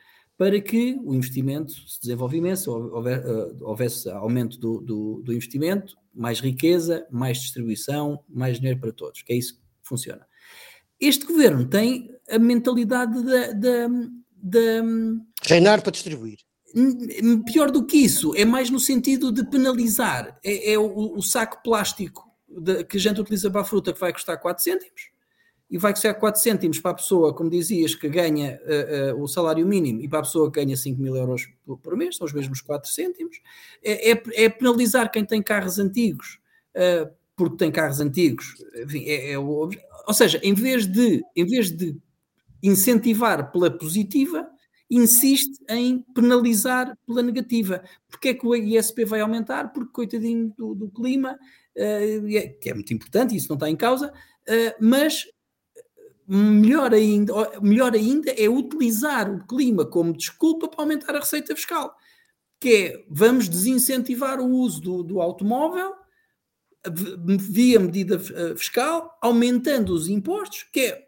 para 0.41 0.59
que 0.59 0.99
o 1.03 1.13
investimento 1.13 1.71
se 1.71 2.01
desenvolvesse, 2.01 2.67
eh, 2.67 3.51
houvesse 3.61 4.09
aumento 4.09 4.57
do, 4.57 4.81
do, 4.81 5.21
do 5.23 5.33
investimento, 5.33 5.95
mais 6.11 6.39
riqueza, 6.39 7.05
mais 7.11 7.39
distribuição, 7.39 8.23
mais 8.27 8.57
dinheiro 8.57 8.79
para 8.79 8.91
todos, 8.91 9.21
que 9.21 9.31
é 9.33 9.35
isso 9.35 9.53
que 9.53 9.61
funciona. 9.83 10.25
Este 10.99 11.27
governo 11.27 11.67
tem 11.67 12.09
a 12.27 12.39
mentalidade 12.39 13.23
da. 13.23 13.51
da, 13.51 13.87
da 14.35 14.83
Reinar 15.43 15.83
para 15.83 15.91
distribuir. 15.91 16.39
Pior 17.45 17.69
do 17.69 17.85
que 17.85 17.97
isso, 17.97 18.35
é 18.35 18.43
mais 18.43 18.71
no 18.71 18.79
sentido 18.79 19.31
de 19.31 19.47
penalizar. 19.47 20.39
É, 20.43 20.73
é 20.73 20.79
o, 20.79 21.19
o, 21.19 21.21
saco 21.21 21.61
plástico 21.61 22.27
de, 22.49 22.83
que 22.85 22.97
a 22.97 22.99
gente 22.99 23.21
utiliza 23.21 23.51
para 23.51 23.61
a 23.61 23.65
fruta 23.65 23.93
que 23.93 23.99
vai 23.99 24.11
custar 24.11 24.41
4 24.41 24.63
cêntimos 24.63 25.11
e 25.71 25.77
vai 25.77 25.93
custar 25.93 26.13
4 26.19 26.41
cêntimos 26.41 26.79
para 26.79 26.91
a 26.91 26.95
pessoa, 26.95 27.33
como 27.33 27.49
dizias, 27.49 27.95
que 27.95 28.09
ganha 28.09 28.59
uh, 28.65 29.15
uh, 29.15 29.23
o 29.23 29.27
salário 29.27 29.65
mínimo 29.65 30.01
e 30.01 30.07
para 30.07 30.19
a 30.19 30.23
pessoa 30.23 30.51
que 30.51 30.59
ganha 30.59 30.75
5 30.75 31.01
mil 31.01 31.15
euros 31.15 31.47
por, 31.65 31.77
por 31.77 31.95
mês, 31.95 32.17
são 32.17 32.25
os 32.25 32.33
mesmos 32.33 32.59
4 32.59 32.91
cêntimos. 32.91 33.39
É, 33.81 34.11
é, 34.11 34.23
é 34.33 34.49
penalizar 34.49 35.09
quem 35.09 35.23
tem 35.23 35.41
carros 35.41 35.79
antigos 35.79 36.39
uh, 36.75 37.09
porque 37.37 37.55
tem 37.55 37.71
carros 37.71 38.01
antigos. 38.01 38.55
Enfim, 38.83 39.05
é, 39.05 39.31
é 39.31 39.39
o, 39.39 39.69
ou 40.05 40.13
seja, 40.13 40.41
em 40.43 40.53
vez 40.53 40.85
de, 40.85 41.23
em 41.33 41.45
vez 41.45 41.71
de 41.71 41.95
incentivar 42.61 43.49
pela 43.49 43.71
positiva, 43.71 44.45
insiste 44.89 45.57
em 45.69 45.99
penalizar 46.13 46.97
pela 47.07 47.23
negativa. 47.23 47.81
Porque 48.09 48.27
é 48.29 48.33
que 48.33 48.45
o 48.45 48.53
ISP 48.53 49.05
vai 49.05 49.21
aumentar? 49.21 49.71
Porque, 49.71 49.93
coitadinho 49.93 50.53
do, 50.57 50.75
do 50.75 50.89
clima, 50.89 51.39
uh, 51.77 52.59
que 52.59 52.69
é 52.69 52.73
muito 52.73 52.93
importante, 52.93 53.37
isso 53.37 53.47
não 53.47 53.55
está 53.55 53.69
em 53.69 53.75
causa, 53.77 54.11
mas 54.81 55.27
melhor 56.33 56.93
ainda, 56.93 57.33
melhor 57.61 57.93
ainda 57.93 58.31
é 58.31 58.47
utilizar 58.47 59.29
o 59.29 59.45
clima 59.45 59.85
como 59.85 60.15
desculpa 60.15 60.67
para 60.67 60.81
aumentar 60.81 61.15
a 61.15 61.19
receita 61.19 61.55
fiscal. 61.55 61.93
Que 62.59 62.75
é, 62.75 63.05
vamos 63.09 63.49
desincentivar 63.49 64.39
o 64.39 64.47
uso 64.47 64.81
do, 64.81 65.03
do 65.03 65.21
automóvel 65.21 65.93
via 67.39 67.79
medida 67.79 68.15
eh, 68.15 68.55
fiscal, 68.55 69.15
aumentando 69.21 69.93
os 69.93 70.07
impostos, 70.07 70.65
que 70.73 70.79
é 70.79 71.07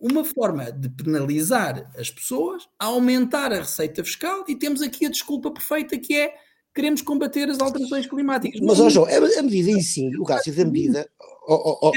uma 0.00 0.24
forma 0.24 0.72
de 0.72 0.88
penalizar 0.88 1.92
as 1.96 2.10
pessoas, 2.10 2.68
aumentar 2.76 3.52
a 3.52 3.60
receita 3.60 4.02
fiscal 4.02 4.44
e 4.48 4.56
temos 4.56 4.82
aqui 4.82 5.06
a 5.06 5.10
desculpa 5.10 5.50
perfeita 5.52 5.96
que 5.96 6.16
é 6.16 6.34
queremos 6.74 7.02
combater 7.02 7.48
as 7.48 7.60
alterações 7.60 8.06
climáticas. 8.06 8.60
Mas, 8.60 8.80
ó 8.80 8.88
João, 8.88 9.06
a 9.06 9.42
medida 9.42 9.70
em 9.70 9.80
si, 9.80 10.10
o 10.18 10.24
rácio 10.24 10.52
da 10.56 10.64
medida, 10.64 11.08
ó, 11.46 11.78
ó, 11.86 11.92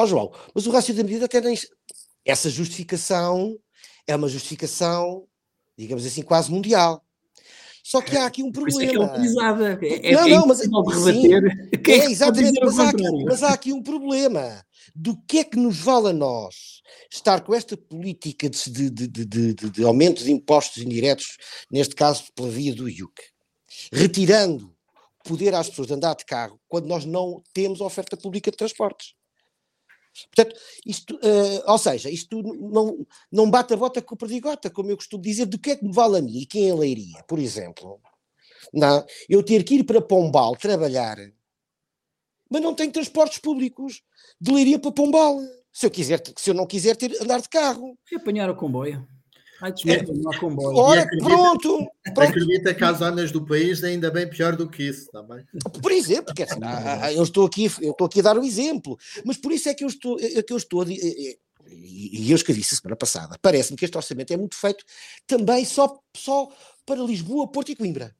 ó, 0.00 0.06
João, 0.06 0.32
mas 0.54 0.66
o 0.66 0.70
rácio 0.70 0.94
da 0.94 1.02
medida 1.02 1.26
até 1.26 1.40
nem, 1.40 1.56
essa 2.24 2.48
justificação 2.48 3.58
é 4.06 4.16
uma 4.16 4.28
justificação, 4.28 5.26
digamos 5.76 6.04
assim, 6.04 6.22
quase 6.22 6.50
mundial. 6.50 7.04
Só 7.82 8.00
que 8.00 8.16
há 8.16 8.26
aqui 8.26 8.42
um 8.42 8.52
problema. 8.52 8.82
É 8.82 8.86
que 8.86 9.86
é. 9.86 10.10
É, 10.10 10.12
não, 10.12 10.26
é 10.26 10.28
não, 10.28 10.46
mas 10.46 10.58
sim, 10.58 11.34
é, 11.34 11.90
é 11.90 12.10
exatamente, 12.10 12.60
mas 12.62 12.78
há, 12.78 12.88
aqui, 12.90 13.24
mas 13.24 13.42
há 13.42 13.48
aqui 13.48 13.72
um 13.72 13.82
problema. 13.82 14.64
Do 14.94 15.16
que 15.22 15.38
é 15.38 15.44
que 15.44 15.56
nos 15.56 15.78
vale 15.78 16.08
a 16.08 16.12
nós 16.12 16.82
estar 17.10 17.42
com 17.42 17.54
esta 17.54 17.76
política 17.76 18.50
de, 18.50 18.90
de, 18.90 19.06
de, 19.06 19.54
de 19.54 19.84
aumento 19.84 20.24
de 20.24 20.32
impostos 20.32 20.82
indiretos, 20.82 21.36
neste 21.70 21.94
caso 21.94 22.24
pela 22.34 22.48
via 22.48 22.74
do 22.74 22.88
IUC, 22.88 23.22
retirando 23.92 24.74
poder 25.24 25.54
às 25.54 25.68
pessoas 25.68 25.88
de 25.88 25.94
andar 25.94 26.14
de 26.16 26.24
carro, 26.24 26.60
quando 26.68 26.86
nós 26.86 27.04
não 27.04 27.42
temos 27.54 27.80
oferta 27.80 28.16
pública 28.16 28.50
de 28.50 28.56
transportes? 28.56 29.14
Portanto, 30.34 30.60
isto, 30.84 31.14
uh, 31.16 31.70
ou 31.70 31.78
seja, 31.78 32.10
isto 32.10 32.42
não, 32.42 33.06
não 33.30 33.50
bate 33.50 33.72
a 33.74 33.76
bota 33.76 34.02
com 34.02 34.14
o 34.14 34.18
perdigota, 34.18 34.70
como 34.70 34.90
eu 34.90 34.96
costumo 34.96 35.22
dizer, 35.22 35.46
do 35.46 35.58
que 35.58 35.70
é 35.70 35.76
que 35.76 35.84
me 35.84 35.92
vale 35.92 36.18
a 36.18 36.22
mim 36.22 36.46
quem 36.48 36.68
é 36.68 36.74
leiria, 36.74 37.22
por 37.28 37.38
exemplo. 37.38 38.00
Não, 38.72 39.04
eu 39.28 39.42
ter 39.42 39.64
que 39.64 39.76
ir 39.76 39.84
para 39.84 40.00
Pombal 40.00 40.56
trabalhar, 40.56 41.16
mas 42.50 42.60
não 42.60 42.74
tenho 42.74 42.92
transportes 42.92 43.38
públicos 43.38 44.02
de 44.40 44.52
leiria 44.52 44.78
para 44.78 44.92
Pombal. 44.92 45.38
Se 45.72 45.86
eu, 45.86 45.90
quiser, 45.90 46.20
se 46.36 46.50
eu 46.50 46.54
não 46.54 46.66
quiser 46.66 46.96
ter, 46.96 47.16
andar 47.22 47.40
de 47.40 47.48
carro. 47.48 47.96
E 48.10 48.16
apanhar 48.16 48.50
o 48.50 48.56
comboio. 48.56 49.06
Ai, 49.60 49.72
desculpa, 49.72 50.12
não 50.12 50.30
há 50.30 50.38
comboio. 50.38 50.76
Ora, 50.76 51.02
acredita, 51.02 51.28
pronto, 51.28 51.88
pronto. 52.14 52.20
Acredita 52.20 52.74
que 52.74 52.84
há 52.84 52.92
zonas 52.92 53.30
do 53.30 53.44
país 53.44 53.84
ainda 53.84 54.10
bem 54.10 54.28
pior 54.28 54.56
do 54.56 54.68
que 54.68 54.84
isso, 54.84 55.10
também. 55.10 55.44
Por 55.82 55.92
exemplo, 55.92 56.34
quer 56.34 56.46
dizer, 56.46 56.60
eu 57.14 57.22
estou 57.22 57.46
aqui, 57.46 57.70
eu 57.80 57.92
estou 57.92 58.06
aqui 58.06 58.20
a 58.20 58.24
dar 58.24 58.38
um 58.38 58.44
exemplo, 58.44 58.98
mas 59.24 59.36
por 59.36 59.52
isso 59.52 59.68
é 59.68 59.74
que 59.74 59.84
eu 59.84 59.88
estou, 59.88 60.18
é 60.18 60.42
que 60.42 60.52
eu 60.52 60.56
estou 60.56 60.82
a, 60.82 60.86
e 60.88 62.30
eu 62.30 62.36
escrevi 62.36 62.60
isso 62.60 62.76
semana 62.76 62.96
passada, 62.96 63.38
parece-me 63.40 63.76
que 63.76 63.84
este 63.84 63.96
orçamento 63.96 64.32
é 64.32 64.36
muito 64.36 64.56
feito 64.56 64.84
também 65.26 65.64
só, 65.64 66.00
só 66.16 66.48
para 66.84 67.02
Lisboa, 67.02 67.50
Porto 67.50 67.70
e 67.70 67.76
Coimbra, 67.76 68.14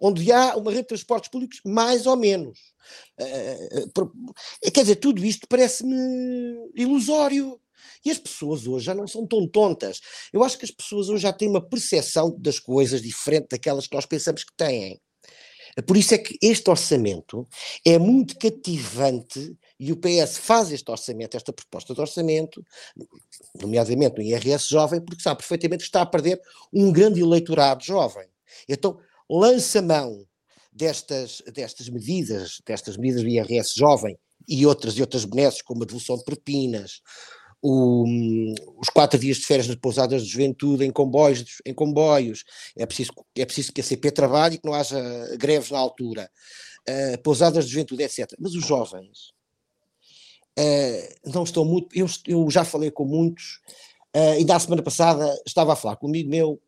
onde 0.00 0.30
há 0.32 0.56
uma 0.56 0.70
rede 0.70 0.82
de 0.82 0.88
transportes 0.88 1.30
públicos 1.30 1.60
mais 1.64 2.06
ou 2.06 2.16
menos. 2.16 2.58
Uh, 3.20 4.14
quer 4.72 4.82
dizer, 4.82 4.96
tudo 4.96 5.24
isto 5.24 5.46
parece-me 5.48 6.70
ilusório. 6.74 7.60
E 8.04 8.10
as 8.10 8.18
pessoas 8.18 8.66
hoje 8.66 8.86
já 8.86 8.94
não 8.94 9.06
são 9.06 9.26
tão 9.26 9.46
tontas. 9.46 10.00
Eu 10.32 10.42
acho 10.42 10.58
que 10.58 10.64
as 10.64 10.70
pessoas 10.70 11.08
hoje 11.08 11.22
já 11.22 11.32
têm 11.32 11.48
uma 11.48 11.60
percepção 11.60 12.34
das 12.38 12.58
coisas 12.58 13.02
diferente 13.02 13.48
daquelas 13.50 13.86
que 13.86 13.94
nós 13.94 14.06
pensamos 14.06 14.44
que 14.44 14.52
têm. 14.56 15.00
Por 15.86 15.96
isso 15.96 16.14
é 16.14 16.18
que 16.18 16.38
este 16.40 16.70
orçamento 16.70 17.46
é 17.84 17.98
muito 17.98 18.38
cativante 18.38 19.56
e 19.78 19.90
o 19.90 19.96
PS 19.96 20.38
faz 20.38 20.70
este 20.70 20.88
orçamento, 20.88 21.36
esta 21.36 21.52
proposta 21.52 21.92
de 21.92 22.00
orçamento, 22.00 22.64
nomeadamente 23.60 24.16
no 24.16 24.22
IRS 24.22 24.68
jovem, 24.68 25.00
porque 25.00 25.22
sabe 25.22 25.38
perfeitamente 25.38 25.82
que 25.82 25.88
está 25.88 26.02
a 26.02 26.06
perder 26.06 26.40
um 26.72 26.92
grande 26.92 27.20
eleitorado 27.20 27.84
jovem. 27.84 28.28
Então 28.68 28.98
lança 29.28 29.82
mão 29.82 30.24
destas, 30.72 31.42
destas 31.52 31.88
medidas, 31.88 32.60
destas 32.64 32.96
medidas 32.96 33.22
do 33.22 33.28
IRS 33.28 33.74
jovem 33.76 34.16
e 34.46 34.64
outras 34.66 34.94
e 34.94 35.00
outras 35.00 35.24
benesses, 35.24 35.62
como 35.62 35.82
a 35.82 35.86
devolução 35.86 36.16
de 36.16 36.24
propinas, 36.24 37.00
o, 37.66 38.04
os 38.78 38.90
quatro 38.90 39.18
dias 39.18 39.38
de 39.38 39.46
férias 39.46 39.66
nas 39.66 39.76
pousadas 39.76 40.22
de 40.22 40.28
juventude 40.28 40.84
em 40.84 40.90
comboios, 40.90 41.62
em 41.64 41.72
comboios. 41.72 42.44
É 42.76 42.84
preciso, 42.84 43.12
é 43.34 43.46
preciso 43.46 43.72
que 43.72 43.80
a 43.80 43.84
CP 43.84 44.10
trabalhe 44.10 44.56
e 44.56 44.58
que 44.58 44.66
não 44.66 44.74
haja 44.74 45.00
greves 45.38 45.70
na 45.70 45.78
altura. 45.78 46.30
Uh, 46.86 47.16
pousadas 47.22 47.64
de 47.64 47.72
juventude, 47.72 48.02
etc. 48.02 48.34
Mas 48.38 48.54
os 48.54 48.66
jovens 48.66 49.32
uh, 50.58 51.30
não 51.32 51.44
estão 51.44 51.64
muito. 51.64 51.88
Eu, 51.96 52.06
eu, 52.26 52.50
já 52.50 52.66
falei 52.66 52.90
com 52.90 53.06
muitos, 53.06 53.60
uh, 54.14 54.38
e 54.38 54.44
da 54.44 54.58
semana 54.58 54.82
passada 54.82 55.34
estava 55.46 55.72
a 55.72 55.76
falar 55.76 55.96
com 55.96 56.06
um 56.06 56.10
amigo 56.10 56.28
meu 56.28 56.60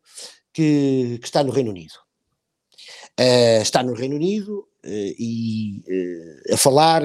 que, 0.51 1.19
que 1.21 1.27
está 1.27 1.43
no 1.43 1.51
Reino 1.51 1.69
Unido. 1.69 1.93
Uh, 3.19 3.61
está 3.61 3.83
no 3.83 3.93
Reino 3.93 4.15
Unido 4.15 4.67
e 4.83 5.83
a 6.51 6.57
falar 6.57 7.03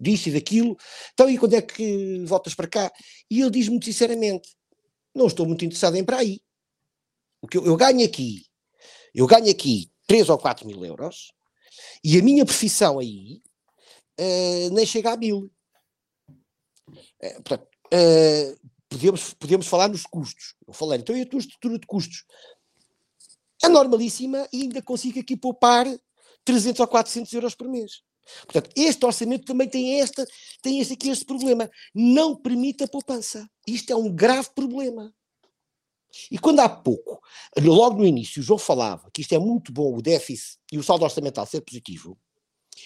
disto 0.00 0.28
e 0.28 0.32
daquilo. 0.32 0.76
Então, 1.12 1.28
e 1.28 1.38
quando 1.38 1.54
é 1.54 1.62
que 1.62 2.24
voltas 2.24 2.54
para 2.54 2.66
cá? 2.66 2.90
E 3.30 3.40
ele 3.40 3.50
diz 3.50 3.68
muito 3.68 3.84
sinceramente: 3.84 4.48
não 5.14 5.26
estou 5.26 5.46
muito 5.46 5.64
interessado 5.64 5.96
em 5.96 6.04
para 6.04 6.18
aí. 6.18 6.40
O 7.42 7.46
que 7.46 7.58
eu, 7.58 7.66
eu 7.66 7.76
ganho 7.76 8.04
aqui, 8.04 8.46
eu 9.14 9.26
ganho 9.26 9.50
aqui 9.50 9.90
3 10.06 10.28
ou 10.28 10.38
4 10.38 10.66
mil 10.66 10.84
euros 10.84 11.32
e 12.02 12.18
a 12.18 12.22
minha 12.22 12.44
profissão 12.44 12.98
aí 12.98 13.40
uh, 14.18 14.70
nem 14.72 14.86
chega 14.86 15.12
a 15.12 15.16
mil. 15.16 15.50
Uh, 16.88 17.42
portanto, 17.42 17.68
uh, 17.86 18.70
podemos, 18.88 19.34
podemos 19.34 19.66
falar 19.66 19.88
nos 19.88 20.02
custos. 20.02 20.54
Eu 20.66 20.72
falei, 20.72 20.98
então 20.98 21.16
e 21.16 21.22
a 21.22 21.26
tua 21.26 21.40
estrutura 21.40 21.78
de 21.78 21.86
custos? 21.86 22.24
É 23.62 23.68
normalíssima 23.68 24.48
e 24.52 24.62
ainda 24.62 24.82
consigo 24.82 25.20
aqui 25.20 25.36
poupar 25.36 25.86
300 26.44 26.80
ou 26.80 26.88
400 26.88 27.32
euros 27.32 27.54
por 27.54 27.68
mês. 27.68 28.02
Portanto, 28.46 28.70
este 28.76 29.04
orçamento 29.04 29.44
também 29.44 29.68
tem, 29.68 30.00
esta, 30.00 30.26
tem 30.62 30.80
este 30.80 30.94
aqui 30.94 31.10
este 31.10 31.24
problema. 31.24 31.70
Não 31.94 32.36
permite 32.36 32.84
a 32.84 32.88
poupança. 32.88 33.48
Isto 33.66 33.92
é 33.92 33.96
um 33.96 34.12
grave 34.12 34.50
problema. 34.54 35.12
E 36.30 36.38
quando 36.38 36.60
há 36.60 36.68
pouco, 36.68 37.22
logo 37.58 37.98
no 37.98 38.06
início, 38.06 38.40
o 38.40 38.44
João 38.44 38.58
falava 38.58 39.10
que 39.12 39.20
isto 39.20 39.32
é 39.32 39.38
muito 39.38 39.72
bom, 39.72 39.96
o 39.96 40.02
déficit 40.02 40.58
e 40.72 40.78
o 40.78 40.82
saldo 40.82 41.04
orçamental 41.04 41.46
ser 41.46 41.60
positivo, 41.60 42.18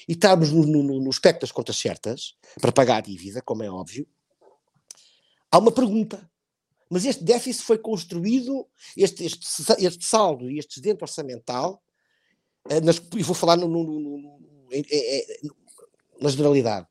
e 0.08 0.12
estamos 0.12 0.52
no, 0.52 0.64
no, 0.66 1.00
no 1.00 1.10
espectro 1.10 1.40
das 1.42 1.52
contas 1.52 1.76
certas, 1.76 2.34
para 2.60 2.72
pagar 2.72 2.98
a 2.98 3.00
dívida, 3.00 3.40
como 3.40 3.62
é 3.62 3.70
óbvio, 3.70 4.06
há 5.50 5.58
uma 5.58 5.72
pergunta. 5.72 6.30
Mas 6.90 7.04
este 7.06 7.24
déficit 7.24 7.64
foi 7.64 7.78
construído, 7.78 8.68
este, 8.96 9.24
este, 9.24 9.46
este 9.78 10.04
saldo 10.04 10.50
e 10.50 10.58
este 10.58 10.72
excedente 10.72 11.02
orçamental, 11.02 11.82
eh, 12.68 12.80
nas, 12.80 12.98
e 13.16 13.22
vou 13.22 13.34
falar 13.34 13.56
no, 13.56 13.68
no, 13.68 14.38
é, 14.78 15.18
é, 15.18 15.40
na 16.20 16.28
generalidade. 16.28 16.86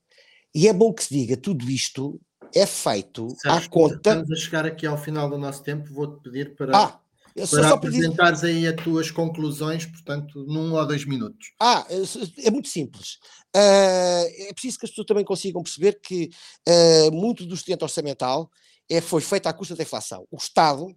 E 0.54 0.68
é 0.68 0.74
bom 0.74 0.94
que 0.94 1.04
se 1.04 1.14
diga, 1.14 1.36
tudo 1.36 1.70
isto 1.70 2.20
é 2.54 2.66
feito 2.66 3.28
à 3.46 3.68
conta. 3.68 3.96
Estamos 3.96 4.32
a 4.32 4.36
chegar 4.36 4.66
aqui 4.66 4.86
ao 4.86 4.98
final 4.98 5.30
do 5.30 5.38
nosso 5.38 5.64
tempo, 5.64 5.92
vou-te 5.92 6.22
pedir 6.22 6.56
para, 6.56 6.78
ah, 6.78 7.00
para 7.34 7.48
só 7.48 7.74
apresentares 7.74 8.42
pedir... 8.42 8.68
aí 8.68 8.68
as 8.68 8.84
tuas 8.84 9.10
conclusões, 9.10 9.86
portanto, 9.86 10.46
num 10.48 10.74
ou 10.74 10.86
dois 10.86 11.06
minutos. 11.06 11.54
Ah, 11.60 11.86
é, 11.90 12.48
é 12.48 12.52
muito 12.52 12.68
simples. 12.68 13.16
Uh, 13.56 14.26
é 14.50 14.54
preciso 14.54 14.80
que 14.80 14.86
as 14.86 14.92
pessoas 14.92 15.08
também 15.08 15.26
consigam 15.26 15.64
perceber 15.64 16.00
que 16.02 16.30
uh, 16.68 17.12
muito 17.12 17.46
do 17.46 17.56
estudante 17.56 17.84
orçamental 17.84 18.50
é, 18.90 19.02
foi 19.02 19.22
feito 19.22 19.48
à 19.48 19.54
custa 19.54 19.76
da 19.76 19.84
inflação. 19.84 20.28
O 20.30 20.38
Estado 20.38 20.96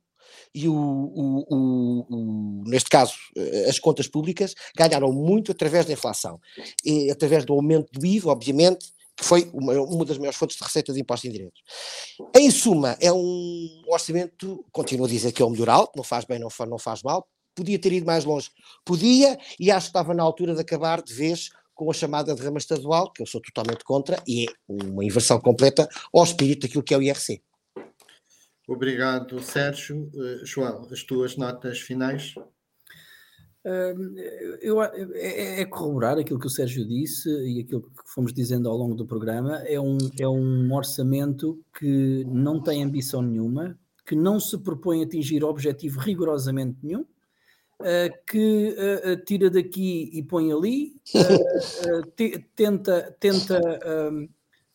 e 0.55 0.69
o, 0.69 0.75
o, 0.75 2.07
o, 2.11 2.65
neste 2.67 2.89
caso 2.89 3.15
eh, 3.37 3.67
as 3.69 3.79
contas 3.79 4.09
públicas 4.09 4.55
ganharam 4.77 5.13
muito 5.13 5.53
através 5.53 5.87
da 5.87 5.93
inflação, 5.93 6.41
e 6.85 7.11
através 7.11 7.45
do 7.45 7.53
aumento 7.53 7.91
do 7.93 8.07
IVA, 8.07 8.31
obviamente, 8.31 8.93
que 9.17 9.25
foi 9.25 9.51
uma, 9.53 9.73
uma 9.81 10.05
das 10.05 10.19
maiores 10.19 10.39
fontes 10.39 10.57
de 10.57 10.63
receita 10.63 10.93
de 10.93 11.01
impostos 11.01 11.29
indiretos. 11.29 11.63
Em 12.35 12.51
suma, 12.51 12.97
é 13.01 13.11
um 13.11 13.83
orçamento, 13.89 14.65
continuo 14.71 15.07
a 15.07 15.09
dizer 15.09 15.33
que 15.33 15.41
é 15.41 15.45
o 15.45 15.51
melhor 15.51 15.71
alto, 15.71 15.93
não 15.97 16.05
faz 16.05 16.25
bem, 16.25 16.39
não 16.39 16.51
faz, 16.51 16.69
não 16.69 16.79
faz 16.79 17.03
mal, 17.03 17.27
podia 17.55 17.79
ter 17.79 17.93
ido 17.93 18.05
mais 18.05 18.25
longe, 18.25 18.51
podia, 18.85 19.39
e 19.59 19.71
acho 19.71 19.87
que 19.87 19.91
estava 19.91 20.13
na 20.13 20.23
altura 20.23 20.55
de 20.55 20.61
acabar 20.61 21.03
de 21.03 21.15
vez 21.15 21.51
com 21.75 21.91
a 21.91 21.95
chamada 21.95 22.35
derrama 22.35 22.59
estadual, 22.59 23.11
que 23.13 23.23
eu 23.23 23.27
sou 23.27 23.41
totalmente 23.41 23.85
contra, 23.85 24.23
e 24.27 24.45
é 24.45 24.47
uma 24.69 25.05
inversão 25.05 25.41
completa 25.41 25.89
ao 26.13 26.25
espírito 26.25 26.67
daquilo 26.67 26.83
que 26.83 26.95
é 26.95 26.99
o 26.99 27.03
IRC. 27.03 27.43
Obrigado, 28.67 29.41
Sérgio. 29.41 30.11
Uh, 30.13 30.45
João, 30.45 30.89
as 30.91 31.03
tuas 31.05 31.37
notas 31.37 31.81
finais? 31.81 32.35
Uh, 33.65 34.19
eu, 34.61 34.83
é, 34.83 34.93
é, 35.15 35.61
é, 35.61 35.65
corroborar 35.65 36.19
aquilo 36.19 36.39
que 36.39 36.47
o 36.47 36.51
Sérgio 36.51 36.87
disse 36.87 37.29
e 37.29 37.61
aquilo 37.61 37.83
que 37.83 37.91
fomos 38.13 38.33
dizendo 38.33 38.69
ao 38.69 38.77
longo 38.77 38.95
do 38.95 39.07
programa. 39.07 39.59
É 39.67 39.81
um, 39.81 39.99
é 40.19 40.27
um 40.29 40.73
orçamento 40.75 41.61
que 41.79 42.25
não 42.27 42.61
tem 42.61 42.83
ambição 42.83 43.23
nenhuma, 43.23 43.79
que 44.05 44.17
não 44.17 44.41
se 44.41 44.59
propõe 44.59 45.03
atingir 45.03 45.45
objetivo 45.45 46.01
rigorosamente 46.01 46.79
nenhum, 46.83 47.03
uh, 47.03 48.25
que 48.27 48.75
uh, 48.79 49.25
tira 49.25 49.49
daqui 49.49 50.11
e 50.13 50.23
põe 50.25 50.53
ali, 50.53 51.01
tenta, 52.57 53.17
tenta 53.21 53.61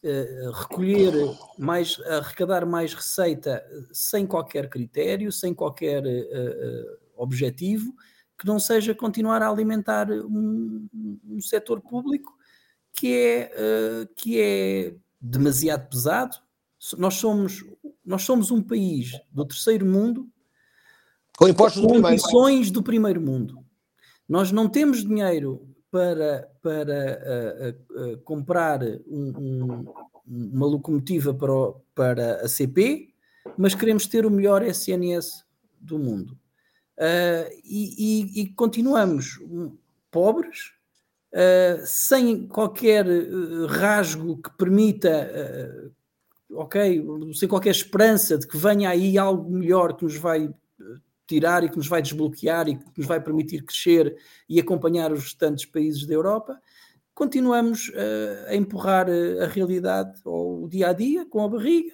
uh, 0.03 0.51
recolher 0.51 1.13
mais, 1.57 1.99
arrecadar 2.01 2.65
mais 2.65 2.93
receita 2.93 3.63
sem 3.91 4.25
qualquer 4.25 4.69
critério, 4.69 5.31
sem 5.31 5.53
qualquer 5.53 6.03
uh, 6.03 6.97
objetivo, 7.15 7.93
que 8.37 8.45
não 8.45 8.59
seja 8.59 8.95
continuar 8.95 9.41
a 9.41 9.49
alimentar 9.49 10.11
um, 10.11 10.87
um 11.25 11.41
setor 11.41 11.81
público 11.81 12.35
que 12.93 13.15
é, 13.15 14.07
que 14.15 14.41
é 14.41 14.95
demasiado 15.19 15.87
pesado. 15.87 16.35
Nós 16.97 17.13
somos, 17.13 17.63
nós 18.03 18.23
somos 18.23 18.49
um 18.49 18.61
país 18.61 19.11
do 19.31 19.45
terceiro 19.45 19.85
mundo 19.85 20.27
com 21.37 21.47
impostos 21.47 21.81
com 21.81 22.01
condições 22.01 22.69
do 22.69 22.83
primeiro 22.83 23.21
mundo. 23.21 23.63
Nós 24.27 24.51
não 24.51 24.69
temos 24.69 25.03
dinheiro 25.03 25.70
para, 25.91 26.49
para 26.61 27.75
uh, 27.93 28.13
uh, 28.13 28.17
comprar 28.19 28.81
um, 28.81 29.33
um, 29.37 29.93
uma 30.25 30.65
locomotiva 30.65 31.33
para, 31.33 31.53
o, 31.53 31.81
para 31.93 32.37
a 32.37 32.47
CP, 32.47 33.13
mas 33.57 33.75
queremos 33.75 34.07
ter 34.07 34.25
o 34.25 34.31
melhor 34.31 34.63
SNS 34.63 35.43
do 35.79 35.99
mundo. 35.99 36.37
E, 37.65 37.95
e, 37.97 38.41
e, 38.41 38.53
continuamos 38.53 39.39
pobres, 40.11 40.71
sem 41.83 42.47
qualquer 42.47 43.07
rasgo 43.67 44.39
que 44.39 44.55
permita 44.55 45.91
ok, 46.51 47.03
sem 47.33 47.49
qualquer 47.49 47.71
esperança 47.71 48.37
de 48.37 48.45
que 48.45 48.55
venha 48.55 48.91
aí 48.91 49.17
algo 49.17 49.49
melhor 49.49 49.97
que 49.97 50.03
nos 50.03 50.15
vai 50.15 50.53
tirar 51.31 51.63
e 51.63 51.69
que 51.69 51.77
nos 51.77 51.87
vai 51.87 52.01
desbloquear 52.01 52.67
e 52.67 52.75
que 52.75 52.97
nos 52.97 53.07
vai 53.07 53.21
permitir 53.21 53.63
crescer 53.63 54.17
e 54.49 54.59
acompanhar 54.59 55.13
os 55.13 55.23
restantes 55.23 55.65
países 55.65 56.05
da 56.05 56.13
Europa, 56.13 56.59
continuamos 57.13 57.87
uh, 57.89 58.49
a 58.49 58.55
empurrar 58.55 59.07
uh, 59.07 59.43
a 59.43 59.47
realidade 59.47 60.19
ou 60.25 60.65
o 60.65 60.67
dia 60.67 60.89
a 60.89 60.93
dia 60.93 61.25
com 61.25 61.41
a 61.43 61.47
barriga, 61.47 61.93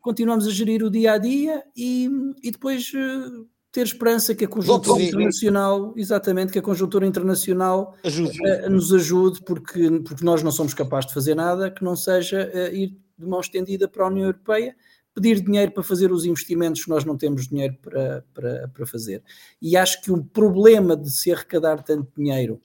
continuamos 0.00 0.48
a 0.48 0.50
gerir 0.50 0.82
o 0.82 0.90
dia 0.90 1.12
a 1.12 1.18
dia 1.18 1.62
e, 1.76 2.08
e 2.42 2.50
depois 2.50 2.92
uh, 2.92 3.46
ter 3.70 3.82
esperança 3.86 4.34
que 4.34 4.44
a 4.44 4.48
conjuntura 4.48 5.00
internacional, 5.00 5.94
exatamente, 5.96 6.52
que 6.52 6.58
a 6.58 6.62
conjuntura 6.62 7.06
internacional 7.06 7.94
ajude. 8.04 8.38
nos 8.68 8.92
ajude, 8.92 9.42
porque, 9.44 9.90
porque 10.04 10.24
nós 10.24 10.42
não 10.42 10.50
somos 10.50 10.74
capazes 10.74 11.08
de 11.08 11.14
fazer 11.14 11.34
nada 11.34 11.70
que 11.70 11.82
não 11.82 11.96
seja 11.96 12.50
ir 12.70 12.94
de 13.16 13.26
mão 13.26 13.40
estendida 13.40 13.88
para 13.88 14.04
a 14.04 14.08
União 14.08 14.26
Europeia 14.26 14.76
pedir 15.14 15.40
dinheiro 15.40 15.72
para 15.72 15.82
fazer 15.82 16.10
os 16.10 16.24
investimentos 16.24 16.84
que 16.84 16.90
nós 16.90 17.04
não 17.04 17.16
temos 17.16 17.48
dinheiro 17.48 17.76
para, 17.82 18.24
para, 18.32 18.68
para 18.68 18.86
fazer. 18.86 19.22
E 19.60 19.76
acho 19.76 20.00
que 20.02 20.10
o 20.10 20.24
problema 20.24 20.96
de 20.96 21.10
se 21.10 21.32
arrecadar 21.32 21.82
tanto 21.82 22.10
dinheiro 22.16 22.60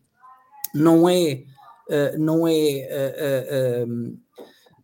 não 0.74 1.10
é, 1.10 1.44
uh, 1.90 2.18
não 2.18 2.48
é 2.48 3.86
uh, 3.86 3.88
uh, 3.88 4.18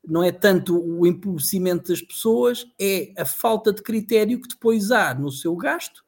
não 0.06 0.22
é 0.22 0.32
tanto 0.32 0.78
o 0.78 1.08
empobrecimento 1.08 1.90
das 1.90 2.02
pessoas, 2.02 2.68
é 2.80 3.14
a 3.18 3.26
falta 3.26 3.72
de 3.72 3.82
critério 3.82 4.42
que 4.42 4.50
depois 4.50 4.92
há 4.92 5.14
no 5.14 5.32
seu 5.32 5.56
gasto, 5.56 6.04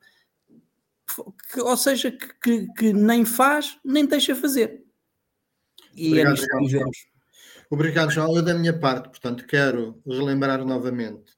que, 1.51 1.61
ou 1.61 1.77
seja, 1.77 2.11
que, 2.11 2.27
que, 2.41 2.67
que, 2.73 2.93
nem 2.93 3.23
faz, 3.23 3.77
nem 3.85 4.05
deixa 4.05 4.35
fazer. 4.35 4.83
E 5.95 6.07
é 6.07 6.09
Obrigado, 6.09 6.27
é 6.27 6.31
nisto 6.31 6.47
que 6.47 6.65
vivemos. 6.65 6.97
Obrigado, 7.69 8.11
João. 8.11 8.35
Eu, 8.35 8.41
da 8.43 8.53
minha 8.53 8.77
parte, 8.77 9.07
portanto, 9.07 9.45
quero 9.47 10.01
relembrar 10.05 10.65
novamente 10.65 11.34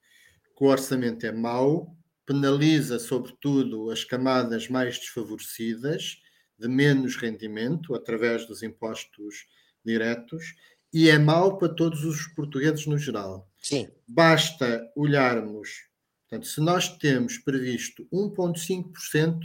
que 0.58 0.64
o 0.64 0.66
orçamento 0.66 1.24
é 1.24 1.30
mau, 1.30 1.96
penaliza 2.26 2.98
sobretudo 2.98 3.92
as 3.92 4.02
camadas 4.02 4.68
mais 4.68 4.98
desfavorecidas, 4.98 6.20
de 6.58 6.66
menos 6.66 7.14
rendimento, 7.14 7.94
através 7.94 8.44
dos 8.44 8.64
impostos 8.64 9.46
diretos, 9.84 10.56
e 10.92 11.08
é 11.08 11.16
mau 11.16 11.58
para 11.58 11.68
todos 11.68 12.04
os 12.04 12.26
portugueses 12.34 12.86
no 12.86 12.98
geral. 12.98 13.48
Sim. 13.62 13.88
Basta 14.06 14.90
olharmos, 14.96 15.86
portanto, 16.22 16.48
se 16.48 16.60
nós 16.60 16.88
temos 16.98 17.38
previsto 17.38 18.08
1,5% 18.12 19.38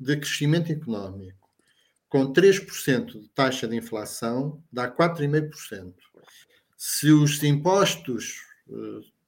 de 0.00 0.16
crescimento 0.16 0.72
económico, 0.72 1.48
com 2.08 2.32
3% 2.32 3.20
de 3.20 3.28
taxa 3.28 3.68
de 3.68 3.76
inflação, 3.76 4.60
dá 4.72 4.90
4,5%. 4.90 5.94
Se 6.76 7.12
os 7.12 7.40
impostos 7.44 8.40
eh, 8.68 9.19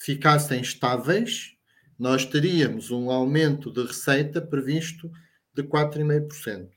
ficassem 0.00 0.60
estáveis, 0.60 1.54
nós 1.98 2.24
teríamos 2.24 2.90
um 2.90 3.10
aumento 3.10 3.72
de 3.72 3.82
receita 3.82 4.40
previsto 4.40 5.10
de 5.52 5.62
4,5%. 5.62 6.68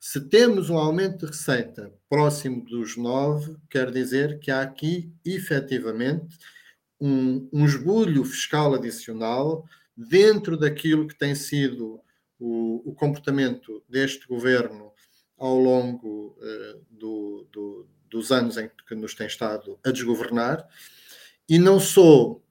Se 0.00 0.20
temos 0.20 0.70
um 0.70 0.78
aumento 0.78 1.26
de 1.26 1.32
receita 1.32 1.92
próximo 2.08 2.64
dos 2.64 2.96
9, 2.96 3.56
quer 3.68 3.90
dizer 3.90 4.38
que 4.38 4.50
há 4.50 4.62
aqui 4.62 5.12
efetivamente 5.24 6.38
um, 7.00 7.48
um 7.52 7.64
esbulho 7.64 8.24
fiscal 8.24 8.74
adicional 8.74 9.64
dentro 9.96 10.56
daquilo 10.56 11.08
que 11.08 11.18
tem 11.18 11.34
sido 11.34 12.00
o, 12.38 12.90
o 12.90 12.94
comportamento 12.94 13.82
deste 13.88 14.26
governo 14.28 14.92
ao 15.36 15.58
longo 15.58 16.36
uh, 16.38 16.84
do, 16.90 17.46
do, 17.50 17.88
dos 18.08 18.30
anos 18.30 18.56
em 18.56 18.70
que 18.86 18.94
nos 18.94 19.14
tem 19.14 19.26
estado 19.26 19.78
a 19.84 19.90
desgovernar, 19.90 20.66
e 21.48 21.58
não 21.58 21.80
sou, 21.80 22.44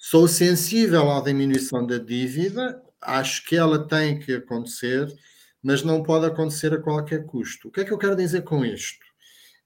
sou 0.00 0.26
sensível 0.26 1.10
à 1.10 1.20
diminuição 1.20 1.86
da 1.86 1.98
dívida, 1.98 2.82
acho 3.02 3.44
que 3.44 3.54
ela 3.54 3.86
tem 3.86 4.18
que 4.18 4.32
acontecer, 4.32 5.06
mas 5.62 5.82
não 5.82 6.02
pode 6.02 6.24
acontecer 6.24 6.72
a 6.72 6.80
qualquer 6.80 7.26
custo. 7.26 7.68
O 7.68 7.70
que 7.70 7.82
é 7.82 7.84
que 7.84 7.92
eu 7.92 7.98
quero 7.98 8.16
dizer 8.16 8.40
com 8.42 8.64
isto? 8.64 9.04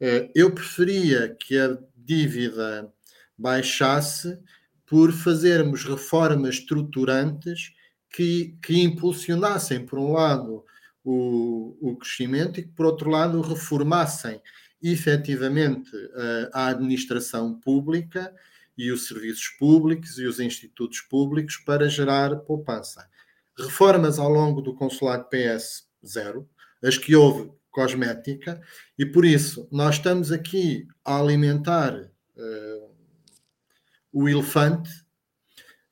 Uh, 0.01 0.29
eu 0.35 0.51
preferia 0.51 1.37
que 1.39 1.57
a 1.57 1.79
dívida 1.97 2.93
baixasse 3.39 4.37
por 4.85 5.13
fazermos 5.13 5.85
reformas 5.85 6.57
estruturantes 6.57 7.73
que, 8.11 8.59
que 8.61 8.83
impulsionassem, 8.83 9.87
por 9.87 10.01
um 10.01 10.13
lado, 10.13 10.65
o, 11.05 11.77
o 11.81 11.97
crescimento 11.97 12.59
e 12.59 12.65
que, 12.65 12.71
por 12.71 12.87
outro 12.87 13.09
lado, 13.09 13.41
reformassem 13.41 14.41
efetivamente 14.83 15.91
a, 16.53 16.65
a 16.65 16.67
administração 16.69 17.55
pública 17.61 18.35
e 18.77 18.91
os 18.91 19.07
serviços 19.07 19.49
públicos 19.59 20.19
e 20.19 20.25
os 20.25 20.41
institutos 20.41 21.01
públicos 21.01 21.57
para 21.57 21.89
gerar 21.89 22.37
poupança. 22.37 23.09
Reformas 23.59 24.19
ao 24.19 24.29
longo 24.29 24.61
do 24.61 24.75
consulado 24.75 25.29
PS 25.29 25.87
zero, 26.05 26.49
as 26.83 26.99
que 26.99 27.15
houve 27.15 27.53
cosmética, 27.71 28.61
e 28.99 29.05
por 29.05 29.25
isso 29.25 29.69
nós 29.71 29.97
estamos 29.97 30.31
aqui 30.31 30.87
a 31.05 31.19
alimentar 31.19 31.95
uh, 31.97 32.95
o 34.13 34.29
elefante 34.29 34.91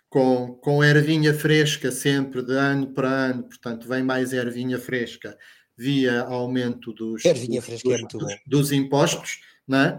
com, 0.09 0.55
com 0.55 0.85
ervinha 0.85 1.35
fresca 1.35 1.91
sempre 1.91 2.43
de 2.43 2.53
ano 2.53 2.93
para 2.93 3.09
ano, 3.09 3.45
portanto, 3.45 3.89
vem 3.89 4.03
mais 4.03 4.33
ervinha 4.33 4.79
fresca 4.79 5.37
via 5.77 6.21
aumento 6.21 6.93
dos, 6.93 7.25
ervinha 7.25 7.63
fresca 7.63 7.89
dos, 7.89 7.97
é 7.97 8.01
muito 8.01 8.19
dos, 8.19 8.35
dos 8.47 8.73
impostos, 8.73 9.41
não 9.67 9.79
é? 9.79 9.99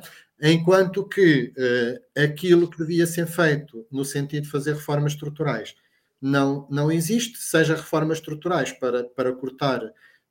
Enquanto 0.52 1.08
que 1.08 1.54
uh, 1.58 2.22
aquilo 2.22 2.70
que 2.70 2.78
devia 2.78 3.08
ser 3.08 3.26
feito 3.28 3.88
no 3.90 4.04
sentido 4.04 4.44
de 4.44 4.50
fazer 4.50 4.74
reformas 4.74 5.14
estruturais 5.14 5.76
não, 6.22 6.68
não 6.70 6.92
existe, 6.92 7.38
seja 7.38 7.76
reformas 7.76 8.18
estruturais 8.18 8.72
para, 8.72 9.04
para 9.06 9.34
cortar 9.34 9.82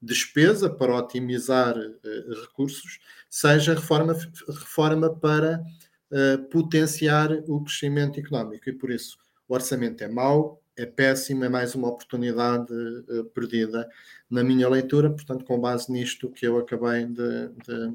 despesa, 0.00 0.68
para 0.68 0.96
otimizar 0.96 1.76
uh, 1.76 2.40
recursos, 2.42 2.98
seja 3.28 3.74
reforma, 3.74 4.14
reforma 4.48 5.14
para 5.14 5.62
uh, 6.10 6.42
potenciar 6.48 7.30
o 7.46 7.62
crescimento 7.62 8.18
económico. 8.18 8.68
E 8.68 8.72
por 8.72 8.90
isso, 8.90 9.16
o 9.48 9.54
orçamento 9.54 10.02
é 10.02 10.08
mau, 10.08 10.61
é 10.76 10.86
péssimo, 10.86 11.44
é 11.44 11.48
mais 11.48 11.74
uma 11.74 11.88
oportunidade 11.88 12.72
uh, 12.72 13.24
perdida 13.34 13.88
na 14.30 14.42
minha 14.42 14.68
leitura, 14.68 15.10
portanto, 15.10 15.44
com 15.44 15.60
base 15.60 15.92
nisto 15.92 16.30
que 16.30 16.46
eu 16.46 16.58
acabei 16.58 17.04
de, 17.04 17.48
de, 17.48 17.94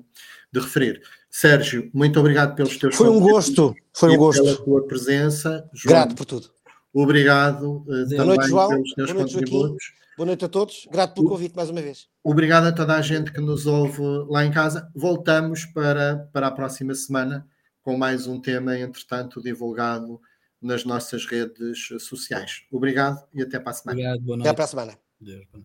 de 0.51 0.59
referir. 0.59 1.01
Sérgio, 1.30 1.89
muito 1.93 2.19
obrigado 2.19 2.55
pelos 2.55 2.78
teus 2.78 2.95
Foi 2.95 3.09
um 3.09 3.19
gosto, 3.19 3.75
foi 3.93 4.11
um 4.11 4.17
gosto. 4.17 4.43
Pela 4.43 4.57
tua 4.57 4.88
presença. 4.88 5.67
João, 5.73 5.95
Grato 5.95 6.15
por 6.15 6.25
tudo. 6.25 6.49
Obrigado 6.93 7.84
uh, 7.88 8.09
também 8.09 8.25
noite, 8.25 8.47
João. 8.47 8.69
pelos 8.69 8.93
teus 8.93 9.11
Boa 9.11 9.19
noite, 9.19 9.34
contributos. 9.34 9.86
Joaquim. 9.86 9.97
Boa 10.17 10.25
noite 10.25 10.45
a 10.45 10.49
todos. 10.49 10.88
Grato 10.91 11.13
pelo 11.13 11.30
convite 11.30 11.55
mais 11.55 11.69
uma 11.69 11.82
vez. 11.82 12.07
Obrigado 12.23 12.65
a 12.65 12.71
toda 12.71 12.95
a 12.95 13.01
gente 13.01 13.32
que 13.32 13.39
nos 13.39 13.67
ouve 13.67 14.01
lá 14.30 14.43
em 14.43 14.51
casa. 14.51 14.89
Voltamos 14.95 15.65
para, 15.65 16.28
para 16.34 16.47
a 16.47 16.51
próxima 16.51 16.95
semana 16.95 17.47
com 17.84 17.95
mais 17.97 18.28
um 18.28 18.41
tema, 18.41 18.78
entretanto, 18.78 19.41
divulgado 19.41 20.19
nas 20.62 20.84
nossas 20.86 21.26
redes 21.26 21.88
sociais. 21.99 22.64
Obrigado 22.72 23.26
e 23.34 23.41
até 23.41 23.60
para 23.60 23.72
a 23.72 23.74
semana. 23.74 23.99
Obrigado, 23.99 24.22
boa 24.22 24.38
noite. 24.38 24.47
Até 24.47 24.55
para 24.55 24.66
a 24.66 24.68
semana. 24.68 24.99
Deus, 25.20 25.47